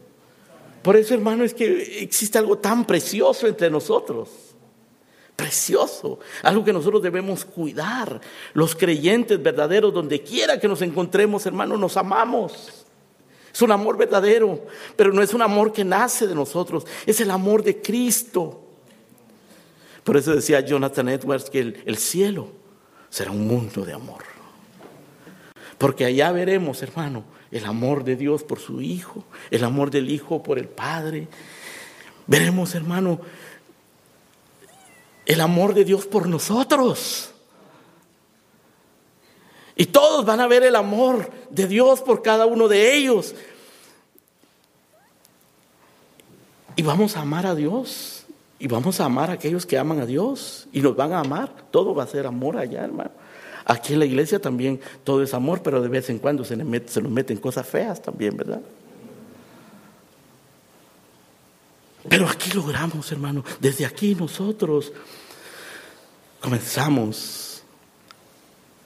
Por 0.82 0.96
eso, 0.96 1.14
hermano, 1.14 1.44
es 1.44 1.54
que 1.54 2.02
existe 2.02 2.38
algo 2.38 2.58
tan 2.58 2.86
precioso 2.86 3.46
entre 3.46 3.70
nosotros. 3.70 4.30
Precioso, 5.36 6.20
algo 6.42 6.64
que 6.64 6.72
nosotros 6.72 7.02
debemos 7.04 7.44
cuidar. 7.44 8.22
Los 8.54 8.76
creyentes 8.76 9.44
verdaderos, 9.44 9.94
donde 9.94 10.22
quiera 10.22 10.60
que 10.60 10.68
nos 10.68 10.82
encontremos, 10.82 11.46
hermano, 11.46 11.78
nos 11.78 11.98
amamos. 11.98 12.86
Es 13.54 13.62
un 13.62 13.72
amor 13.72 13.98
verdadero, 13.98 14.66
pero 14.96 15.12
no 15.12 15.22
es 15.22 15.34
un 15.34 15.42
amor 15.42 15.74
que 15.74 15.84
nace 15.84 16.28
de 16.28 16.36
nosotros, 16.36 16.86
es 17.06 17.20
el 17.20 17.32
amor 17.32 17.64
de 17.64 17.82
Cristo. 17.82 18.67
Por 20.08 20.16
eso 20.16 20.34
decía 20.34 20.62
Jonathan 20.62 21.10
Edwards 21.10 21.50
que 21.50 21.60
el, 21.60 21.84
el 21.86 21.98
cielo 21.98 22.48
será 23.10 23.32
un 23.32 23.46
mundo 23.46 23.84
de 23.84 23.92
amor. 23.92 24.24
Porque 25.78 26.06
allá 26.06 26.32
veremos, 26.32 26.82
hermano, 26.82 27.26
el 27.52 27.66
amor 27.66 28.06
de 28.06 28.16
Dios 28.16 28.42
por 28.42 28.58
su 28.58 28.80
Hijo, 28.80 29.26
el 29.52 29.66
amor 29.66 29.92
del 29.92 30.10
Hijo 30.10 30.42
por 30.42 30.60
el 30.60 30.70
Padre. 30.70 31.28
Veremos, 32.26 32.74
hermano, 32.74 33.20
el 35.26 35.42
amor 35.42 35.74
de 35.74 35.84
Dios 35.84 36.06
por 36.06 36.30
nosotros. 36.30 37.32
Y 39.76 39.88
todos 39.88 40.24
van 40.24 40.40
a 40.40 40.48
ver 40.48 40.64
el 40.64 40.78
amor 40.78 41.30
de 41.50 41.68
Dios 41.68 42.00
por 42.00 42.22
cada 42.22 42.46
uno 42.46 42.70
de 42.70 42.96
ellos. 42.96 43.36
Y 46.78 46.82
vamos 46.82 47.18
a 47.18 47.24
amar 47.24 47.46
a 47.46 47.56
Dios. 47.56 48.17
Y 48.60 48.68
vamos 48.68 49.00
a 49.00 49.06
amar 49.06 49.30
a 49.30 49.34
aquellos 49.34 49.66
que 49.66 49.78
aman 49.78 50.00
a 50.00 50.06
Dios. 50.06 50.68
Y 50.72 50.82
nos 50.82 50.96
van 50.96 51.14
a 51.14 51.20
amar. 51.20 51.68
Todo 51.72 51.94
va 51.94 52.04
a 52.04 52.08
ser 52.08 52.26
amor 52.26 52.58
allá, 52.58 52.84
hermano. 52.84 53.12
Aquí 53.66 53.94
en 53.94 54.00
la 54.00 54.06
iglesia 54.06 54.40
también 54.40 54.80
todo 55.04 55.22
es 55.22 55.34
amor, 55.34 55.62
pero 55.62 55.82
de 55.82 55.90
vez 55.90 56.10
en 56.10 56.20
cuando 56.20 56.46
se, 56.46 56.56
le 56.56 56.88
se 56.88 57.02
nos 57.02 57.12
meten 57.12 57.38
cosas 57.38 57.68
feas 57.68 58.02
también, 58.02 58.38
¿verdad? 58.38 58.62
Pero 62.08 62.30
aquí 62.30 62.52
logramos, 62.52 63.12
hermano, 63.12 63.44
desde 63.60 63.86
aquí 63.86 64.16
nosotros 64.16 64.94
comenzamos 66.40 67.62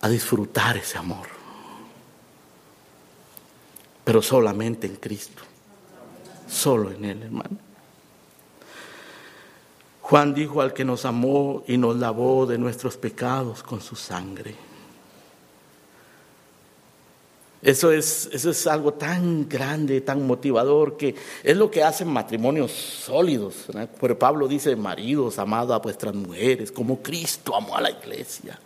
a 0.02 0.10
disfrutar 0.10 0.78
ese 0.78 0.98
amor. 0.98 1.28
Pero 4.04 4.24
solamente 4.24 4.88
en 4.88 4.96
Cristo. 4.96 5.44
Solo 6.50 6.92
en 6.92 7.06
Él, 7.06 7.22
hermano. 7.22 7.71
Juan 10.02 10.34
dijo 10.34 10.62
al 10.62 10.74
que 10.74 10.84
nos 10.84 11.06
amó 11.06 11.64
y 11.68 11.78
nos 11.78 11.96
lavó 11.96 12.46
de 12.46 12.58
nuestros 12.58 12.98
pecados 12.98 13.64
con 13.64 13.82
su 13.82 13.96
sangre. 13.96 14.56
Eso 17.62 17.92
es, 17.92 18.28
eso 18.34 18.50
es 18.50 18.66
algo 18.66 18.94
tan 18.94 19.48
grande, 19.48 20.02
tan 20.02 20.26
motivador, 20.26 20.98
que 20.98 21.14
es 21.44 21.56
lo 21.56 21.70
que 21.70 21.84
hacen 21.84 22.08
matrimonios 22.08 22.72
sólidos. 22.72 23.68
Pero 24.00 24.18
Pablo 24.18 24.48
dice, 24.48 24.76
maridos, 24.76 25.38
amado 25.38 25.74
a 25.74 25.80
vuestras 25.80 26.16
mujeres, 26.16 26.72
como 26.72 27.02
Cristo 27.04 27.56
amó 27.56 27.78
a 27.78 27.82
la 27.82 27.92
iglesia. 27.92 28.60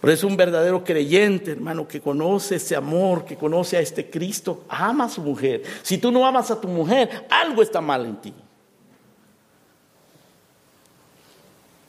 Por 0.00 0.10
eso 0.10 0.26
un 0.26 0.36
verdadero 0.36 0.82
creyente, 0.82 1.52
hermano, 1.52 1.86
que 1.86 2.00
conoce 2.00 2.56
ese 2.56 2.74
amor, 2.74 3.24
que 3.24 3.36
conoce 3.36 3.76
a 3.76 3.80
este 3.80 4.10
Cristo, 4.10 4.64
ama 4.68 5.04
a 5.04 5.08
su 5.08 5.20
mujer. 5.22 5.62
Si 5.82 5.98
tú 5.98 6.10
no 6.10 6.26
amas 6.26 6.50
a 6.50 6.60
tu 6.60 6.66
mujer, 6.66 7.26
algo 7.30 7.62
está 7.62 7.80
mal 7.80 8.04
en 8.04 8.16
ti. 8.16 8.34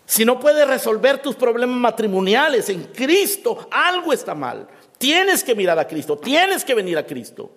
Si 0.09 0.25
no 0.25 0.39
puedes 0.39 0.67
resolver 0.67 1.21
tus 1.21 1.35
problemas 1.35 1.77
matrimoniales 1.77 2.67
en 2.69 2.85
Cristo, 2.85 3.69
algo 3.69 4.11
está 4.11 4.33
mal. 4.33 4.67
Tienes 4.97 5.43
que 5.43 5.53
mirar 5.53 5.77
a 5.77 5.87
Cristo, 5.87 6.17
tienes 6.17 6.65
que 6.65 6.73
venir 6.73 6.97
a 6.97 7.05
Cristo 7.05 7.51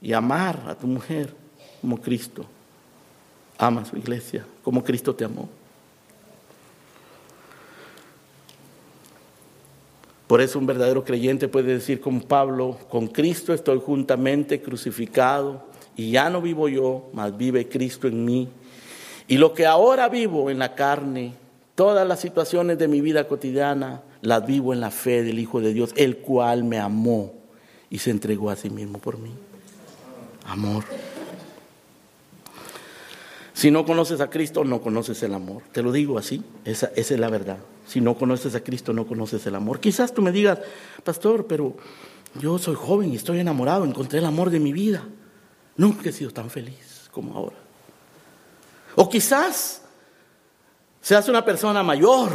y 0.00 0.12
amar 0.12 0.60
a 0.66 0.74
tu 0.74 0.88
mujer 0.88 1.32
como 1.80 2.00
Cristo. 2.00 2.44
Ama 3.56 3.82
a 3.82 3.84
su 3.84 3.96
iglesia 3.96 4.44
como 4.64 4.82
Cristo 4.82 5.14
te 5.14 5.24
amó. 5.24 5.48
Por 10.26 10.40
eso 10.40 10.58
un 10.58 10.66
verdadero 10.66 11.04
creyente 11.04 11.46
puede 11.46 11.74
decir 11.74 12.00
con 12.00 12.20
Pablo, 12.20 12.80
con 12.88 13.06
Cristo 13.06 13.54
estoy 13.54 13.78
juntamente 13.78 14.60
crucificado 14.60 15.68
y 15.94 16.10
ya 16.10 16.28
no 16.30 16.42
vivo 16.42 16.68
yo, 16.68 17.10
mas 17.12 17.36
vive 17.36 17.68
Cristo 17.68 18.08
en 18.08 18.24
mí. 18.24 18.48
Y 19.28 19.38
lo 19.38 19.54
que 19.54 19.66
ahora 19.66 20.08
vivo 20.08 20.50
en 20.50 20.58
la 20.58 20.74
carne, 20.74 21.34
todas 21.74 22.06
las 22.06 22.20
situaciones 22.20 22.78
de 22.78 22.88
mi 22.88 23.00
vida 23.00 23.28
cotidiana, 23.28 24.02
las 24.20 24.46
vivo 24.46 24.72
en 24.72 24.80
la 24.80 24.90
fe 24.90 25.22
del 25.22 25.38
Hijo 25.38 25.60
de 25.60 25.72
Dios, 25.72 25.92
el 25.96 26.18
cual 26.18 26.64
me 26.64 26.78
amó 26.78 27.32
y 27.90 27.98
se 27.98 28.10
entregó 28.10 28.50
a 28.50 28.56
sí 28.56 28.70
mismo 28.70 28.98
por 28.98 29.18
mí. 29.18 29.30
Amor. 30.46 30.84
Si 33.52 33.70
no 33.70 33.84
conoces 33.84 34.20
a 34.20 34.30
Cristo, 34.30 34.64
no 34.64 34.80
conoces 34.80 35.22
el 35.22 35.34
amor. 35.34 35.62
Te 35.72 35.82
lo 35.82 35.92
digo 35.92 36.18
así, 36.18 36.42
esa, 36.64 36.90
es 36.96 37.10
la 37.12 37.28
verdad. 37.28 37.58
Si 37.86 38.00
no 38.00 38.16
conoces 38.16 38.54
a 38.54 38.64
Cristo, 38.64 38.92
no 38.92 39.06
conoces 39.06 39.46
el 39.46 39.54
amor. 39.54 39.78
Quizás 39.78 40.14
tú 40.14 40.22
me 40.22 40.32
digas, 40.32 40.58
pastor, 41.04 41.46
pero 41.46 41.76
yo 42.40 42.58
soy 42.58 42.74
joven 42.74 43.12
y 43.12 43.16
estoy 43.16 43.38
enamorado, 43.40 43.84
encontré 43.84 44.18
el 44.18 44.24
amor 44.24 44.50
de 44.50 44.58
mi 44.58 44.72
vida. 44.72 45.06
Nunca 45.76 46.08
he 46.08 46.12
sido 46.12 46.30
tan 46.30 46.50
feliz 46.50 47.08
como 47.12 47.36
ahora. 47.36 47.61
O 48.94 49.08
quizás 49.08 49.82
seas 51.00 51.28
una 51.28 51.44
persona 51.44 51.82
mayor 51.82 52.30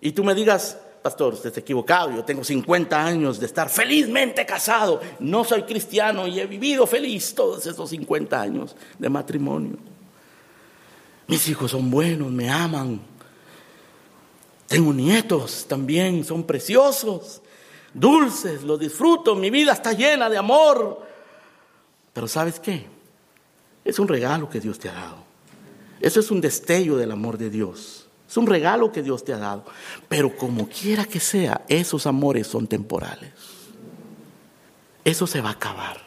y 0.00 0.12
tú 0.12 0.24
me 0.24 0.34
digas, 0.34 0.78
pastor, 1.02 1.34
usted 1.34 1.48
está 1.48 1.60
equivocado, 1.60 2.12
yo 2.12 2.24
tengo 2.24 2.44
50 2.44 3.04
años 3.04 3.40
de 3.40 3.46
estar 3.46 3.68
felizmente 3.68 4.46
casado, 4.46 5.00
no 5.20 5.44
soy 5.44 5.62
cristiano 5.62 6.26
y 6.26 6.40
he 6.40 6.46
vivido 6.46 6.86
feliz 6.86 7.34
todos 7.34 7.66
esos 7.66 7.90
50 7.90 8.40
años 8.40 8.76
de 8.98 9.08
matrimonio. 9.08 9.76
Mis 11.26 11.48
hijos 11.48 11.70
son 11.70 11.90
buenos, 11.90 12.30
me 12.30 12.50
aman. 12.50 13.00
Tengo 14.66 14.92
nietos 14.92 15.66
también, 15.68 16.24
son 16.24 16.44
preciosos, 16.44 17.42
dulces, 17.92 18.62
los 18.62 18.78
disfruto, 18.78 19.34
mi 19.34 19.50
vida 19.50 19.72
está 19.72 19.92
llena 19.92 20.30
de 20.30 20.38
amor. 20.38 21.06
Pero 22.12 22.28
¿sabes 22.28 22.58
qué? 22.60 22.86
Es 23.84 23.98
un 23.98 24.08
regalo 24.08 24.48
que 24.48 24.60
Dios 24.60 24.78
te 24.78 24.88
ha 24.88 24.92
dado. 24.92 25.31
Eso 26.02 26.18
es 26.18 26.30
un 26.32 26.40
destello 26.40 26.96
del 26.96 27.12
amor 27.12 27.38
de 27.38 27.48
Dios. 27.48 28.06
Es 28.28 28.36
un 28.36 28.46
regalo 28.46 28.90
que 28.90 29.02
Dios 29.02 29.24
te 29.24 29.32
ha 29.32 29.38
dado. 29.38 29.64
Pero 30.08 30.36
como 30.36 30.68
quiera 30.68 31.04
que 31.04 31.20
sea, 31.20 31.62
esos 31.68 32.06
amores 32.06 32.48
son 32.48 32.66
temporales. 32.66 33.32
Eso 35.04 35.26
se 35.26 35.40
va 35.40 35.50
a 35.50 35.52
acabar. 35.52 35.98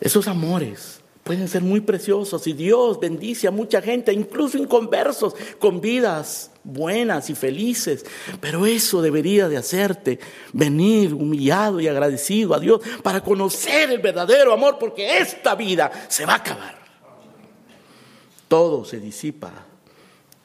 Esos 0.00 0.26
amores 0.26 1.00
pueden 1.26 1.48
ser 1.48 1.62
muy 1.62 1.80
preciosos 1.80 2.46
y 2.46 2.52
Dios 2.52 3.00
bendice 3.00 3.48
a 3.48 3.50
mucha 3.50 3.82
gente, 3.82 4.12
incluso 4.12 4.58
inconversos, 4.58 5.34
con 5.58 5.80
vidas 5.80 6.52
buenas 6.62 7.28
y 7.30 7.34
felices. 7.34 8.06
Pero 8.40 8.64
eso 8.64 9.02
debería 9.02 9.48
de 9.48 9.56
hacerte 9.56 10.20
venir 10.52 11.12
humillado 11.12 11.80
y 11.80 11.88
agradecido 11.88 12.54
a 12.54 12.60
Dios 12.60 12.80
para 13.02 13.22
conocer 13.22 13.90
el 13.90 13.98
verdadero 13.98 14.52
amor, 14.52 14.78
porque 14.78 15.18
esta 15.18 15.56
vida 15.56 15.90
se 16.08 16.24
va 16.24 16.34
a 16.34 16.36
acabar. 16.36 16.78
Todo 18.46 18.84
se 18.84 19.00
disipa, 19.00 19.50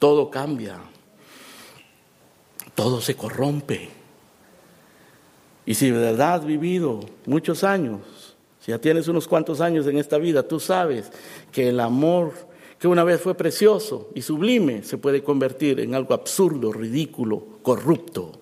todo 0.00 0.30
cambia, 0.30 0.80
todo 2.74 3.00
se 3.00 3.14
corrompe. 3.14 3.88
Y 5.64 5.74
si 5.74 5.90
de 5.90 5.98
verdad 6.00 6.34
has 6.34 6.44
vivido 6.44 6.98
muchos 7.24 7.62
años 7.62 8.00
si 8.64 8.70
ya 8.70 8.78
tienes 8.78 9.08
unos 9.08 9.26
cuantos 9.26 9.60
años 9.60 9.88
en 9.88 9.98
esta 9.98 10.18
vida, 10.18 10.46
tú 10.46 10.60
sabes 10.60 11.10
que 11.50 11.70
el 11.70 11.80
amor 11.80 12.32
que 12.78 12.86
una 12.86 13.02
vez 13.02 13.20
fue 13.20 13.34
precioso 13.34 14.10
y 14.14 14.22
sublime 14.22 14.84
se 14.84 14.98
puede 14.98 15.24
convertir 15.24 15.80
en 15.80 15.96
algo 15.96 16.14
absurdo, 16.14 16.72
ridículo, 16.72 17.58
corrupto. 17.62 18.40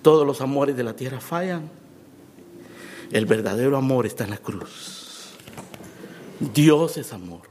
Todos 0.00 0.24
los 0.24 0.40
amores 0.40 0.76
de 0.76 0.84
la 0.84 0.94
tierra 0.94 1.20
fallan. 1.20 1.68
El 3.10 3.26
verdadero 3.26 3.76
amor 3.76 4.06
está 4.06 4.24
en 4.24 4.30
la 4.30 4.38
cruz. 4.38 5.34
Dios 6.38 6.96
es 6.98 7.12
amor. 7.12 7.42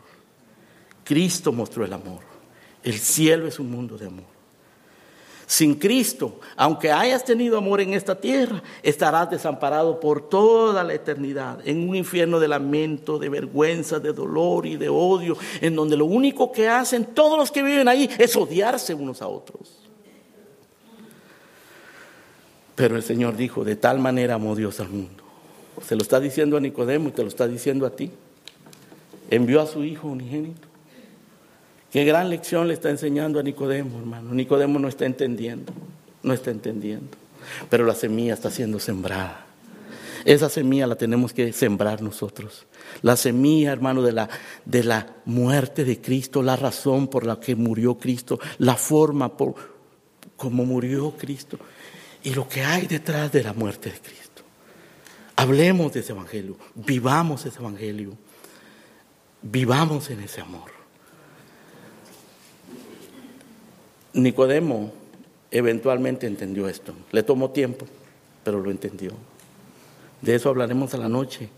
Cristo 1.04 1.52
mostró 1.52 1.84
el 1.84 1.92
amor. 1.92 2.22
El 2.84 3.00
cielo 3.00 3.48
es 3.48 3.60
un 3.60 3.70
mundo 3.70 3.98
de 3.98 4.08
amor. 4.08 4.33
Sin 5.54 5.76
Cristo, 5.76 6.40
aunque 6.56 6.92
hayas 6.92 7.24
tenido 7.24 7.60
amor 7.60 7.80
en 7.80 7.94
esta 7.94 8.20
tierra, 8.20 8.64
estarás 8.82 9.30
desamparado 9.30 10.00
por 10.00 10.28
toda 10.28 10.84
la 10.84 10.96
eternidad 10.96 11.60
en 11.64 11.88
un 11.88 11.96
infierno 11.96 12.40
de 12.40 12.48
lamento, 12.48 13.20
de 13.20 13.30
vergüenza, 13.30 14.00
de 14.00 14.14
dolor 14.14 14.66
y 14.66 14.78
de 14.78 14.90
odio, 14.90 15.38
en 15.62 15.76
donde 15.76 15.96
lo 15.96 16.06
único 16.06 16.52
que 16.52 16.68
hacen 16.68 17.06
todos 17.06 17.38
los 17.38 17.52
que 17.52 17.62
viven 17.62 17.88
ahí 17.88 18.10
es 18.18 18.36
odiarse 18.36 18.96
unos 18.96 19.22
a 19.22 19.28
otros. 19.28 19.78
Pero 22.74 22.96
el 22.96 23.04
Señor 23.04 23.38
dijo, 23.38 23.64
de 23.64 23.76
tal 23.76 24.00
manera 24.00 24.34
amó 24.34 24.56
Dios 24.56 24.80
al 24.80 24.90
mundo. 24.90 25.24
Se 25.86 25.96
lo 25.96 26.02
está 26.02 26.20
diciendo 26.20 26.58
a 26.58 26.62
Nicodemo 26.62 27.10
y 27.10 27.12
te 27.12 27.22
lo 27.22 27.28
está 27.28 27.48
diciendo 27.48 27.86
a 27.86 27.92
ti. 27.92 28.10
Envió 29.30 29.62
a 29.62 29.68
su 29.68 29.84
Hijo 29.84 30.08
unigénito 30.08 30.73
Qué 31.94 32.06
gran 32.06 32.32
lección 32.32 32.68
le 32.68 32.74
está 32.74 32.90
enseñando 32.90 33.40
a 33.40 33.44
Nicodemo, 33.44 34.00
hermano. 34.00 34.34
Nicodemo 34.34 34.80
no 34.80 34.88
está 34.88 35.06
entendiendo, 35.06 35.72
no 36.24 36.34
está 36.34 36.50
entendiendo. 36.50 37.16
Pero 37.70 37.86
la 37.86 37.94
semilla 37.94 38.34
está 38.34 38.50
siendo 38.50 38.80
sembrada. 38.80 39.46
Esa 40.26 40.50
semilla 40.50 40.88
la 40.88 40.96
tenemos 40.96 41.34
que 41.34 41.54
sembrar 41.54 42.02
nosotros. 42.02 42.66
La 43.04 43.16
semilla, 43.16 43.72
hermano, 43.72 44.02
de 44.02 44.12
la, 44.12 44.28
de 44.66 44.84
la 44.84 45.18
muerte 45.26 45.86
de 45.86 46.02
Cristo, 46.02 46.42
la 46.42 46.56
razón 46.56 47.10
por 47.10 47.28
la 47.28 47.40
que 47.40 47.56
murió 47.56 48.00
Cristo, 48.00 48.40
la 48.58 48.76
forma 48.76 49.38
por 49.38 49.54
cómo 50.36 50.66
murió 50.66 51.12
Cristo 51.16 51.60
y 52.24 52.34
lo 52.34 52.50
que 52.50 52.64
hay 52.64 52.88
detrás 52.88 53.32
de 53.32 53.44
la 53.44 53.54
muerte 53.54 53.92
de 53.92 54.00
Cristo. 54.00 54.42
Hablemos 55.36 55.94
de 55.94 56.00
ese 56.00 56.14
evangelio, 56.14 56.58
vivamos 56.74 57.46
ese 57.46 57.60
evangelio, 57.60 58.18
vivamos 59.44 60.10
en 60.10 60.22
ese 60.22 60.42
amor. 60.42 60.83
Nicodemo 64.14 64.92
eventualmente 65.52 66.28
entendió 66.28 66.68
esto. 66.68 66.94
Le 67.12 67.24
tomó 67.24 67.52
tiempo, 67.52 67.86
pero 68.44 68.60
lo 68.60 68.72
entendió. 68.72 69.12
De 70.22 70.36
eso 70.36 70.50
hablaremos 70.50 70.94
a 70.94 70.98
la 70.98 71.10
noche. 71.10 71.50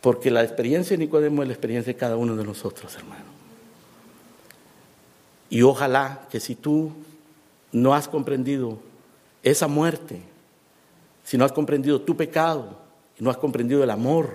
Porque 0.00 0.30
la 0.30 0.42
experiencia 0.42 0.96
de 0.96 1.04
Nicodemo 1.04 1.42
es 1.42 1.48
la 1.48 1.54
experiencia 1.54 1.92
de 1.92 1.98
cada 1.98 2.16
uno 2.16 2.34
de 2.34 2.44
nosotros, 2.44 2.94
hermano. 2.96 3.24
Y 5.48 5.62
ojalá 5.62 6.26
que 6.30 6.40
si 6.40 6.54
tú 6.54 6.92
no 7.70 7.94
has 7.94 8.08
comprendido 8.08 8.78
esa 9.42 9.68
muerte, 9.68 10.20
si 11.24 11.36
no 11.36 11.44
has 11.44 11.52
comprendido 11.52 12.00
tu 12.00 12.16
pecado 12.16 12.82
no 13.22 13.30
has 13.30 13.36
comprendido 13.36 13.84
el 13.84 13.90
amor 13.90 14.34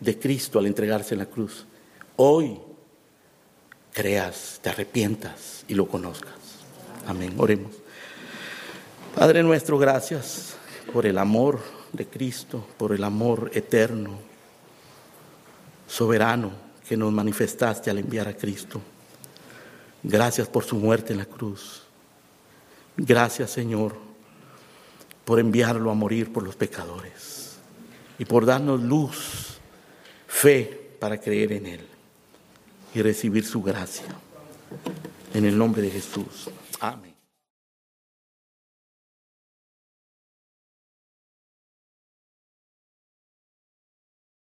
de 0.00 0.16
Cristo 0.16 0.60
al 0.60 0.66
entregarse 0.66 1.14
en 1.14 1.18
la 1.18 1.26
cruz, 1.26 1.66
hoy 2.14 2.58
creas, 3.92 4.58
te 4.62 4.70
arrepientas 4.70 5.64
y 5.68 5.74
lo 5.74 5.86
conozcas. 5.86 6.32
Amén. 7.06 7.34
Oremos. 7.36 7.72
Padre 9.14 9.42
nuestro, 9.42 9.78
gracias 9.78 10.54
por 10.92 11.06
el 11.06 11.18
amor 11.18 11.60
de 11.92 12.06
Cristo, 12.06 12.66
por 12.78 12.92
el 12.92 13.04
amor 13.04 13.50
eterno, 13.52 14.18
soberano 15.86 16.50
que 16.88 16.96
nos 16.96 17.12
manifestaste 17.12 17.90
al 17.90 17.98
enviar 17.98 18.28
a 18.28 18.36
Cristo. 18.36 18.80
Gracias 20.02 20.48
por 20.48 20.64
su 20.64 20.76
muerte 20.76 21.12
en 21.12 21.18
la 21.18 21.26
cruz. 21.26 21.82
Gracias, 22.96 23.50
Señor, 23.50 23.94
por 25.24 25.38
enviarlo 25.38 25.90
a 25.90 25.94
morir 25.94 26.32
por 26.32 26.42
los 26.42 26.56
pecadores 26.56 27.56
y 28.18 28.24
por 28.24 28.46
darnos 28.46 28.80
luz, 28.82 29.58
fe 30.26 30.96
para 30.98 31.20
creer 31.20 31.52
en 31.52 31.66
Él 31.66 31.91
y 32.94 33.02
recibir 33.02 33.44
su 33.44 33.62
gracia. 33.62 34.06
En 35.34 35.44
el 35.44 35.56
nombre 35.56 35.82
de 35.82 35.90
Jesús. 35.90 36.50
Amén. 36.80 37.11